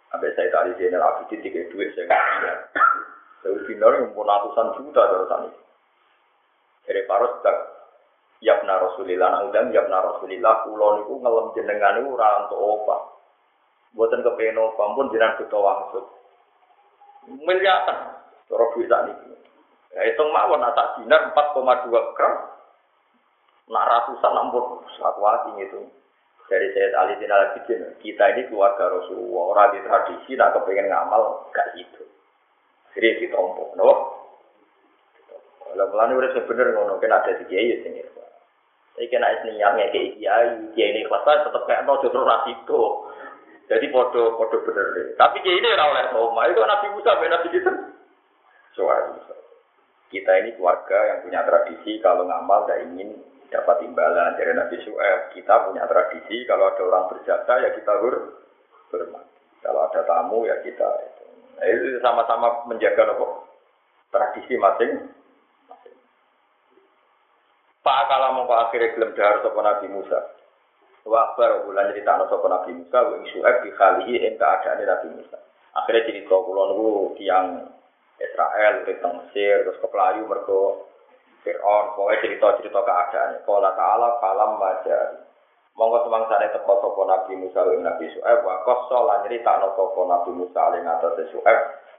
[0.09, 2.17] Sampai saya tadi jenderal Abidin tiga duit saya
[3.45, 5.51] Saya dinar yang ratusan juta dari sana.
[6.87, 7.57] Dari paros tak
[8.45, 13.03] Yabna Rasulillah, nang dan Yabna Rasulillah, kulon itu ngelem jenengan itu ora untuk obat.
[13.97, 16.05] Buatan obat pun jenengan butuh wangsut.
[17.27, 17.99] Miliatan,
[18.47, 19.17] cara tak nih.
[19.97, 22.35] Ya hitung mawon tak dinar 4,2 gram.
[23.67, 25.81] Nak ratusan ampun satu hati itu.
[26.47, 27.51] Dari Sayyid Ali bin al
[27.99, 32.07] kita ini keluarga Rasulullah, orang di tradisi, nak kepengen ngamal, gak gitu.
[32.97, 34.17] Jadi ditompo, no?
[35.69, 38.01] Kalau mulane udah sebener ngono, kan ada di kiai ya.
[38.97, 43.13] Saya kena niat ngekei kiai, kiai ini kelas tetap kayak no justru rasiko.
[43.69, 45.07] Jadi podo podo bener deh.
[45.21, 47.73] Tapi kiai ini ora oleh oma, itu Nabi Musa, Nabi kita.
[48.73, 49.21] Soal
[50.07, 53.21] Kita ini keluarga yang punya tradisi kalau ngamal tidak ingin
[53.51, 55.35] dapat imbalan dari Nabi Su'aib.
[55.35, 58.17] Kita punya tradisi kalau ada orang berjasa ya kita hur
[58.95, 59.27] hormat.
[59.61, 61.16] Kalau ada tamu ya kita.
[61.57, 63.49] Nah, itu sama-sama menjaga nopo
[64.13, 65.09] tradisi masing.
[67.81, 70.21] Pak kalau mau akhirnya gelem dahar sapa Nabi Musa.
[71.07, 75.39] Wa akbar ulan cerita sapa Nabi Musa wa Su'aib di khalihi ing keadaan Nabi Musa.
[75.77, 77.69] Akhirnya cerita kula niku tiyang
[78.17, 80.89] Israel tentang Mesir terus ke Pelayu mergo
[81.47, 83.39] Fir'aun, pokoknya cerita-cerita keadaan.
[83.47, 85.26] Kala ta'ala falam maja.
[85.77, 90.31] Monggo semangsane teko sapa Nabi Musa lan Nabi Su'aib wa qassa lan nyritakno sapa Nabi
[90.33, 91.59] Musa ing atase Su'aib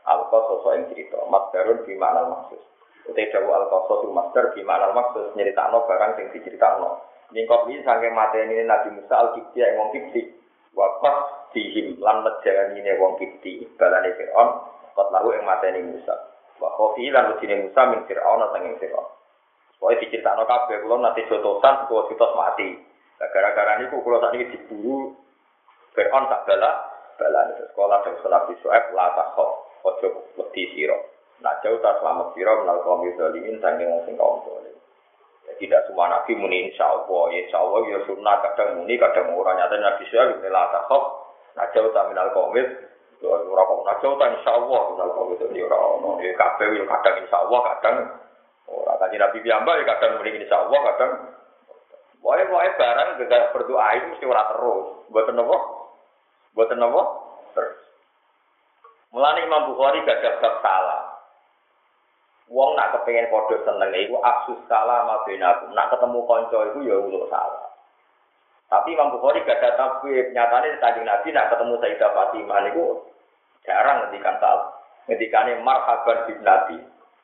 [0.09, 1.21] al-qassa ing cerita.
[1.29, 2.57] Masdarun bi makna maksud.
[3.05, 7.05] Utai dawu al-qassa tu masdar bi makna maksud nyritakno barang sing diceritakno.
[7.29, 10.21] Ningkop ini saking mateni Nabi Musa al-Kibti ing wong Kibti.
[10.73, 14.49] Wa qas dihim lan mejanine wong Kibti balane Fir'aun
[14.97, 16.17] kot lahu ing mateni Musa.
[16.57, 19.05] Wa khofi lan wujine Musa min Fir'aun sanging Fir'aun.
[19.77, 22.81] Pokoknya diceritakan kabeh, kalau nanti jotosan, kalau kita mati.
[23.17, 25.09] Nah, gara-gara ini kalau tadi diburu,
[25.97, 26.75] Fir'aun tak balak,
[27.17, 30.07] balak itu sekolah dan sekolah di Su'eb, lata khok, ojo
[30.37, 30.97] wedi siro.
[31.41, 34.77] Nah, jauh tak selamat siro, melalui kaum yudhalimin, sangking ngomong kaum dolim.
[35.57, 39.57] Tidak semua nabi muni insya Allah, ya insya Allah, ya sunnah, kadang muni, kadang orang
[39.57, 41.05] nyata nabi Su'eb, ini lata khok,
[41.57, 42.53] nah jauh tak minal kaum
[43.17, 43.81] Ora kok.
[43.81, 47.37] Nak jauh tak insya Allah, minal kaum itu, ya orang, ya kabeh, ya kadang insya
[47.41, 47.97] Allah, kadang
[48.67, 48.93] Ora.
[48.99, 51.11] Kanjeng Nabi piyambak ya kadang muni insya Allah kadang
[52.27, 55.07] Wae wae barang gak berdoa itu mesti ora terus.
[55.07, 55.57] Mboten napa?
[56.51, 57.01] Mboten napa?
[57.55, 57.79] Terus.
[59.15, 61.23] Mulane Imam Bukhari gak bab salah.
[62.51, 65.71] Wong nak kepengen padha seneng iku aksus salah ma benakum.
[65.71, 67.63] Nak ketemu kanca iku ya untuk salah.
[68.67, 70.27] Tapi Imam Bukhari gak ada tabib.
[70.35, 73.07] Nyatane kanjeng Nabi nak ketemu Sayyidah Fatimah niku
[73.63, 74.75] jarang ngendikan salah.
[75.07, 76.75] Ngendikane marhaban bibnati.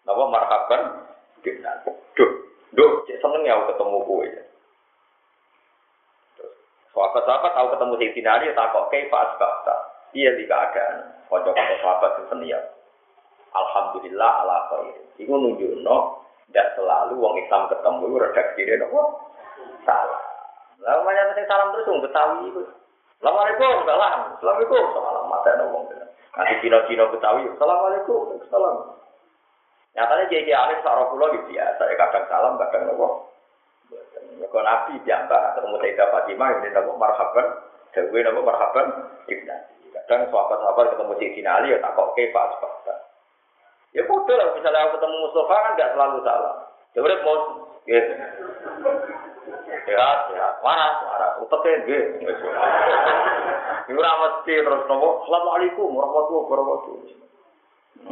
[0.07, 1.11] Napa marhaban
[1.43, 1.91] bibnati.
[2.15, 2.31] Duh,
[2.71, 4.27] duh, seneng ya ketemu kowe.
[6.93, 9.75] Sahabat-sahabat tahu ketemu Sayyidina Ali, tak kok kaifa asbabta.
[10.13, 11.25] Iya di keadaan.
[11.25, 12.63] Kocok-kocok sahabat itu seniat.
[13.53, 14.97] Alhamdulillah ala khair.
[15.17, 15.97] Iku nunjukno
[16.49, 19.01] tidak selalu wong Islam ketemu redaksi dia nopo
[19.89, 20.21] salah.
[20.85, 22.61] Lalu banyak penting salam terus wong Betawi itu.
[23.21, 24.19] Assalamualaikum, salam.
[24.37, 25.25] Assalamualaikum, salam.
[25.33, 25.77] Mata nopo.
[26.33, 28.75] Nanti Cina-Cina Betawi, Assalamualaikum, salam.
[29.93, 31.73] Nyatanya jadi Alif Sarah Pulau gitu ya.
[31.81, 33.32] Saya kadang salam, kadang nopo.
[34.37, 37.47] Mereka Nabi di antara ketemu Sayyidah Fatimah ini nama marhaban,
[37.93, 38.87] Dewi nama marhaban
[39.29, 39.73] ibnati.
[39.93, 42.95] Kadang sahabat-sahabat ketemu Sayyidina Ali ya tak kok kepa sebabnya.
[43.93, 46.53] Ya bodoh lah misalnya aku ketemu Mustafa kan nggak selalu salah.
[46.93, 47.37] Ya udah mau
[47.85, 48.13] gitu.
[49.83, 52.47] Sehat, sehat, waras, waras, uteknya gitu.
[53.83, 55.27] Ini mesti terus nopo.
[55.27, 56.93] Assalamualaikum warahmatullahi wabarakatuh.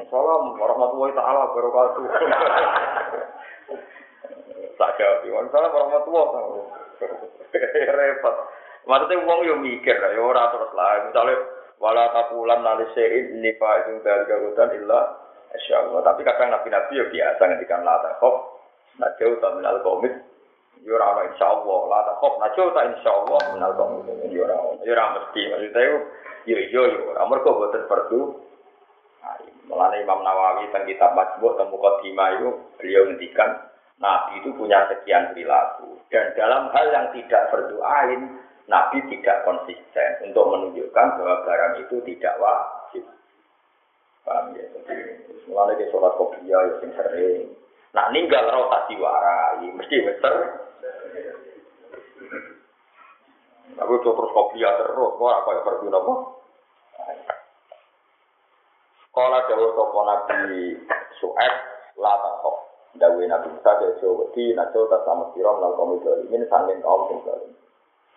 [0.06, 2.04] Assalamualaikum warahmatullahi taala wabarakatuh.
[4.78, 6.28] Tak jawab Iwan salah warahmatullah
[7.98, 8.36] repot.
[8.82, 11.06] Maksudnya uang yo mikir ya ora terus lah.
[11.06, 11.38] Misalnya
[11.78, 15.02] wala takulan nalisein nifa itu dari garutan illa
[15.52, 16.02] Allah.
[16.02, 18.36] Tapi kadang nabi-nabi ya biasa ngendikan la takhaf
[18.98, 20.14] najau ta minal komit
[20.82, 25.06] yo ora ana insyaallah la takhaf najau ta insyaallah minal komit yo ora yo ora
[25.20, 25.42] mesti.
[25.52, 25.96] Maksudnya yo
[26.50, 28.22] yo yo ora mergo boten perlu.
[29.72, 33.71] Mulane Imam Nawawi tentang kitab Majmu' tentang Muqaddimah itu beliau ngendikan
[34.02, 36.02] Nabi itu punya sekian perilaku.
[36.10, 42.34] Dan dalam hal yang tidak berdoain, Nabi tidak konsisten untuk menunjukkan bahwa barang itu tidak
[42.42, 43.06] wajib.
[44.26, 44.66] Paham ya?
[44.74, 44.98] Jadi,
[45.46, 47.54] mulanya di sholat kopiah ya sing sering.
[47.94, 50.36] Nah, ninggal roh tak diwarai, mesti bener.
[53.82, 56.20] Aku terus kopiah terus, kok apa yang berguna kok?
[59.12, 60.80] Kalau jauh sopo Nabi
[61.20, 61.56] Su'ed,
[62.00, 62.71] lata kok.
[62.92, 65.96] Dawe Nabi Musa ke Jawa Wedi, Najo tak sama siro menal kaum
[66.28, 67.52] ini sangking kaum sing zalim.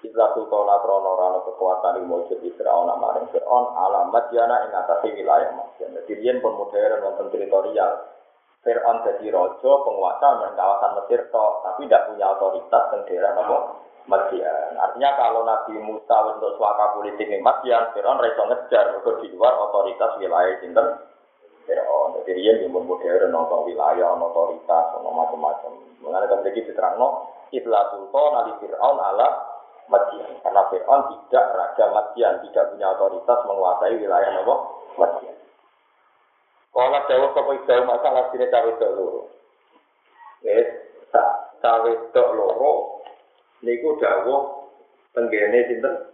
[0.04, 5.16] Islah sultana krono rano kekuatan yang mujud di Fir'aun amaring Fir'aun alamat jana ing atasi
[5.16, 5.88] wilayah Masjid.
[5.88, 8.04] Jadi dia pun modern wonten teritorial.
[8.60, 13.56] Fir'aun jadi rojo penguasa dan kawasan Mesir tok, tapi tidak punya otoritas dan daerah nopo
[14.04, 14.76] Madian.
[14.76, 20.20] Artinya kalau Nabi Musa untuk suaka politik di Madian, Fir'aun reso ngejar di luar otoritas
[20.20, 21.13] wilayah sinten
[21.64, 22.20] Fir'aun.
[22.24, 25.72] Jadi dia yang modern, nonton wilayah, otoritas, macam-macam.
[26.04, 27.08] Mengenai kan lagi diterangno,
[27.52, 29.28] Ibla Sultan Ali Fir'aun ala
[29.88, 30.40] Madian.
[30.40, 34.54] Karena Fir'aun tidak raja Madian, tidak punya otoritas menguasai wilayah nopo
[35.00, 35.36] Madian.
[36.74, 39.22] Kalau jawab apa itu masalah sini cawe dok loro.
[40.42, 40.66] Wes,
[41.62, 42.98] cawe dok loro.
[43.62, 44.74] Niku jawab
[45.14, 46.13] tenggene sinten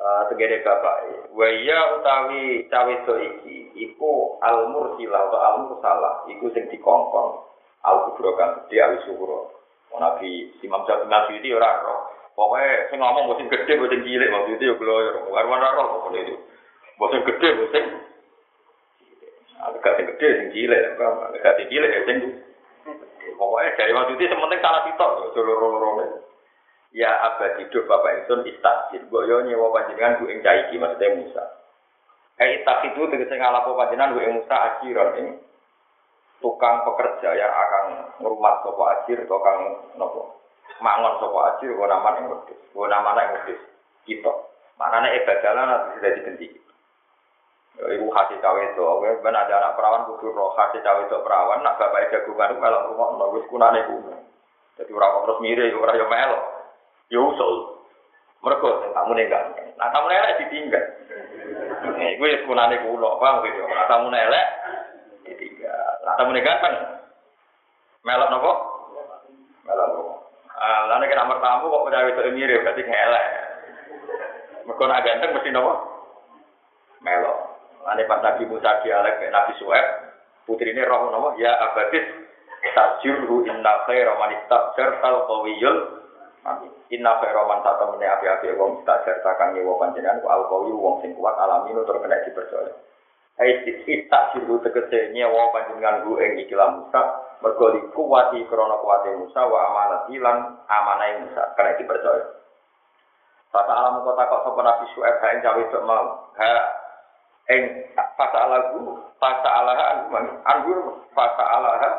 [0.00, 0.96] uh, tegene bapak.
[1.32, 7.44] Wa ya utawi cawe do iki iku al mursilah atau al mursalah iku sing dikongkon
[7.84, 9.52] al kubro kang gede al syukur.
[9.96, 12.12] Nabi Imam Syafi'i Nabi itu ora roh.
[12.36, 15.24] Pokoknya saya ngomong bosin gede, bosin cilik, waktu itu ya gloyor.
[15.32, 16.34] Warwan roh, pokoknya itu.
[17.00, 17.84] Bosin gede, bosin
[19.56, 22.18] agak sing gede, sing cilik, agak sing cilik, ya sing
[23.36, 26.24] Pokoknya dari waktu itu sementing salah sitok, loro-lorone.
[26.96, 29.04] Ya abad hidup Bapak Insun istajir.
[29.12, 31.44] Gue yo nyewa panjenengan gue ing caiki, maksudnya Musa.
[32.40, 35.26] Eh itak itu tegese ngalapo panjenengan gue ing Musa ajiron ing
[36.40, 37.84] tukang pekerja yang akan
[38.24, 40.40] ngerumat sopo ajir, tukang nopo
[40.80, 43.60] mangon sopo ajir, gue nama yang wedus, gue nama yang wedus,
[44.08, 44.32] kita.
[44.80, 46.48] Mana nih ibadalah nanti sudah digenti.
[47.76, 51.60] Ibu kasih cawe itu, oke, ben ada anak perawan kudu roh kasih cawe itu perawan,
[51.60, 54.16] nak bapak jagungan kalau rumah nol, wis kunane kuno.
[54.80, 56.55] Jadi orang terus mirip, orang yang melo,
[57.12, 57.76] ya usul.
[58.44, 60.84] Mereka tamu nih ganteng, nah tamu elek ditinggal.
[61.98, 63.62] Nih, gue kunane kuno, bang, gitu.
[63.66, 64.46] Nah tamu elek
[65.26, 65.92] ditinggal.
[66.06, 66.74] Nah tamu nih ganteng,
[68.06, 68.52] melok nopo,
[69.66, 70.12] melok nopo.
[70.56, 73.26] Ah, lalu kita tamu kok udah itu mirip, berarti ngelek.
[74.62, 75.72] Mereka nak ganteng mesti nopo,
[77.02, 77.38] melok.
[77.86, 79.86] Ane pas Nabi Musa dialek Nabi Suhaib,
[80.42, 82.02] putri ini roh nama ya abadis
[82.74, 86.05] tajurhu inna khaira man istajar tal qawiyul
[86.46, 86.70] amin.
[86.94, 91.12] Inna khaira man tatemene api-api wong istajar takang nyewa panjenengan ku al qawiy wong sing
[91.18, 92.72] kuat alaminu tur kena dipercaya.
[93.42, 97.02] Ai istajiru tegese nyewa panjenengan ku ing ikilah Musa
[97.42, 100.38] mergo dikuwati krana kuwate Musa wa amanat lan
[100.70, 102.24] amanai Musa kena dipercaya.
[103.50, 106.06] Fata alam kota kok sapa Nabi Suhaib ha ing cawe mau.
[106.38, 106.52] Ha
[107.46, 107.62] eng
[107.94, 110.18] fasa alagu fasa alaha anhuma
[110.50, 110.78] anhur
[111.14, 111.90] fasa alaha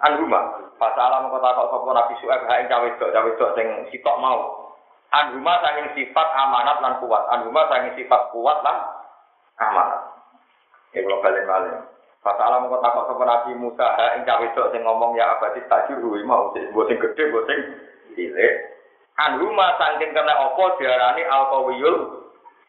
[0.00, 3.66] anhuma fasa alam kota kok sopo nabi sueb ha ing cawe dok cawe dok sing
[3.90, 4.70] sitok mau.
[5.12, 7.22] Anhuma sanging sifat amanat lan kuat.
[7.34, 8.78] Anhuma sanging sifat kuat lan
[9.58, 10.00] amanat.
[10.96, 11.74] Ya kalau balik balik
[12.22, 15.60] fasa alam kota kok sopo nabi Musa ha ing cawe dok sing ngomong ya abadi
[15.66, 17.60] tajur hui mau sing sing gede sing
[18.14, 18.54] cilik.
[19.18, 21.26] Anhuma sanging kena opo diarani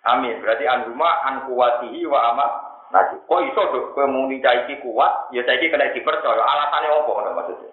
[0.07, 0.39] Amin.
[0.39, 2.47] Berarti anhuma an kuwatihi wa ama
[2.89, 3.93] Nah, kok iso dok?
[3.93, 6.41] Kowe caiki kuat, ya saiki kena dipercaya.
[6.41, 7.69] Alasannya apa ngono maksudnya?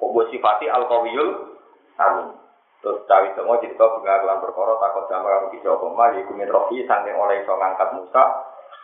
[0.00, 1.30] Kok mbok sifati al qawiyul
[2.00, 2.40] amin.
[2.80, 6.48] Terus cawi semua cerita bunga kelan perkara takut sama kamu bisa apa mah iku min
[6.48, 8.22] rofi saking oleh iso ngangkat Musa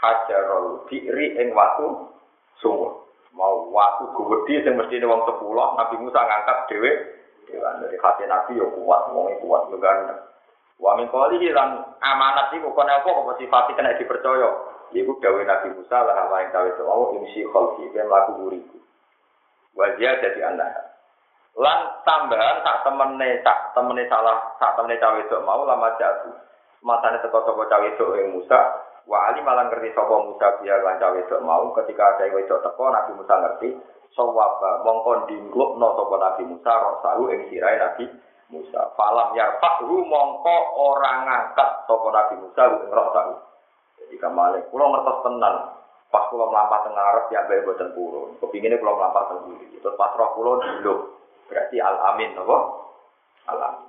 [0.05, 2.13] hajarul bi'ri ing watu
[2.61, 3.09] sumur.
[3.33, 6.93] Mau watu gede sing mesti wong 10 Nabi Musa ngangkat dhewe
[7.49, 10.21] dewan dari hati Nabi yo kuat, wong kuat yo ganteng.
[10.77, 14.77] Wa min amanat iku kono apa kok sifat kena dipercaya.
[14.93, 18.79] Iku gawe Nabi Musa lah apa yang gawe doa imsi khalqi ben laku uriku.
[19.73, 20.86] Wa jadi anak.
[21.57, 26.37] Lan tambahan tak temene tak temene salah tak temene cawe itu mau lama jatuh.
[26.85, 28.61] Matane teko sapa cawe itu ing Musa
[29.09, 33.11] wa ali ngerti sapa Musa biar lan cawe itu mau ketika ada wedok teko Nabi
[33.17, 33.69] Musa ngerti
[34.13, 38.05] sawaba mongkon dinglukno sapa Nabi Musa rosahu ing sirahe Nabi
[38.53, 38.93] Musa.
[38.93, 43.35] Falam yarfa'hu mongko orang ngangkat sapa Nabi Musa ing tahu.
[44.05, 45.73] Jadi kamane kula ngertos tenan.
[46.13, 48.37] Pas kula mlampah teng ngarep ya bae boten purun.
[48.45, 49.57] Kepingine kula mlampah teng.
[49.57, 51.16] Terus pas roh kula dilo.
[51.47, 52.59] Berarti al amin napa?
[53.51, 53.89] Al amin.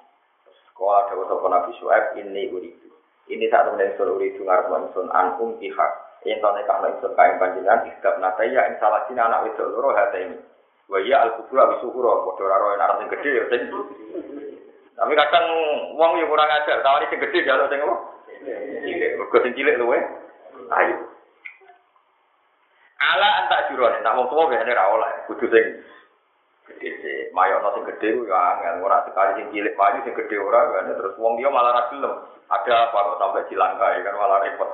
[0.72, 2.90] Sekolah dawuh sapa Nabi Syuaib ini uridu.
[3.28, 5.92] Ini tak temen ingsun uridu ngarep ingsun an um pihak.
[6.26, 10.18] Yen to nek ana ingsun kae panjenengan istab nataya ing salah anak wedok loro hate
[10.22, 10.38] ini.
[10.88, 13.44] Wa ya al kubra bisukura padha ora roe anak sing gedhe ya
[14.98, 15.46] tapi kadang
[15.94, 17.96] wong yang kurang ajar, tawari sing gede jaluk sing apa?
[18.82, 20.02] Cilik, mergo sing cilik luwe.
[20.74, 20.98] Ayo.
[22.98, 25.66] Ala antak juron, tak wong tuwa biasane ra oleh, kudu sing
[26.68, 27.18] gede sih.
[27.32, 30.92] Mayono sing gede ku ya angel, ora sekali sing cilik payu sing gede ora kan
[30.92, 32.14] terus wong dia malah ra gelem.
[32.48, 34.70] Ada apa kok sampai cilangkai kan malah repot.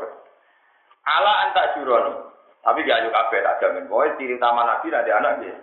[1.04, 2.34] Ala antak juron.
[2.64, 3.92] Tapi gak ayo kabeh tak jamin.
[3.92, 5.56] Pokoknya ciri utama Nabi ada anak dia.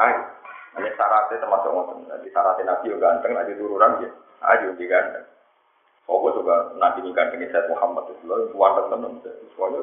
[0.00, 0.20] Ayo.
[0.76, 2.08] Ini syaratnya termasuk ngoten.
[2.08, 4.10] Jadi syaratnya Nabi yang ganteng, nanti turunan ya.
[4.40, 5.24] Ayo di ganteng.
[6.08, 9.12] Oh, coba Nabi ini ganteng Said Muhammad itu loh, itu tenan.
[9.52, 9.80] Soalnya,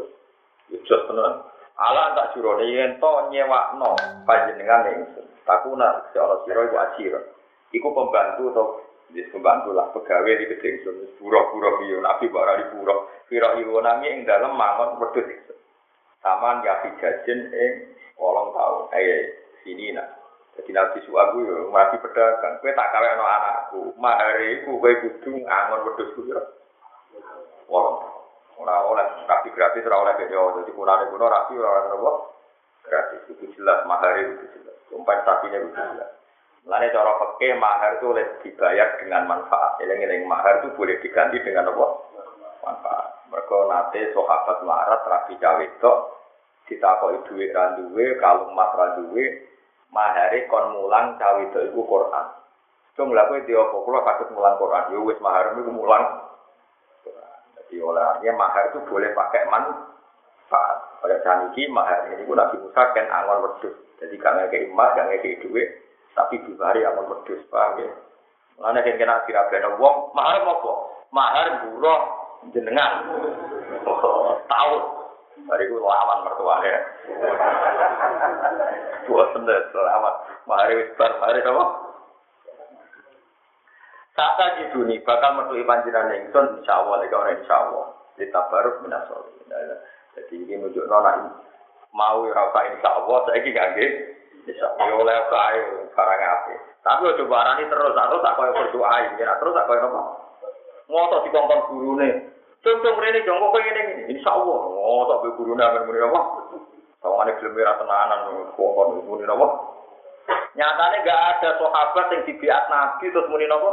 [0.73, 1.45] itu just tenan.
[1.73, 3.97] Allah tak jurone yen to nyewakno
[4.29, 4.97] panjenengan ning
[5.43, 7.21] takuna si Allah sira iku ajira.
[7.73, 8.67] Iku pembantu atau
[9.13, 12.97] Jadi pembantu lah pegawai di gedeng sun pura-pura biyo nabi bara di pura
[13.29, 15.53] pira nami ing dalam mangon wedhus
[16.17, 17.73] Saman ya jajen ing
[18.17, 22.61] kolong tau eh sini nah jadi nabi suaku ya mati pedagang.
[22.61, 23.79] Kue tak kawe no anakku.
[23.97, 26.37] Mahari ku kue kudu angon wedus ku ya.
[27.65, 28.05] Wolong.
[28.61, 30.61] Ora oleh rapi gratis ora oleh beda.
[30.61, 32.15] Jadi kunane kuno rapi ora oleh.
[32.85, 34.62] Gratis itu jelas mahari itu jelas.
[34.93, 36.09] Kompensasinya itu jelas.
[36.63, 39.83] Lainnya cara pakai mahar itu boleh dibayar dengan manfaat.
[39.83, 41.87] Ini mahar itu boleh diganti dengan apa?
[42.63, 43.07] Manfaat.
[43.27, 45.93] Mereka nanti sahabat marat rapi cawe itu
[46.69, 49.43] ditakoi duit randuwe, kalung mas randuwe,
[49.91, 52.25] mahare kon mulang cawe itu iku Quran.
[52.93, 53.73] Cung kowe dia apa?
[53.73, 54.93] Kula saged mulang Quran.
[54.93, 56.29] Ya wis mahar niku mulang.
[57.57, 59.92] Jadi oleh mahar itu boleh pakai manfaat.
[61.03, 63.75] Kayak saniki mahar ini pun Nabi Musa kan angon wedhus.
[63.99, 65.67] Jadi gak ngekei emas, gak ngekei duit,
[66.15, 67.91] tapi dibari angon wedhus, paham ya?
[68.55, 70.73] Mana yang kena kira kira wong mahar apa?
[71.11, 72.01] Mahar buruh
[72.55, 73.11] jenengan.
[74.51, 74.75] Tahu.
[75.43, 76.79] Dari itu lawan mertuanya.
[79.03, 80.15] Dua sendet lawan.
[80.47, 81.65] Mahar wis bar, mahar apa?
[84.13, 87.91] Tata jiduni bakal metuhi panjiran ingsun orang insya Allah.
[88.15, 89.25] Ditabaruk minasol.
[90.13, 91.33] Jadi ini menunjuk nona
[91.93, 93.77] mau rasa insya Allah, saya ini gak
[94.43, 95.63] Insya Allah oleh kaya
[95.93, 96.53] barang apa.
[96.83, 100.01] Tapi ojo barani terus, terus tak kaya berdoa ini, terus tak kaya apa?
[100.91, 102.11] Ngotot di kongkong guru nih.
[102.59, 103.83] Contoh ini jongkok kayak gini,
[104.19, 104.59] insya Allah.
[104.67, 106.21] Ngotot di guru nih, akan apa?
[106.99, 108.19] Tawangannya belum merah tenanan,
[108.59, 109.47] kongkong muni apa?
[110.53, 113.71] Nyatanya gak ada sahabat yang dibiat Nabi terus muni apa?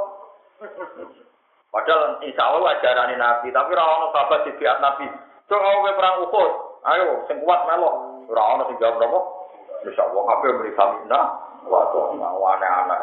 [1.71, 5.30] Padahal insya Allah ajaran Nabi, tapi rawon sahabat dibiat Nabi.
[5.51, 6.53] Coba kau perang Uhud,
[6.87, 8.23] ayo, sing kuat melok.
[8.31, 9.21] Rawon sing jawab apa?
[9.83, 11.21] Insya Allah kabeh beri samina.
[11.67, 12.99] Waduh, mau aneh-aneh.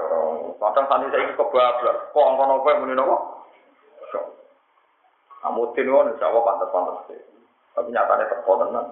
[0.55, 1.97] Kadang sani saya kebablas.
[2.15, 3.37] Kok apa yang muni nopo?
[5.45, 7.19] Amutin kan Allah pantas-pantas.
[7.75, 8.85] Tapi nyatanya teko tenan.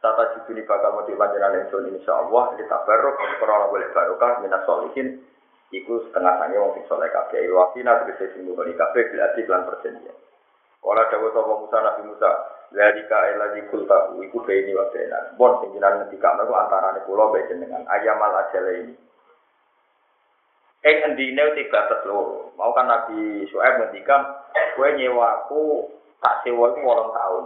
[0.00, 2.56] Tata jibuni bakal mau dilanjutan insun insya Allah.
[2.56, 5.24] Kita barok, kalau boleh barokah, minas solihin.
[5.70, 7.46] Iku setengah sange wong sing soleh kabeh.
[7.54, 10.16] Wakina tegese sing ngukoni kabeh bilati lan perjanjian.
[10.80, 12.30] Kala dawuh sapa Musa Nabi Musa,
[12.70, 15.34] Zalika lagi kulta iku baini wa baina.
[15.34, 18.94] Bon sing jenengan ngendikane ku antarane kula mbek jenengan ayamal ajale ini.
[20.80, 22.54] Ing endine tiga loro.
[22.54, 24.22] Mau kan Nabi Syuaib ngendikan,
[24.78, 24.88] kowe
[26.20, 27.44] tak sewa iku 8 tahun.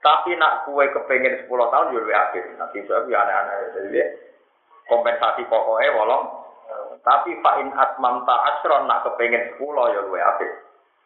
[0.00, 2.42] Tapi nak kue kepengen 10 tahun yo luwih akeh.
[2.56, 3.56] Nabi Syuaib ya aneh-aneh.
[3.76, 4.00] Jadi
[4.88, 6.24] kompensasi pokoknya wolong.
[7.00, 10.50] Tapi fa in atmam ta asron nak kepengen 10 ya luwih akeh.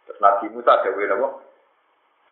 [0.07, 1.29] Terus Nabi Musa dawuh napa?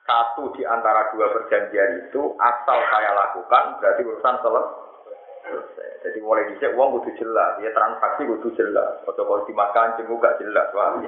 [0.03, 5.91] Satu di antara dua perjanjian itu asal saya lakukan berarti urusan selesai.
[6.03, 8.99] Jadi mulai dicek uang butuh jelas, ya transaksi butuh jelas.
[9.07, 10.99] Atau kalau dimakan jenguk gak jelas, wah.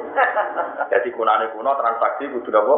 [0.94, 2.76] Jadi kunane kuno transaksi butuh apa?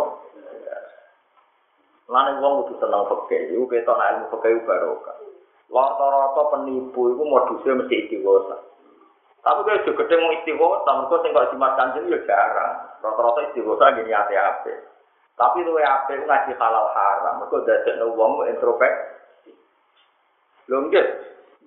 [2.07, 5.17] Lane uang butuh senang peke, itu kita nak ilmu peke barokah.
[5.67, 8.57] Rata-rata penipu itu modusnya mesti istiqosa.
[9.43, 12.75] Tapi kalau juga gede mau istiqosa, mereka tinggal dimakan jenguk ya jarang.
[13.05, 14.96] Rata-rata istiqosa gini hati-hati.
[15.37, 18.95] Tapi lu apa ngaji halal haram, mereka dadekno wong introvert.
[20.73, 21.07] Lho nggih,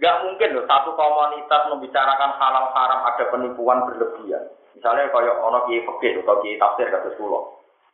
[0.01, 4.49] nggak mungkin loh satu komunitas membicarakan halal haram ada penipuan berlebihan.
[4.73, 7.43] Misalnya kayak ono kiai fikih atau kiai tafsir kata sekolah.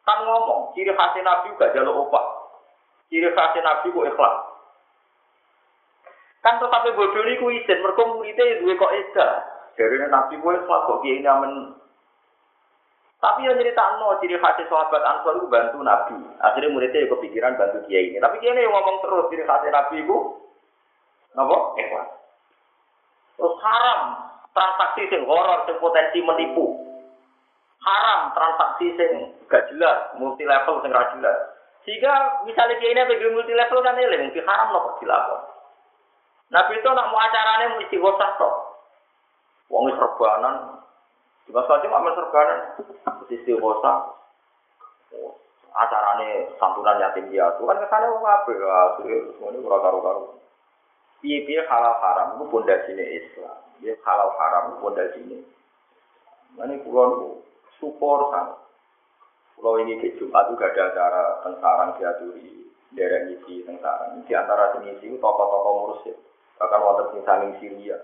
[0.06, 2.26] Kan ngomong, ciri khas Nabi juga jalur opak.
[3.12, 4.36] Ciri khas Nabi ku ikhlas.
[6.40, 9.28] Kan tetapi bodoh ini ku izin, mereka muridnya dua kok eda.
[9.76, 11.74] Dari Nabi ku ikhlas kok kiai nyamen
[13.24, 16.20] tapi yang cerita no ciri khas sahabat Ansor itu bantu Nabi.
[16.44, 18.20] Akhirnya muridnya juga kepikiran bantu kiai ini.
[18.20, 20.18] Tapi kiai ini yang ngomong terus ciri khas Nabi itu,
[21.36, 21.58] apa?
[21.80, 22.08] Ikhlas.
[23.36, 24.02] Terus haram
[24.52, 26.76] transaksi sing horor, sing potensi menipu.
[27.84, 29.12] Haram transaksi sing
[29.48, 31.40] gak jelas, multi level sing gak jelas.
[31.88, 35.42] Sehingga misalnya kiai ini bagi multi level kan ini mungkin haram kok dilakon.
[36.54, 38.56] Nabi itu nak mau acaranya mau istighosah toh.
[39.74, 40.78] Wong serbanan,
[41.46, 42.60] Cuma saja mak serbanan
[43.30, 44.16] sisi kosa
[45.76, 50.22] acarane santunan yatim piatu kan ke sana wong apa ya semuanya ora karo karo
[51.20, 53.60] piye piye halal haram itu pondasine Islam.
[53.84, 55.38] Ya halal haram itu pondasine
[56.56, 57.30] ini pulau itu
[57.78, 58.56] support kan
[59.60, 64.96] pulau ini ke Jumat juga ada acara tentang diaturi daerah isi tentang di antara sini
[64.96, 66.16] itu tokoh-tokoh mursyid
[66.56, 68.00] bahkan wonten sing saling Syria.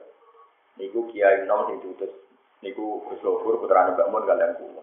[0.75, 2.11] Niku kiai nom sing diutus
[2.61, 4.81] niku Gus putra Mbak Mun kalian kulo.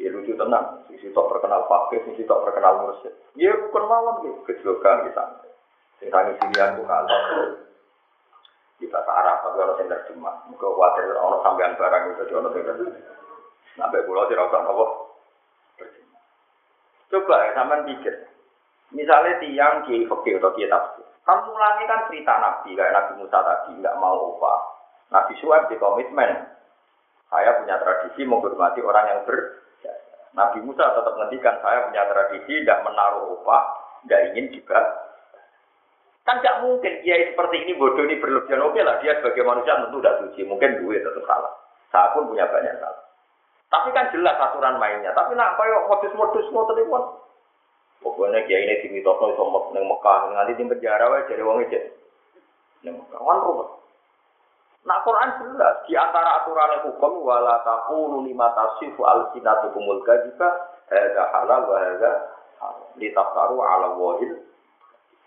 [0.00, 3.12] Ya lucu tenang, sisi tok terkenal pakai, sisi tok terkenal mursyid.
[3.36, 5.24] Ya bukan malam gitu, kecelakaan kita.
[6.00, 7.20] Sing tangi silian ku kalah.
[8.80, 10.36] Di bahasa Arab tapi orang yang terjemah.
[10.48, 12.96] Muka khawatir orang sampean barang itu jadi orang yang terjemah.
[13.76, 14.86] Sampai pulau tidak usah apa
[17.10, 18.14] Coba ya, sampean pikir.
[18.96, 21.06] Misalnya tiang kiai fakir atau kiai tafsir.
[21.28, 24.60] Kan mulanya kan cerita Nabi, kayak Nabi Musa tadi, nggak mau upah.
[25.10, 26.30] Nabi Suhaib di komitmen,
[27.30, 29.60] saya punya tradisi menghormati orang yang ber
[30.30, 33.62] Nabi Musa tetap menghentikan saya punya tradisi tidak menaruh upah,
[34.06, 34.78] tidak ingin juga.
[36.22, 38.62] Kan tidak mungkin kiai seperti ini bodoh ini berlebihan.
[38.62, 41.50] Oke lah dia sebagai manusia tentu tidak suci, mungkin duit tetap salah.
[41.90, 43.02] Saya pun punya banyak salah.
[43.70, 45.10] Tapi kan jelas aturan mainnya.
[45.14, 47.02] Tapi nak kayak modus-modus mau telepon.
[48.00, 49.44] Pokoknya kiai ini dimitosno iso
[49.74, 51.78] neng Mekah nanti di penjara wae jadi wong itu.
[52.86, 53.68] Neng Mekah kan rumah.
[54.80, 60.48] Nah Quran jelas di antara aturan hukum wala taqulu lima tasifu alsinatukumul kadziba
[60.88, 62.12] hadza halal wa hadza
[62.96, 64.40] litaftaru ala wahil.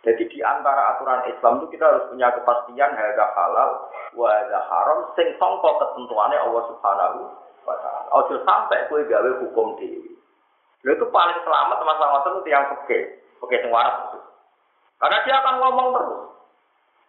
[0.03, 3.71] Jadi di antara aturan Islam itu kita harus punya kepastian hadza halal
[4.17, 7.19] wa hadza haram sing sangka ketentuannya Allah Subhanahu
[7.69, 8.09] wa taala.
[8.25, 10.17] Ojo sampai kowe gawe hukum dhewe.
[10.83, 14.17] Lha itu paling selamat masalah itu yang peke, peke sing waras.
[14.99, 16.21] Karena dia akan ngomong terus.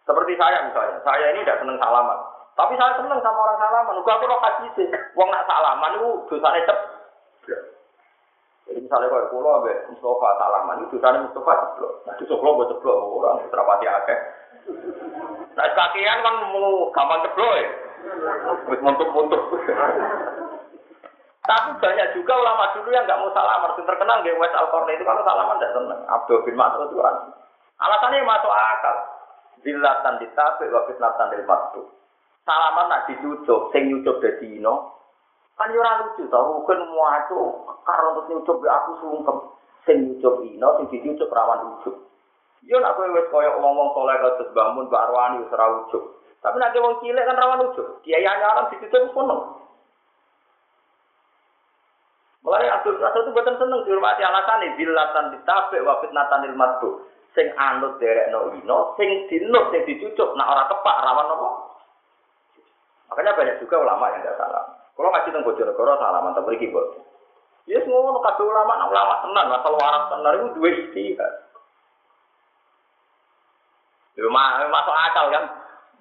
[0.05, 2.19] Seperti saya misalnya, saya ini tidak senang salaman.
[2.55, 3.99] Tapi saya seneng sama orang salaman.
[3.99, 4.87] Gue aku lokasi sih.
[5.17, 6.79] Wong nak salaman itu dosanya cep.
[8.65, 11.93] Jadi misalnya kalau pulau abe Mustafa salaman itu dosanya Mustafa ceplok.
[12.07, 14.19] Nah itu ceplok buat ceplok orang serapati akeh.
[15.53, 17.69] Nah kakian kan mau gampang ceplok ya.
[18.71, 19.41] Wis muntuk-muntuk.
[21.45, 23.75] Tapi banyak juga ulama dulu yang nggak mau salaman.
[23.77, 25.99] Yang terkenal di West Al itu kalau salaman tidak seneng.
[26.07, 27.15] Abdul bin Mas'ud itu kan.
[27.83, 29.14] Alasannya masuk akal.
[29.65, 31.95] Zillatan ditabik wa fitnatan dil maktub
[32.45, 34.93] salaman nak dicucuk, sing nyucuk dadi ino.
[35.57, 37.35] Kan yo ora lucu to, rukun muacu
[37.83, 39.37] karo terus nyucuk aku sungkem.
[39.83, 41.95] Sing nyucuk ino, sing dicucuk rawan ujuk.
[42.65, 46.03] Yo nak kowe wis koyo ngomong soleh kados bangun Mbak Arwani wis ora ujuk.
[46.41, 47.87] Tapi nek wong cilik kan rawan ujuk.
[48.05, 49.37] Kiai anyaran dicucuk kono.
[52.45, 57.01] Mulai Abdul Rasul itu buatan seneng dihormati alasan ini dilatan ditabek wa fitnatan ilmatu
[57.35, 61.49] sing anut derek no ino sing dinut sing dicucuk nak ora tepak rawan apa
[63.05, 64.65] Makanya banyak juga ulama yang tidak salah.
[64.97, 67.05] Kalau ngaji tentang Bojonegoro salah mantap beri kibot.
[67.69, 71.33] Ya semua kabeh ulama, nak ulama tenan, asal waras tenan itu dua istihad.
[74.15, 75.45] Ya masuk akal kan.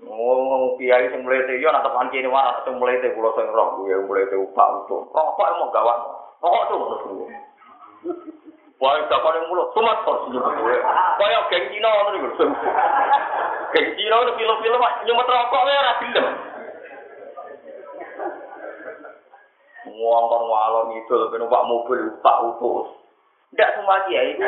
[0.05, 3.95] Ngomong kiai sing mlete yo nak tepan kene waras sing mlete kula sing roh kuwi
[3.95, 5.07] mlete upak utuh.
[5.15, 5.99] Rokok emang gawat.
[6.43, 7.27] Rokok tuh ngono.
[8.85, 10.77] Wah, dakon yang mulut, sumat kok gue.
[11.17, 12.29] Kaya geng Cina ngono niku.
[13.73, 16.29] Geng Cina itu film-film nyumet rokok ya ora gelem.
[19.95, 22.89] ngongkon walon itu lebih numpak mobil tak utus.
[23.55, 24.45] Tidak semua kiai itu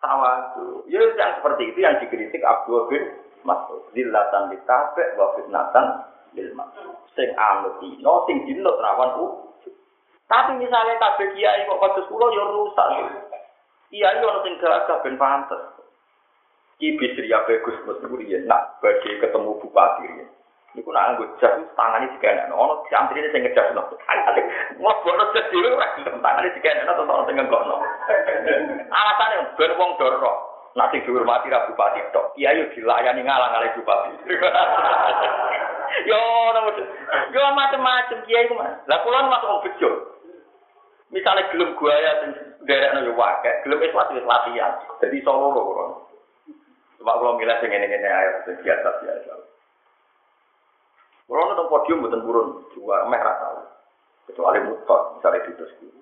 [0.00, 0.82] tawadu.
[0.88, 3.04] Ya yang seperti itu yang dikritik Abdul bin
[3.44, 3.84] Mas'ud.
[3.92, 5.86] Zillatan ditabek wa fitnatan
[6.34, 6.50] lil
[7.16, 9.26] Sing anut dino, sing dinut rawan u.
[10.26, 12.88] Tapi misalnya kabeh kiai kok kados kula ya rusak.
[13.94, 15.62] Kiai ono sing gagah ben pantes.
[16.82, 20.28] Ki bisri ape Gus Mus niku nak badhe ketemu bupati riyen.
[20.76, 23.86] Iku nak nganggo jas tangane dikene ono santri sing ngejas no.
[24.82, 27.76] Mau bono jas dhewe ora gelem tangane dikene to ono sing nggono.
[28.92, 30.32] Alasane ben wong doro.
[30.76, 32.36] Nak sing dihormati ra bupati tok.
[32.36, 34.10] Iya dilayani ngalang-alang bupati.
[36.10, 36.20] yo
[36.52, 36.60] ono
[37.32, 38.76] yo macam-macam kiai ku Mas.
[38.84, 40.15] Lah kula masuk wong bejo.
[41.16, 42.30] Misalnya gelem guaya sing
[42.60, 44.76] nderekno yo wae, gelem wis wis latihan.
[45.00, 45.84] Jadi solo loro.
[47.00, 48.28] Coba kalau milih sing ngene-ngene ae
[48.60, 49.32] biasa-biasa.
[51.26, 53.64] Kalau nonton podium bukan turun, juga meh rata.
[54.28, 56.00] Kecuali mutot, misalnya di terus guru.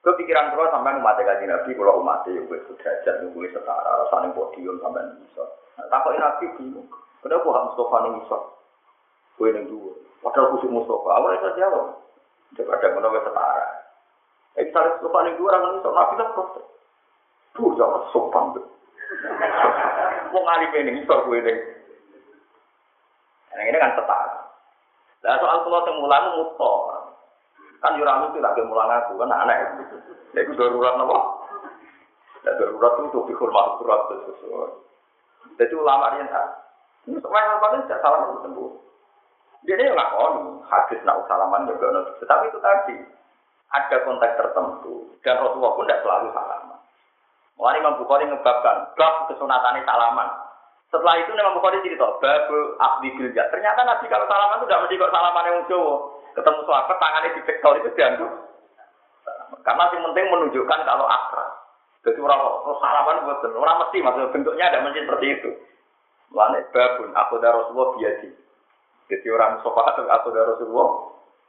[0.00, 4.80] Kepikiran kalau sampai umat kaji nabi, kalau umat itu gue sudrajat, gue setara, saling podium
[4.80, 5.44] sampai bisa.
[5.76, 6.88] Nah, takut nabi bingung.
[7.20, 8.38] Kenapa hak Mustafa ini bisa?
[9.36, 9.92] Gue yang dua.
[10.24, 11.86] Padahal khusus Mustafa, awalnya saya jawab.
[12.56, 13.79] Coba ada menawar setara.
[14.58, 16.66] Eh, misalnya Mustafa ini dua orang ini, nabi lah protes.
[17.54, 18.44] Tuh, jangan sopan.
[20.30, 21.54] Mau ngalih ini, misal gue ini.
[23.54, 24.40] Yang ini kan setara.
[25.20, 26.96] Nah soal kalau temulan mutor,
[27.84, 29.58] kan jurang itu lagi mulang aku kan aneh.
[30.32, 31.44] Ya itu darurat nopo.
[32.46, 34.70] Ya darurat itu untuk dihormat surat sesuai.
[35.60, 36.46] Jadi ulama dia tak.
[37.04, 38.70] Ini semuanya apa tidak salah itu sembuh.
[39.68, 42.12] Dia dia ngakon hadis nak salaman juga nanti.
[42.24, 42.96] Tetapi itu tadi
[43.70, 46.78] ada konteks tertentu dan Rasulullah pun tidak selalu salaman.
[47.60, 50.28] Mulai Imam Bukhari ngebabkan bab kesunatannya salaman.
[50.90, 53.46] Setelah itu Imam Bukhari cerita, babu abdi bilja.
[53.52, 55.94] Ternyata Nabi kalau salaman itu tidak mesti kok salaman yang Jawa.
[56.30, 58.32] Ketemu sahabat tangannya di dicekal itu dianggap.
[59.60, 61.50] Karena yang penting menunjukkan kalau akrab.
[62.00, 62.40] Jadi orang
[62.80, 65.50] salaman buat orang mesti maksudnya bentuknya ada mesti seperti itu.
[66.32, 68.28] Mana babun aku dari Rasulullah biasa.
[69.10, 70.88] Jadi orang atau aku dari Rasulullah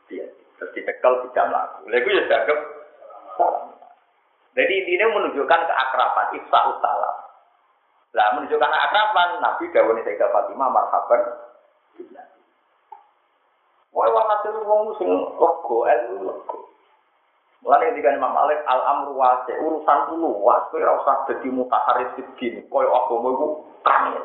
[0.09, 0.40] biasa.
[0.61, 1.89] Terus dicekal di jam lagu.
[1.89, 2.59] Lalu ya dianggap
[3.33, 3.73] salam.
[4.53, 7.15] Jadi ini menunjukkan keakraban, ifsa salam.
[8.13, 11.21] Lah menunjukkan akraban Nabi dawuh Sayyidah Fatimah marhaban
[13.91, 16.57] Wah, wong hasil wong sing lego, ilmu lego.
[17.59, 22.65] Mulane ketika Imam Malik al amru wasi urusan luas, kowe ora usah dadi mutaharris sidin,
[22.71, 23.47] koyo agama iku
[23.83, 24.23] kangen.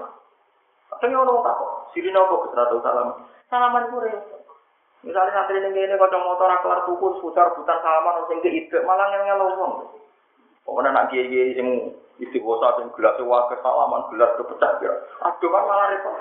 [0.86, 3.08] Kadang ono tak kok, sirine apa kesratu salam.
[3.50, 3.98] Salaman ku
[5.04, 9.12] Misalnya santri ini ini kocok motor kelar tuku, putar putar salaman, sing ke ide, malah
[9.12, 9.72] ngel wong.
[10.66, 11.68] Pokoknya nak kiai kiai sing
[12.18, 14.92] istiqosa sing gelas wakil salaman gelas kepecah ya.
[15.30, 16.14] Aduh kan malah repot.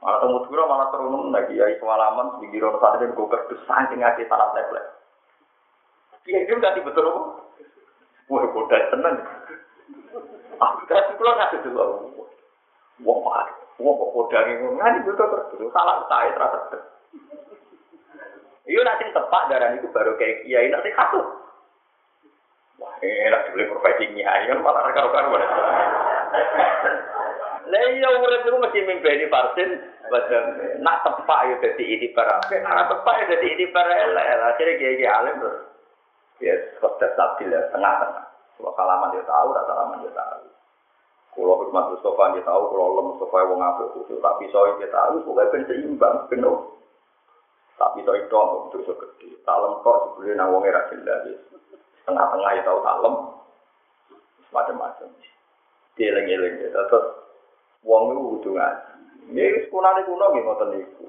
[0.00, 4.28] Malah temu dura malah terunung lagi ya swalaman di giro santri gue kerdus saking ngasih
[4.28, 5.00] salam template.
[6.28, 7.22] Iya itu ganti betul apa?
[8.28, 9.16] Wah bodoh tenang.
[10.60, 11.84] Aku kasih pulang ngasih dulu.
[13.00, 13.48] Wah pak,
[13.80, 16.78] wah kok bodoh ini ngasih betul kerdus salah saya terasa.
[18.68, 21.20] Iya nanti tepat darah itu baru kayak kiai nanti satu.
[22.78, 25.34] Wah enak dibeli profesi kiai kan malah karo-karo.
[27.70, 29.70] Lah iya urip iku mesti mimpeni vaksin
[30.12, 30.44] badan.
[30.84, 32.38] Nak tepak ya dadi ini para.
[32.46, 34.26] Nak tepak ya dadi ini para elek.
[34.54, 35.60] Akhirnya kiai alim terus.
[36.40, 38.24] Ya kota stabil tengah-tengah.
[38.60, 40.49] Kalau salaman dia tahu, salaman dia tahu.
[41.30, 45.22] Kalau hikmat Mustafa dia tahu, kalau Allah Mustafa wong apik kudu tapi soal dia tahu,
[45.22, 46.58] pokoknya ben seimbang, penuh.
[47.78, 49.38] Tapi soal itu apa betul so gede.
[49.46, 51.38] Salam kok sebelum nang wong era jelas.
[52.04, 53.14] Tengah-tengah ya tahu salam.
[54.50, 55.08] Macam-macam.
[55.94, 56.68] Dieling-eling ya.
[56.74, 57.06] Terus
[57.86, 58.90] wong itu kudu ngaji.
[59.30, 61.08] Ini sekunane kuno nggih ngoten niku.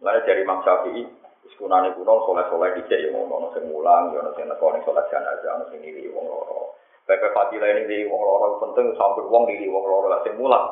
[0.00, 1.04] Mulane dari Imam Syafi'i,
[1.52, 5.64] sekunane kuno soleh-soleh dicek ya ngono sing mulang, ya ono sing nekoni salat jenazah, ono
[5.68, 6.77] sing ngiri wong loro.
[7.08, 10.66] Pepe fadilah ini diri wong loro penting sambil wong diri wong loro lah mulang.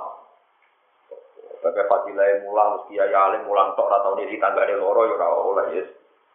[1.64, 5.26] Pepe fadilah mulang mesti kiai alim mulang tok ora tau diri tanggane loro ya ora
[5.32, 5.88] oleh yes.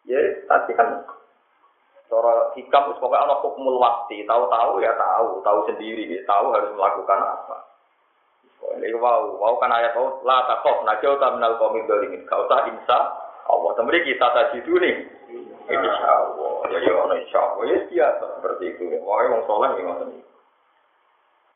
[0.10, 0.18] Ya
[0.50, 1.06] tapi kan
[2.10, 7.22] cara hikam wis pokoke ana hukumul waktu, tahu-tahu ya tahu, tahu sendiri, tahu harus melakukan
[7.22, 7.58] apa.
[8.82, 12.26] Ini wow, wow kan ayat oh, la takof najau minal komil dolimin.
[12.30, 13.00] Kau tak insya
[13.50, 13.72] Allah.
[13.74, 14.96] Temui kita tadi itu nih.
[15.70, 16.51] Insya Allah.
[16.70, 17.64] Ya ya insya Allah.
[17.66, 18.84] Ya biasa seperti itu.
[19.02, 20.14] Wah, yang soleh yang ngotot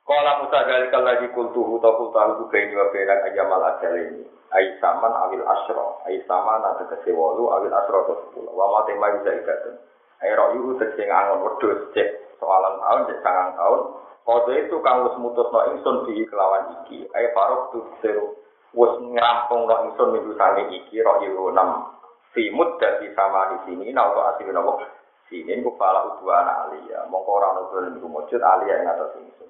[0.06, 4.22] Kala Musa dari lagi kultuhu atau kultahu juga ini wa benak ayamal ajal ini.
[4.53, 5.98] Aisaman awil asro.
[6.06, 8.53] Aisaman ada awil asro atau sepuluh.
[8.53, 9.82] Wa mati mai bisa ikatun.
[10.22, 13.82] Ayo yuhu tegeng angon wedus cek soalan tahun cek sangang tahun.
[14.26, 17.10] Kode itu kang wis mutusno ingsun di kelawan iki.
[17.10, 18.38] Ayo farok tu seru
[18.77, 21.91] wis ngerampung no ingsun minggu sami iki yo enam.
[22.35, 24.83] Fimut dari sama di sini nah untuk asli nopo.
[25.31, 27.07] Sini ku pala udwana alia.
[27.07, 29.47] Mongko ora ono dolen niku mujud alia ing atas ingsun.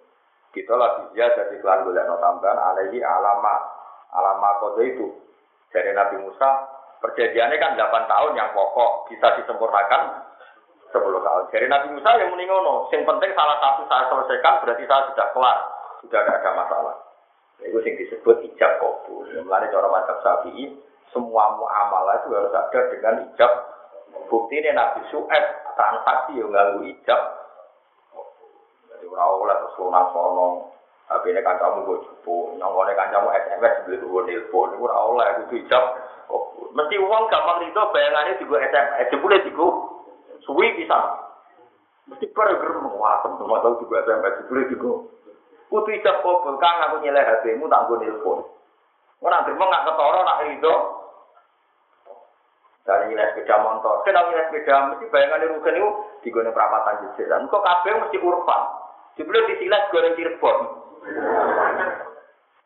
[0.54, 3.58] Kita lagi dia jadi kelan golek no tambahan alaihi alama
[4.14, 5.10] alama kode itu.
[5.74, 10.26] Dari Nabi Musa perjanjiannya kan 8 tahun yang pokok bisa disempurnakan
[10.96, 11.52] sepuluh tahun.
[11.52, 15.28] Jadi Nabi Musa yang muni ngono, yang penting salah satu saya selesaikan berarti saya sudah
[15.36, 15.58] kelar,
[16.00, 16.96] sudah tidak ada masalah.
[17.60, 19.28] Itu yang disebut ijab kabul.
[19.28, 20.72] Mulai cara mantap Syafi'i,
[21.14, 23.52] semua muamalah itu harus ada dengan ijab.
[24.26, 25.46] Bukti ini Nabi Su'eb
[25.76, 27.22] transaksi yang nganggu ijab.
[28.90, 30.48] Jadi orang oleh terus lunas sono.
[31.06, 35.62] Tapi ini kancamu gue cupu, nyongkone kancamu SMS beli gue telepon, itu orang oleh itu
[35.62, 35.84] ijab.
[36.74, 39.68] Mesti uang gampang itu bayangannya juga SMS, jebule juga
[40.44, 40.98] Suwi bisa.
[42.06, 44.92] Mesti pada gerem watem semua tahu juga SMS boleh juga.
[45.70, 48.46] Kutu ijab kabul kang aku nyeleh HPmu tak gue nelpon.
[49.26, 50.76] Ora terima nggak ketara nak itu.
[52.86, 55.90] Dari nilai sepeda motor, kita nilai sepeda mesti bayangan di rugen itu
[56.22, 57.50] di gue perapatan jajaran.
[57.50, 58.62] Kok kabel mesti urban.
[59.18, 60.58] Sebelum disilas goreng Cirebon.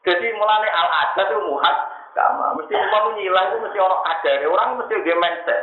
[0.03, 1.75] Jadi mulane al adat itu muhat
[2.11, 2.51] sama.
[2.59, 4.31] Mesti mau nyilah itu mesti orang ada.
[4.43, 5.61] Orang mesti dia mindset.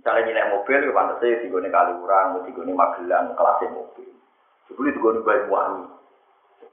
[0.00, 4.08] Misalnya nilai mobil, ya pantasnya digone Kaliurang, digone Magelang, kelasnya mobil.
[4.70, 5.84] Sebelum digone Banyuwangi.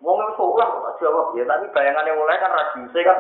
[0.04, 3.20] Wong seolah kok jawab ya, tapi bayangan yang mulai kan radiusnya kan.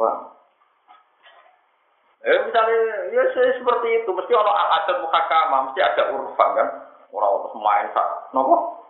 [0.00, 0.16] Wah.
[2.24, 2.76] Eh misalnya
[3.12, 3.22] ya
[3.60, 6.68] seperti itu, mesti orang adat muhakama, mesti ada urfan kan.
[7.12, 8.88] Orang orang main sak, nopo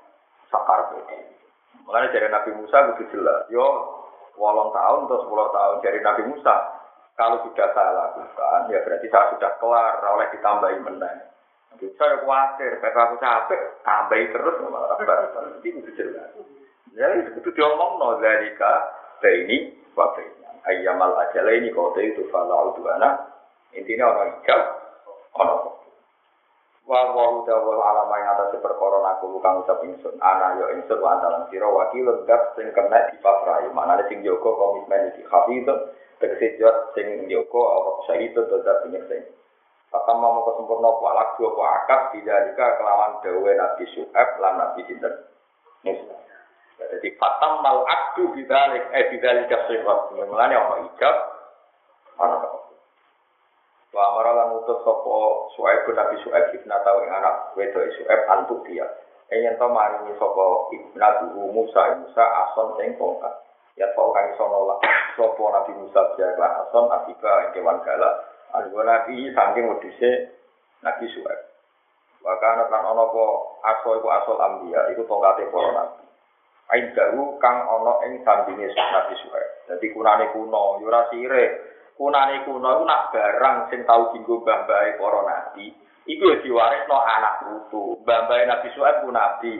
[0.48, 0.94] sakar
[1.84, 3.44] Makanya dari Nabi Musa begitu jelas.
[3.50, 3.66] Yo,
[4.38, 6.54] walang tahun atau sepuluh tahun dari Nabi Musa,
[7.18, 11.18] kalau sudah saya lakukan, ya berarti saya sudah kelar, oleh ditambahi menang.
[11.74, 16.30] Saya khawatir, karena aku capek, tambahi terus, malah berarti itu jelas.
[16.94, 18.54] Jadi itu diomong, no, dari
[19.44, 20.48] ini, waktunya.
[20.64, 23.26] Ayyamal ajala ini, kota itu, falau anak.
[23.74, 24.60] Intinya orang hijab,
[25.34, 25.74] orang
[26.84, 31.00] wa wa uda wa alama yang atas perkara aku kang ucap ingsun ana yo ingsun
[31.00, 35.64] wa antalan sira wakil ndak sing kena dipafrai manane sing jaga komitmen iki hafid
[36.20, 38.84] tegese jot sing jaga apa syahid tetep
[39.94, 44.58] Pakam mau kesempurna ku alak dua ku akad tidak jika kelawan dewe nabi su'ab lan
[44.58, 45.14] nabi sinten
[45.86, 46.18] Musa.
[46.82, 50.10] Jadi fatam mal akdu bidalik eh bidalik kasihwat.
[50.18, 51.16] Mulane ono ijab
[52.18, 52.42] ana
[53.94, 55.16] Wa amara lan utus sapa
[55.54, 58.90] Suaib Nabi Suaib ibn tau ing anak wedok Suaib antuk dia.
[59.30, 62.98] Yen to maringi sapa ibnu Musa Musa ason sing.
[63.78, 64.82] Ya tau kang iso nolak
[65.22, 68.33] Nabi Musa dia ason akiba ing kewan galak.
[68.54, 70.10] Algo Nabi saking wedhuse
[70.86, 71.42] Nabi Suaib.
[72.22, 73.24] Wa kana lan ana apa
[73.66, 76.04] aso iku asal ambia iku tongkate para nabi.
[76.72, 79.50] Ain garu kang ana ing sandinge Nabi Suhaib.
[79.66, 81.10] Dadi kunane kuno, yo ora.
[81.98, 85.74] Kunane kuno iku nak barang sing tau dienggo mbah-mbahe para nabi,
[86.06, 87.98] iku yo diwarisno anak putu.
[88.06, 89.54] Mbah-mbahe Nabi Suhaib ku nabi.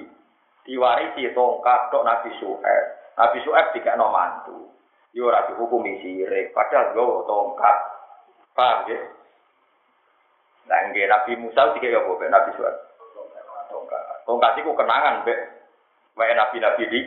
[0.64, 2.84] Diwarisi tongkat tok Nabi Suhaib.
[3.18, 4.70] Nabi Suhaib dikekno mantu.
[5.14, 7.93] Yo ora dihukumi sire, padahal nggawa tongkat.
[8.54, 8.98] Paham ya?
[10.64, 12.78] Nah, nggih Nabi Musa dikek yo Nabi Suhaib.
[13.68, 14.02] Tongkat.
[14.24, 15.40] Tongkat iku kenangan, Mbak.
[16.14, 17.00] Wae nabi-nabi di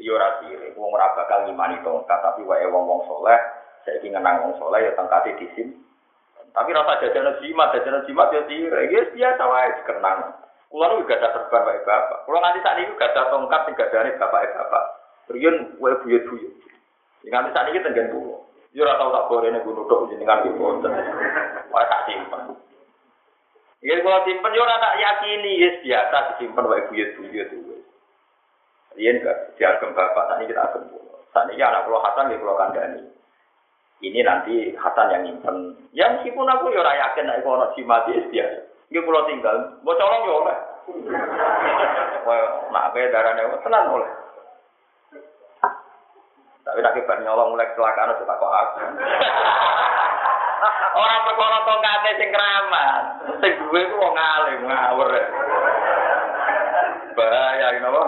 [0.00, 3.36] yo ora sire, wong ora bakal ngimani tongkat, tapi wae wong-wong soleh,
[3.84, 5.76] saiki ngenang wong soleh ya tongkate disim.
[6.52, 10.20] Tapi rasa jajan jimat, jajan jimat ya sire, ya biasa wae dikenang.
[10.72, 12.24] Kulo nu gak ada serban wae bapak.
[12.24, 14.84] Kulo nanti saat ini gak ada tongkat sing gadane bapak bapak.
[15.28, 16.52] Riyen wae buyut-buyut.
[17.28, 18.51] Nganti saat ini tenggen kulo.
[18.72, 20.96] Yo ora tau tak borene gunung tok jenengan iki wonten.
[21.68, 22.56] Wae tak simpen.
[23.84, 27.48] Ya kalau simpen yo ora tak yakini, yes biasa disimpen wae buyut-buyut.
[28.96, 31.16] Rian gak diagem bapak, tadi kita agem pulau.
[31.32, 33.00] Saat ini anak pulau Hasan di pulau Kandani.
[34.04, 35.76] Ini nanti Hasan yang nyimpen.
[35.96, 38.58] Ya meskipun aku ya yakin nek ono mati biasa.
[38.92, 40.58] Ini pulau tinggal, mau colong ya oleh.
[42.68, 44.10] Nak be darahnya tenan oleh.
[46.72, 48.80] Tapi tak kibar nyolong mulai kecelakaan itu tak kok aku.
[51.04, 53.02] Orang perkara tongkate sing keramat.
[53.44, 55.12] Sing duwe ku wong alim ngawur.
[57.12, 58.04] Bahaya ini apa?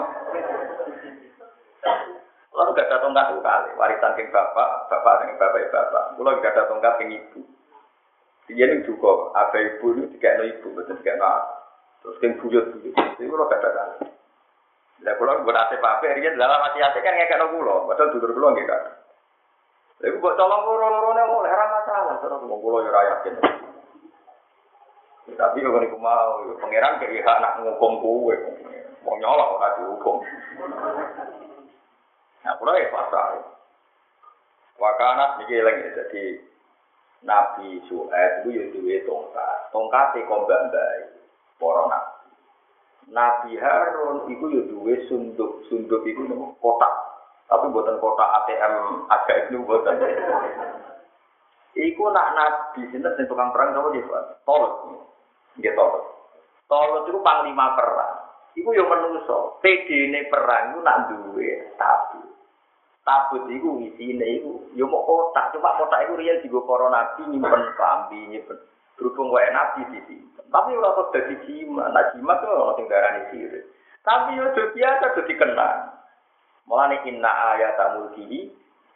[2.55, 6.03] Kalau gak ada tongkat itu kali, warisan ke bapak, bapak dengan bapak bapak.
[6.17, 7.41] Kalau gak ada tongkat ke ibu.
[8.49, 11.21] Dia ini juga, ada ibu ini tiga ibu, betul tiga
[12.01, 12.97] Terus ke buyut buyut.
[12.97, 13.97] Jadi kalau gak ada kali.
[15.03, 18.67] Lah gue nasi pape, dia dalam hati hati kan ngekek pulau, padahal duduk pulau nggak
[18.69, 18.83] kan.
[20.03, 23.35] Lalu buat tolong loro loro nih mau heran masalah, terus mau pulau ya yakin.
[25.35, 28.37] Tapi kalau niku mau, pangeran kayak anak ngukum kue,
[29.01, 30.17] mau nyolong orang dihukum.
[32.45, 33.29] Nah, kalau ya pasal.
[34.75, 36.23] Wakanat niki lagi jadi
[37.23, 39.71] Nabi Suhaib itu ya duwe tongkat.
[39.71, 41.01] Tongkate kombak bae
[41.57, 42.14] para nabi.
[43.09, 45.65] Nabi Harun itu ya duwe sunduk.
[45.69, 46.25] Sunduk itu
[46.57, 46.93] kotak.
[47.45, 50.01] Tapi buatan kotak ATM agak itu buatan.
[51.75, 54.47] Iku nak nabi sinten sing tukang perang sapa dia, Pak?
[54.47, 54.73] Tolot.
[55.59, 56.03] Nggih tolot.
[56.71, 58.25] Tolot itu panglima perang.
[58.55, 59.59] Iku yo menungso.
[59.59, 62.23] PD-ne perang iku nak duwe tapi
[63.05, 67.63] tabut iku isine iku yo mau kotak cuma kotak iku riyen digo para nabi nyimpen
[67.77, 68.57] klambi nyimpen
[68.95, 72.85] berhubung wae nabi di sini tapi ora kok dadi jimat nah jimat tuh ora sing
[72.87, 73.59] darani sire
[74.05, 75.79] tapi yo do biasa do dikenang
[76.65, 78.49] mulane inna ayat mulkihi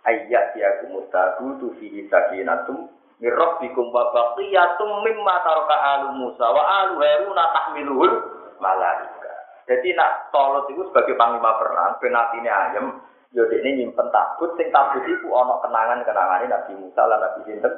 [0.07, 2.89] ayat ya kumutabu tu fihi sakinatum
[3.19, 8.13] min rabbikum wa baqiyatum mimma taraka alu Musa wa alu Harun tahmiluhul
[8.63, 9.33] malaika.
[9.67, 12.85] Jadi nak tolot itu sebagai panglima perang penatine ayam
[13.29, 17.73] Yo ini nyimpen tabut, sing tabut itu ono kenangan-kenangan Nabi Musa lan Nabi Sinten.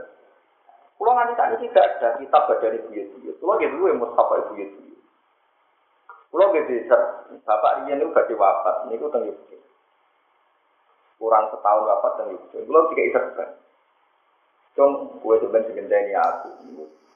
[1.02, 3.42] Kulo nganti saat ini tidak ada kitab dari buyut-buyut.
[3.42, 5.02] Kulo gitu dulu yang Mustafa buyut-buyut.
[6.30, 6.72] Kulo gitu
[7.42, 9.66] bapak dia ini badhe wafat, niku teng Yogyakarta.
[11.18, 12.66] Kurang setahun wafat teng Yogyakarta.
[12.70, 13.50] Kulo tiga iserban.
[14.78, 14.92] Cung,
[15.26, 16.50] gue sebenarnya segendani aku.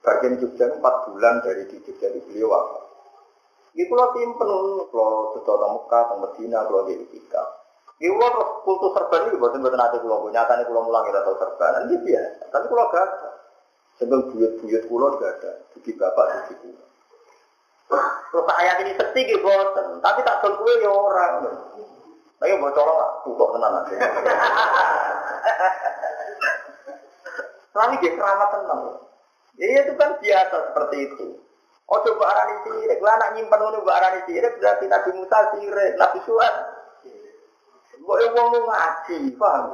[0.01, 2.83] Bagian Jogja empat bulan dari di Jogja beliau wafat.
[3.77, 4.51] Ini kalau simpen,
[4.89, 7.47] kalau setelah Mekah, teng Medina, kalau di Itikaf.
[7.95, 11.85] Iku terus kultus serban ini buatan ada pulau nyata nih pulau mulang kita tahu serban
[11.85, 12.43] ini biasa.
[12.51, 13.07] Tapi pulau gak
[13.95, 15.51] Sebelum buyut-buyut pulau gak ada.
[15.71, 16.67] Bagi bapak di situ.
[18.31, 20.03] Terus ayat ini sepi gitu buatan.
[20.03, 21.47] Tapi tak gue ya orang.
[22.35, 23.95] Tapi mau colong lah, tutup tenan aja.
[27.71, 28.81] Selalu dia keramat tenang.
[29.55, 31.27] Ya itu kan biasa seperti itu.
[31.85, 36.17] Oh coba arani sirik, lah anak nyimpan unu arani sirik berarti Nabi Musa sirik, Nabi
[36.25, 36.55] Suhaib
[38.05, 39.65] Kok yang wong ngaji, paham?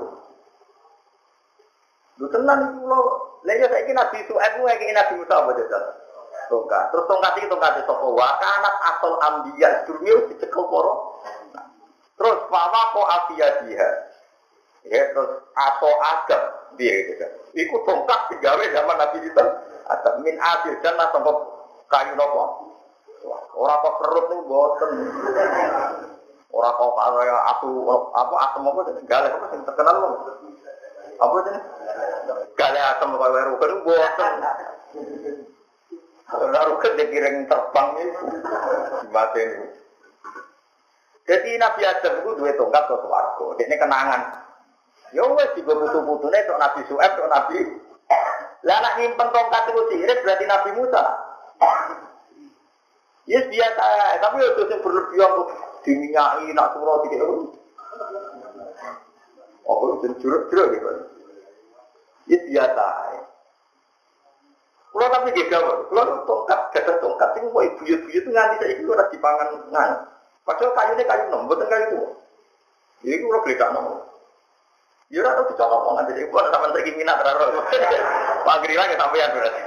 [2.22, 3.00] Lu tenan itu lo,
[3.42, 5.84] lagi saya kira nabi itu, aku nggak kira nabi Musa apa jajal?
[6.54, 11.18] Tongkat, terus tongkat itu tongkat itu sopo wakanat asal ambiya dunia dicekel poro.
[12.20, 13.88] Terus kok afia dia,
[14.86, 16.44] ya terus atau agam
[16.78, 17.32] dia gitu kan.
[17.58, 19.46] Iku tongkat digawe zaman nabi itu,
[19.90, 21.34] atau min adil dan atau
[21.90, 22.70] kayu nopo.
[23.58, 24.92] Orang kok perut nih boten.
[26.52, 27.70] Orang kau kaya aku
[28.12, 30.14] apa asam apa galak apa yang terkenal loh.
[31.16, 31.38] Apa
[32.62, 32.78] ini?
[32.78, 34.34] Galak asam kaya weru kan bosan.
[36.82, 38.22] Kan piring terbang itu
[39.10, 39.66] mati ini.
[41.26, 43.46] Jadi Nabi Adam itu dua tongkat ke swarga.
[43.62, 44.22] Ini kenangan.
[45.12, 47.58] Ya wes juga butuh-butuhnya itu Nabi Su'eb, itu Nabi.
[48.64, 51.04] Lah anak nyimpen tongkat itu sirik berarti Nabi Musa.
[53.30, 53.86] Yes biasa,
[54.18, 55.34] tapi itu yang berlebihan
[55.86, 57.44] diminyaki nak dikek apa?
[59.70, 60.90] Oh, itu juruk-juruk gitu.
[62.30, 62.86] Itu biasa.
[64.92, 68.92] Kalau tapi gak gawat, kalau tongkat, gak tongkat, itu mau buyut-buyut itu nganti saya itu
[68.92, 69.92] harus dipangan ngan.
[70.44, 72.02] Padahal kayunya kayu nom, bukan kayu itu.
[73.08, 73.88] Jadi kalau beli tak nom.
[75.12, 77.52] Ya ora tau dicolok wong nanti iku ada sampean saiki minat ora.
[78.48, 79.60] Pagri lagi sampean berarti.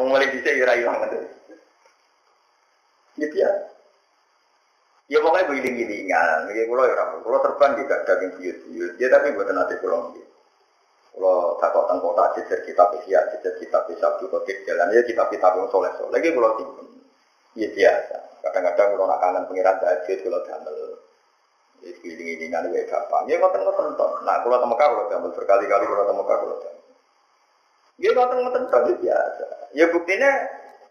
[0.08, 1.16] Mulai dhisik ya ilang nanti.
[3.20, 3.50] Gitu ya.
[5.10, 9.50] Ya pokoknya giling-gilingan, ini kalau ya orang, kalau terbang juga daging buyut-buyut, ya tapi buat
[9.50, 10.14] nanti pulang.
[11.20, 15.52] Kalau takut tentang kota jejer kitab isya, jejer kitab isya, juga jalan ya kitab kitab
[15.52, 16.16] yang soleh soleh.
[16.16, 16.86] Lagi kalau simpen,
[17.60, 18.16] ya biasa.
[18.40, 20.76] Kadang-kadang kalau nak kangen pengiran tahajud, kalau damel,
[21.84, 23.28] ya giling-gilingan ya gampang.
[23.28, 24.10] Ya ngoten ngoten toh.
[24.24, 26.88] Nah kalau temu kalau damel berkali-kali kalau temu kalau damel.
[28.00, 29.46] Ya ngoten ngoten toh ya biasa.
[29.76, 30.30] Ya buktinya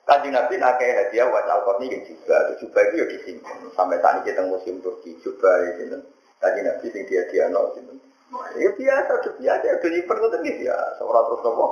[0.05, 3.61] Kaji Nabi nakai hadiah buat alkohol ini juga, juga itu ya disimpan.
[3.77, 5.97] Sampai ini kita musim Turki juga ya,
[6.41, 8.08] Kaji Nabi sing dia dia no, gitu.
[8.29, 10.77] Ya biasa, biasa, udah nyimpen itu gitu ya.
[11.01, 11.67] Seorang terus nopo.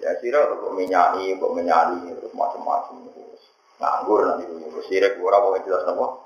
[0.00, 3.08] Ya sira kok minyaki, kok minyaki terus macam-macam
[3.76, 6.24] nganggur nanti itu sirik ora kok jelas nopo.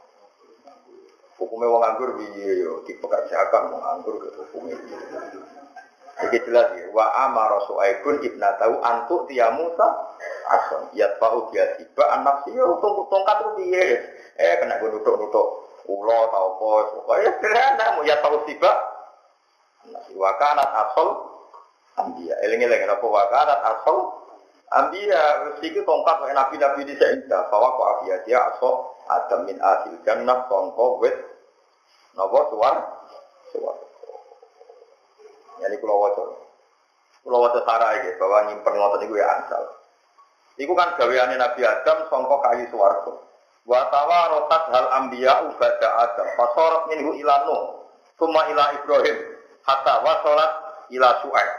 [1.40, 4.76] Hukumnya wong nganggur piye yo dipekerjakan wong nganggur ke hukumnya.
[6.20, 6.86] Iki jelas ya.
[6.92, 9.88] Wa amara Suaibun ibnatahu antuk tiya Musa
[10.52, 10.92] ason.
[10.92, 14.04] Ya pau dia tiba anak sih yo tongkat tuh piye.
[14.36, 15.48] Eh kena gue nutuk-nutuk
[15.88, 16.70] ulo tau apa.
[17.00, 18.89] Pokoknya sederhana mau ya tahu tiba.
[20.14, 21.08] Wa kanat asal
[21.96, 22.34] ambia.
[22.44, 23.96] Eling-eling apa wa kanat asal
[24.74, 25.22] ambia.
[25.60, 27.48] Siki tongkat wa nabi-nabi di seindah.
[27.48, 31.16] Bahwa kok abia dia asal adam min asil jannah songko wet.
[32.18, 32.76] Nopo suar.
[33.54, 33.76] Suar.
[35.60, 36.28] Jadi kalau wajar,
[37.20, 39.64] kalau wajar sarah ya bahwa nyimpen ngotot itu ya ansal.
[40.56, 43.28] Iku kan gaweane Nabi Adam songko kayu suwargo.
[43.68, 46.28] Watawa rotat hal ambia ubada Adam.
[46.36, 47.84] Fasorat minhu ilanu.
[48.16, 49.39] Suma ila Ibrahim.
[49.64, 50.52] Hatta wasolat
[50.94, 51.50] ila Su'aib.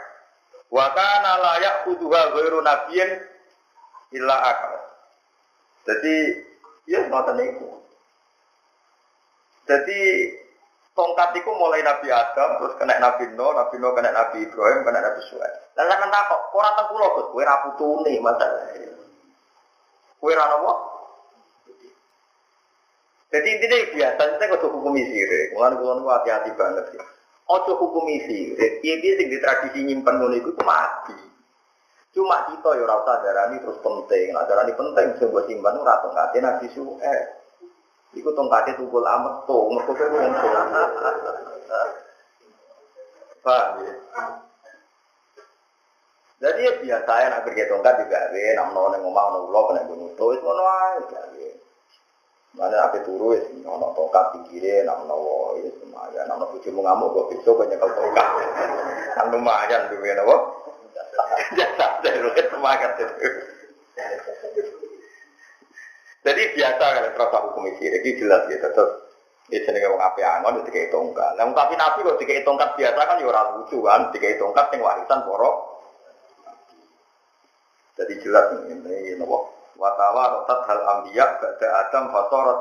[0.72, 3.10] Wa kana layak kuduha ghairu nabiyin
[4.16, 4.72] illa akal.
[5.84, 6.14] Jadi,
[6.88, 7.68] ya ngoten niku.
[9.66, 10.00] Jadi
[10.92, 15.00] tongkat itu mulai Nabi Adam, terus kena Nabi Nuh, Nabi Nuh kena Nabi Ibrahim, kena
[15.00, 15.54] Nabi Suhaib.
[15.72, 18.68] Saya tak kok, kok rata kulo kok, kue rapu tuni masalah.
[20.20, 20.72] Kue rata apa?
[23.32, 25.56] Jadi intinya biasa, kita kok hukum sirik.
[25.56, 27.04] Mulai kulo hati-hati banget ya.
[27.52, 31.12] Ojo hukum sirik, iya dia sing di tradisi nyimpen ngono itu mati.
[32.16, 36.66] Cuma kita ya rasa darani terus penting, nah darani penting sebuah simpan ora tongkate Nabi
[36.72, 37.28] Suhaib.
[38.16, 40.32] Iku tongkatnya tukul amat tuh, mereka kan wong.
[43.44, 43.94] Paham ya?
[46.42, 49.82] Jadi ya biasa ya nak pergi tongkat juga nak menawa neng omah neng ulo kena
[49.86, 51.41] gunung itu aja ya.
[52.52, 57.08] Mana apa turu ya, nak tongkat pinggirnya, nak menawa ya lumayan, nak menawa bujumu ngamuk,
[57.08, 58.26] gue besok banyak kalau tongkat.
[59.16, 60.36] Kan lumayan tuh ya, nabo.
[61.56, 62.20] Jasa dari
[62.52, 63.28] semangat itu.
[66.22, 68.88] Jadi biasa kan terasa hukum sirik ini jelas ya tetap
[69.50, 71.34] ini jenenge wong ape angon dikai tongkat.
[71.34, 74.86] Nah, tapi nabi kok dikai tongkat biasa kan ya ora lucu kan, dikai tongkat yang
[74.86, 75.50] warisan poro.
[77.98, 82.04] Jadi jelas ini nopo watawa rotat hal ambiya ba'da adam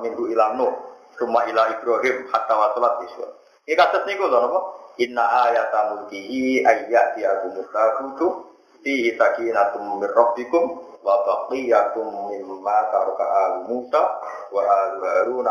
[0.02, 0.74] minggu ilang nuh
[1.20, 3.28] summa ila ibrahim hatta wasolat iswa.
[3.70, 4.60] Ini kasus niku lho nopo
[4.98, 8.52] inna ayata mulkihi ayat diagumus takutu
[8.82, 14.02] fihi sakinatum min rabbikum wa baqiyatum mimma taraka al Musa
[14.50, 15.46] wa al Harun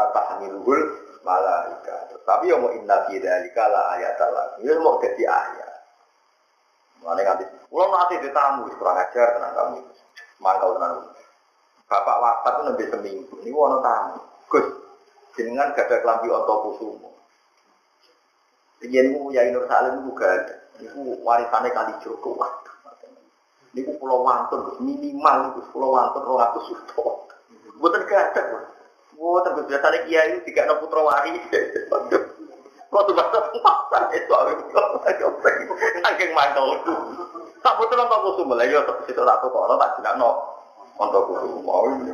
[1.22, 1.96] malaika.
[2.24, 4.66] Tapi yang mau inna fi dzalika la ayatal lagi.
[4.66, 5.72] Ya mau jadi ayat.
[7.00, 9.92] Mana nganti kalau nanti ditamu kurang ajar tenang kamu itu.
[10.42, 10.94] Mangkal tenang.
[11.90, 13.34] Bapak wafat itu lebih seminggu.
[13.42, 14.22] Ini wono tamu.
[14.46, 14.66] Gus,
[15.34, 17.10] jenengan gak ada kelambi onto kusumo.
[18.86, 20.54] Ingin ya Nur Salim itu gak ada.
[20.78, 22.38] Itu warisannya kali Joko.
[23.74, 27.06] Ini pulau wantun, minimal itu pulau wantun roh ratus juta.
[27.82, 28.42] Buatan gak ada,
[29.18, 31.38] buatan gue biasanya kiai tiga enam putra wari.
[32.90, 34.56] Kalau tuh bahasa pasar itu aku
[35.06, 36.94] saking itu.
[37.60, 40.59] Tak betul nonton kusum lah, ya situ satu kono tak tidak no
[41.00, 42.12] nonton kusum mau ini.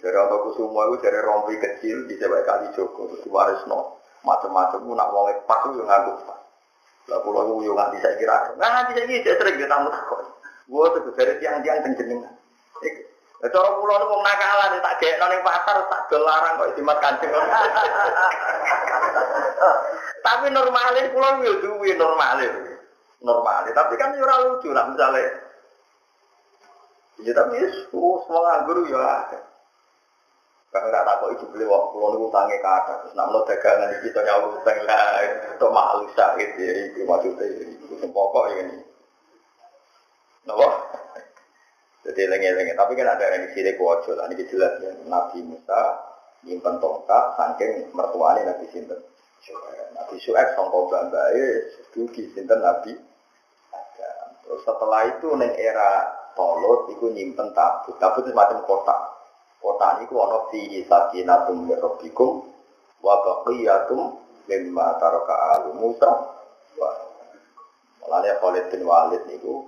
[0.00, 3.68] Dari nonton kusum itu dari rompi kecil di sebagai kali Joko terus
[4.24, 6.40] macam-macam nak wong pas itu ngaku pas.
[7.06, 8.58] Lah kula ku yo nganti saya kira.
[8.58, 10.26] Nah nganti saiki saya sering yo tamu takon.
[10.66, 12.34] Gua tuh dari tiang-tiang penjenengan.
[12.82, 13.02] Iki
[13.46, 17.30] cara kula nu wong nakalan tak gekno ning pasar tak dolarang kok jimat kancing.
[20.26, 22.74] Tapi normalnya kula yo duwe normalnya.
[23.16, 25.45] Normalnya, tapi kan ora lucu lah misalnya.
[27.24, 27.56] Ya tapi
[27.88, 29.24] semua nganggur ya
[30.68, 34.20] Karena tak takut itu beli waktu pulau niku tangi kata, terus namun dagangan di kita
[34.20, 35.24] nyawa utang lah,
[35.56, 38.84] itu malu sakit ya, itu maksudnya itu pokok ini.
[40.44, 40.68] Napa?
[42.04, 45.80] Jadi lengi-lengi, tapi kan ada yang di sini ini jelas ya, Nabi Musa
[46.44, 49.00] nyimpen tongkat, saking mertuanya Nabi Sinten.
[49.96, 51.40] Nabi Su'ek songkok bambai,
[51.96, 52.92] dugi Sinten Nabi
[54.46, 59.00] Terus setelah itu neng era Tolut, itu nyimpen tabut, tabut itu semacam kotak.
[59.56, 62.44] Kotak ini ono fi sakinatum min rabbikum
[63.00, 66.12] wa baqiyatum mimma taraka alu Musa.
[68.04, 69.64] Mulane Khalid bin Walid niku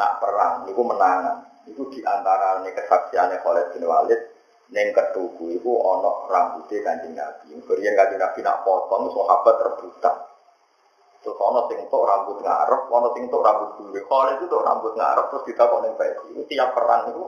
[0.00, 1.46] nak perang niku menangan.
[1.68, 4.20] Niku di antara nih kesaksiannya Khalid bin Walid
[4.72, 7.60] neng ketuku iku ana rambutnya Kanjeng Nabi.
[7.60, 10.16] Kemudian Kanjeng Nabi nak potong sahabat rebutan.
[11.20, 14.00] Terus ana sing tok rambut ngarep, ana sing tok rambut gure.
[14.08, 15.92] Khalid itu tok rambut ngarep terus ditakok ning.
[16.32, 17.24] Itu tiap perang itu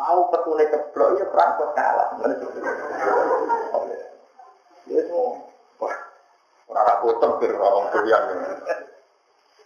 [0.00, 2.08] tahu petune ceblok ya perang kok kalah.
[4.88, 5.44] Ya semua.
[5.76, 5.96] Wah,
[6.72, 8.22] ora ra boten bir orang doyan.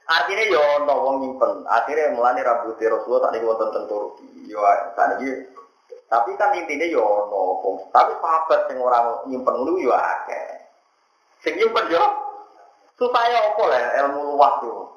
[0.04, 1.64] Artinya yo ono wong nyimpen.
[1.68, 4.48] Akhirnya mulane rambut Rasulullah tak niku wonten teng Turki.
[4.48, 4.60] Yo
[4.96, 5.28] saniki
[6.08, 7.76] tapi kan intinya yo ono wong.
[7.92, 10.63] Tapi sahabat sing ora nyimpen ngono yo akeh.
[11.44, 12.00] Sing nyimpen yo
[12.96, 14.96] supaya apa lah ilmu luas yo.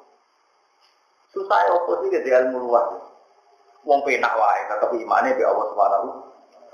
[1.28, 3.00] Supaya apa sih gede ilmu luas yo.
[3.84, 6.08] Wong penak wae tetep imane be Allah Subhanahu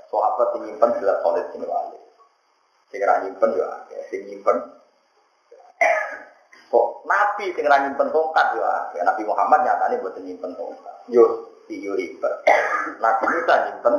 [0.07, 1.99] sahabat sing nyimpen jelas solid sing wali.
[2.87, 3.99] Sing ora nyimpen yo akeh.
[4.07, 4.57] Sing nyimpen
[6.71, 9.03] kok nabi sing ora nyimpen tongkat yo akeh.
[9.03, 10.95] Nabi Muhammad nyatane buat nyimpen tongkat.
[11.11, 12.33] Yo iyo ribet.
[13.03, 13.93] Nabi Musa nyimpen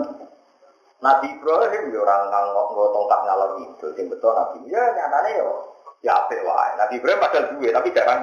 [1.04, 5.48] Nabi Ibrahim yo orang nganggok nggo tongkat ngalor itu betul Nabi ya nyatane yo
[6.00, 6.70] ya apik wae.
[6.80, 8.20] Nabi Ibrahim padahal duwe tapi jarang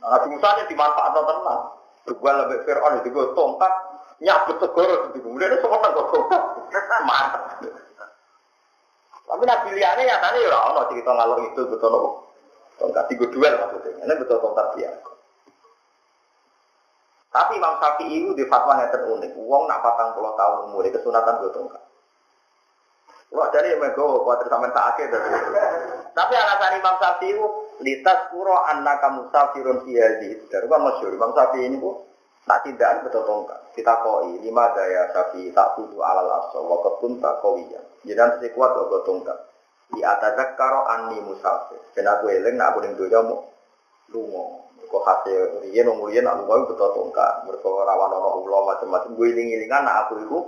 [0.00, 1.62] Nabi Musa nya dimanfaatkan tenang.
[2.02, 3.72] Juga lebih Fir'aun itu gue tongkat
[4.18, 7.42] nyabut segoro itu kemudian semua kok tongkat mantap.
[9.22, 12.10] Tapi Nabi liane nyatane yo ora ono cerita ngalor itu betul nopo.
[12.80, 14.02] Tongkat tiga duel maksudnya.
[14.02, 15.11] Ini betul tongkat biasa.
[17.32, 19.32] Tapi Imam Syafi'i itu di fatwa yang terunik.
[19.40, 21.82] Uang nak patang puluh tahun umur kesunatan gue tongkat.
[23.32, 25.08] Wah dari yang mego kuatir sampai tak akhir
[26.12, 27.46] Tapi alasan Imam Syafi'i itu
[27.80, 30.44] litas kuro anak kamu safirun fiyazi.
[30.52, 32.04] Dari kan masyur Imam Syafi'i ini bu
[32.44, 33.60] tak tidak betul tongkat.
[33.72, 37.80] Kita koi lima daya Syafi'i tak tuju alal aso waktu pun tak kowiya.
[38.04, 39.38] Jadi sekuat gue tongkat.
[39.96, 41.80] Di atas karo ani musafir.
[41.96, 43.44] Dan aku eling nak aku ning doya mau
[44.12, 44.61] lungo.
[44.92, 47.48] Kok hasil riyen wong riyen nak lungo betul tongkat.
[47.48, 48.12] Mergo rawan
[48.44, 49.16] ulo macam-macam.
[49.16, 50.38] Gue iling-ilingan nak aku iku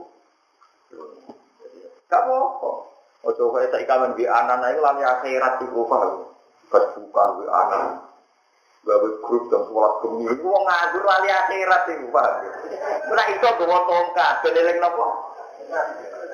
[2.12, 2.70] Gak apa-apa.
[3.24, 6.28] Ojo kaya saiki kamen anak iku lali akhirat iku paham.
[6.68, 8.04] Facebookan di anak.
[8.84, 12.44] Gawe grup jam 11 bengi iku wong nganggur lali akhirat iku paham.
[13.08, 15.06] Ora iso gawa tongkat, ben eling napa?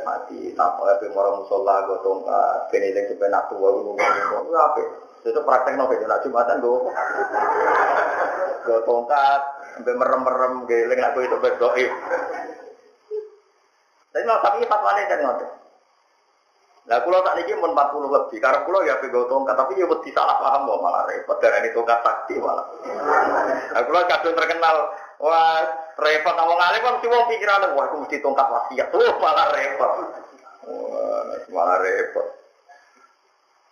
[0.03, 4.51] Mati tanpa apa moro musola go tongkat, ben eling sampe nak tuwa ngono-ngono.
[4.51, 5.10] Apik.
[5.21, 6.89] Itu praktek nopo nak Jumatan go.
[8.65, 9.41] Go tongkat,
[9.77, 11.87] sampai merem-merem geling aku itu berdoa.
[14.11, 15.51] Tapi mau tapi fatwane kan ngoten.
[16.91, 20.11] Lah kula tak niki mun 40 lebih, karena kula ya pego tongkat, tapi ya wedi
[20.11, 22.67] salah paham kok malah repot darani tongkat sakti malah.
[23.71, 24.91] Lah kula kadung terkenal
[25.23, 25.61] wah
[26.01, 28.91] repot wong alim kan wong pikirane wah aku mesti tongkat wasiat.
[28.91, 29.93] Oh malah repot.
[30.67, 31.23] Wah,
[31.53, 32.40] malah repot.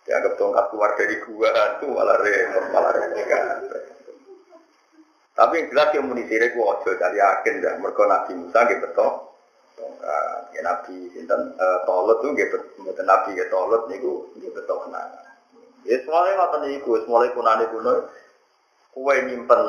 [0.09, 3.85] Dianggap tongkat keluar dari gua itu malah repot, malah repot.
[5.37, 7.77] Tapi yang jelas yang muni sire gua ojo dari yakin dah.
[7.77, 9.09] Mergo Nabi Musa gitu betul
[9.77, 10.41] tongkat.
[10.57, 11.53] Ya nabi sinten
[11.85, 12.57] tolut tuh gitu
[13.05, 15.29] nabi ya tolut niku nggih betul kenangan.
[15.85, 18.09] Ya semuanya ngoten niku semuanya kunane kuno.
[18.89, 19.61] Kue nyimpen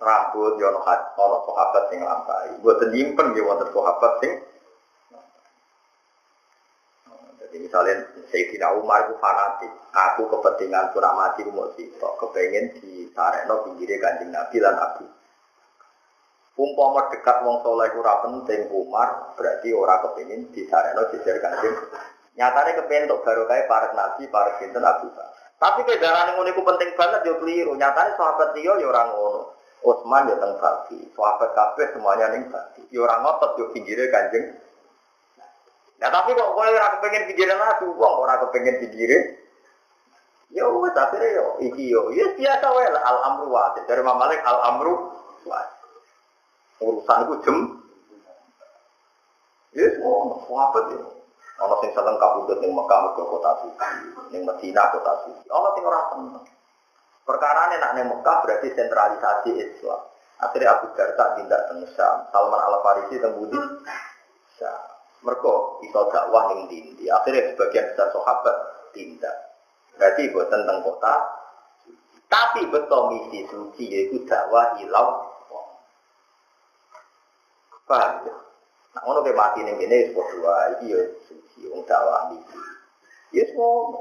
[0.00, 0.80] rambut ya ono
[1.20, 4.32] ono sahabat sing lampahi mboten nyimpen nggih wonten sahabat sing
[7.52, 7.94] jadi misalnya
[8.32, 14.32] Sayyidina Umar itu fanatik aku kepentingan pura mati mau sitok kepengen di sareno pinggirnya kanjeng
[14.32, 15.04] Nabi dan Abu
[16.52, 21.72] Umpama dekat wong soleh ora penting Umar, berarti ora kepengin disareno jejer kanjeng.
[22.36, 25.08] Nyatane kepengin untuk baru kayak para nabi, para sinten Abu
[25.56, 27.72] Tapi kedaran ngono iku penting banget yo keliru.
[27.72, 29.56] Nyatane sahabat liya yo ora ngono.
[29.80, 30.52] Utsman yo teng
[31.16, 32.84] sahabat kabeh semuanya ning Baki.
[32.92, 33.72] Yo ora ngotot yo
[34.12, 34.52] kanjeng.
[36.02, 39.18] Nah tapi kok kowe ora kepengin pinggire nabi, wong ora kepengin pinggire
[40.52, 44.60] Ya wes akhirnya yo iki yo, ya biasa wae al amru wa dari Imam al
[44.68, 45.08] amru
[45.48, 45.60] wa
[46.82, 47.58] urusan itu jem.
[49.72, 51.00] Ya semua sahabat ya.
[51.62, 53.88] Ono sing seneng kabudut ning Mekah ke kota suci,
[54.28, 55.48] ning Madinah kota suci.
[55.48, 56.44] Ono sing ora seneng.
[57.24, 60.00] Perkara nak ning Mekah berarti sentralisasi Islam.
[60.42, 63.56] Akhirnya Abu Darda tindak teng Syam, Salman Al Farisi teng Budi.
[64.60, 64.91] Syam.
[65.22, 65.52] Mereka
[65.86, 67.06] iso dakwah ning dindi.
[67.06, 68.56] Akhirnya sebagian besar sahabat
[68.90, 69.36] tindak.
[69.94, 71.14] Berarti buat tentang kota.
[72.26, 75.30] Tapi betul misi suci yaitu dakwah ilau.
[77.86, 78.34] Paham ya?
[78.92, 82.58] Nah, ngono kayak mati ning kene wis padha iki ya suci wong dakwah misi.
[83.36, 84.00] Ya semua.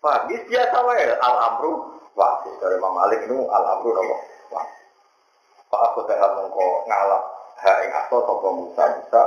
[0.00, 0.30] Paham?
[0.30, 1.72] Ini biasa wae al amru
[2.16, 4.16] wah dari Imam Malik itu al amru nopo
[4.52, 4.66] wah.
[5.72, 7.31] Pak aku tak mongko ngalap
[7.62, 9.22] hak ing sapa Musa Musa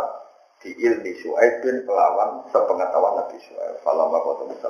[0.60, 3.38] di ilmi Syuaib bin pelawan sepengetahuan Nabi.
[3.80, 4.68] Falam bapak Musa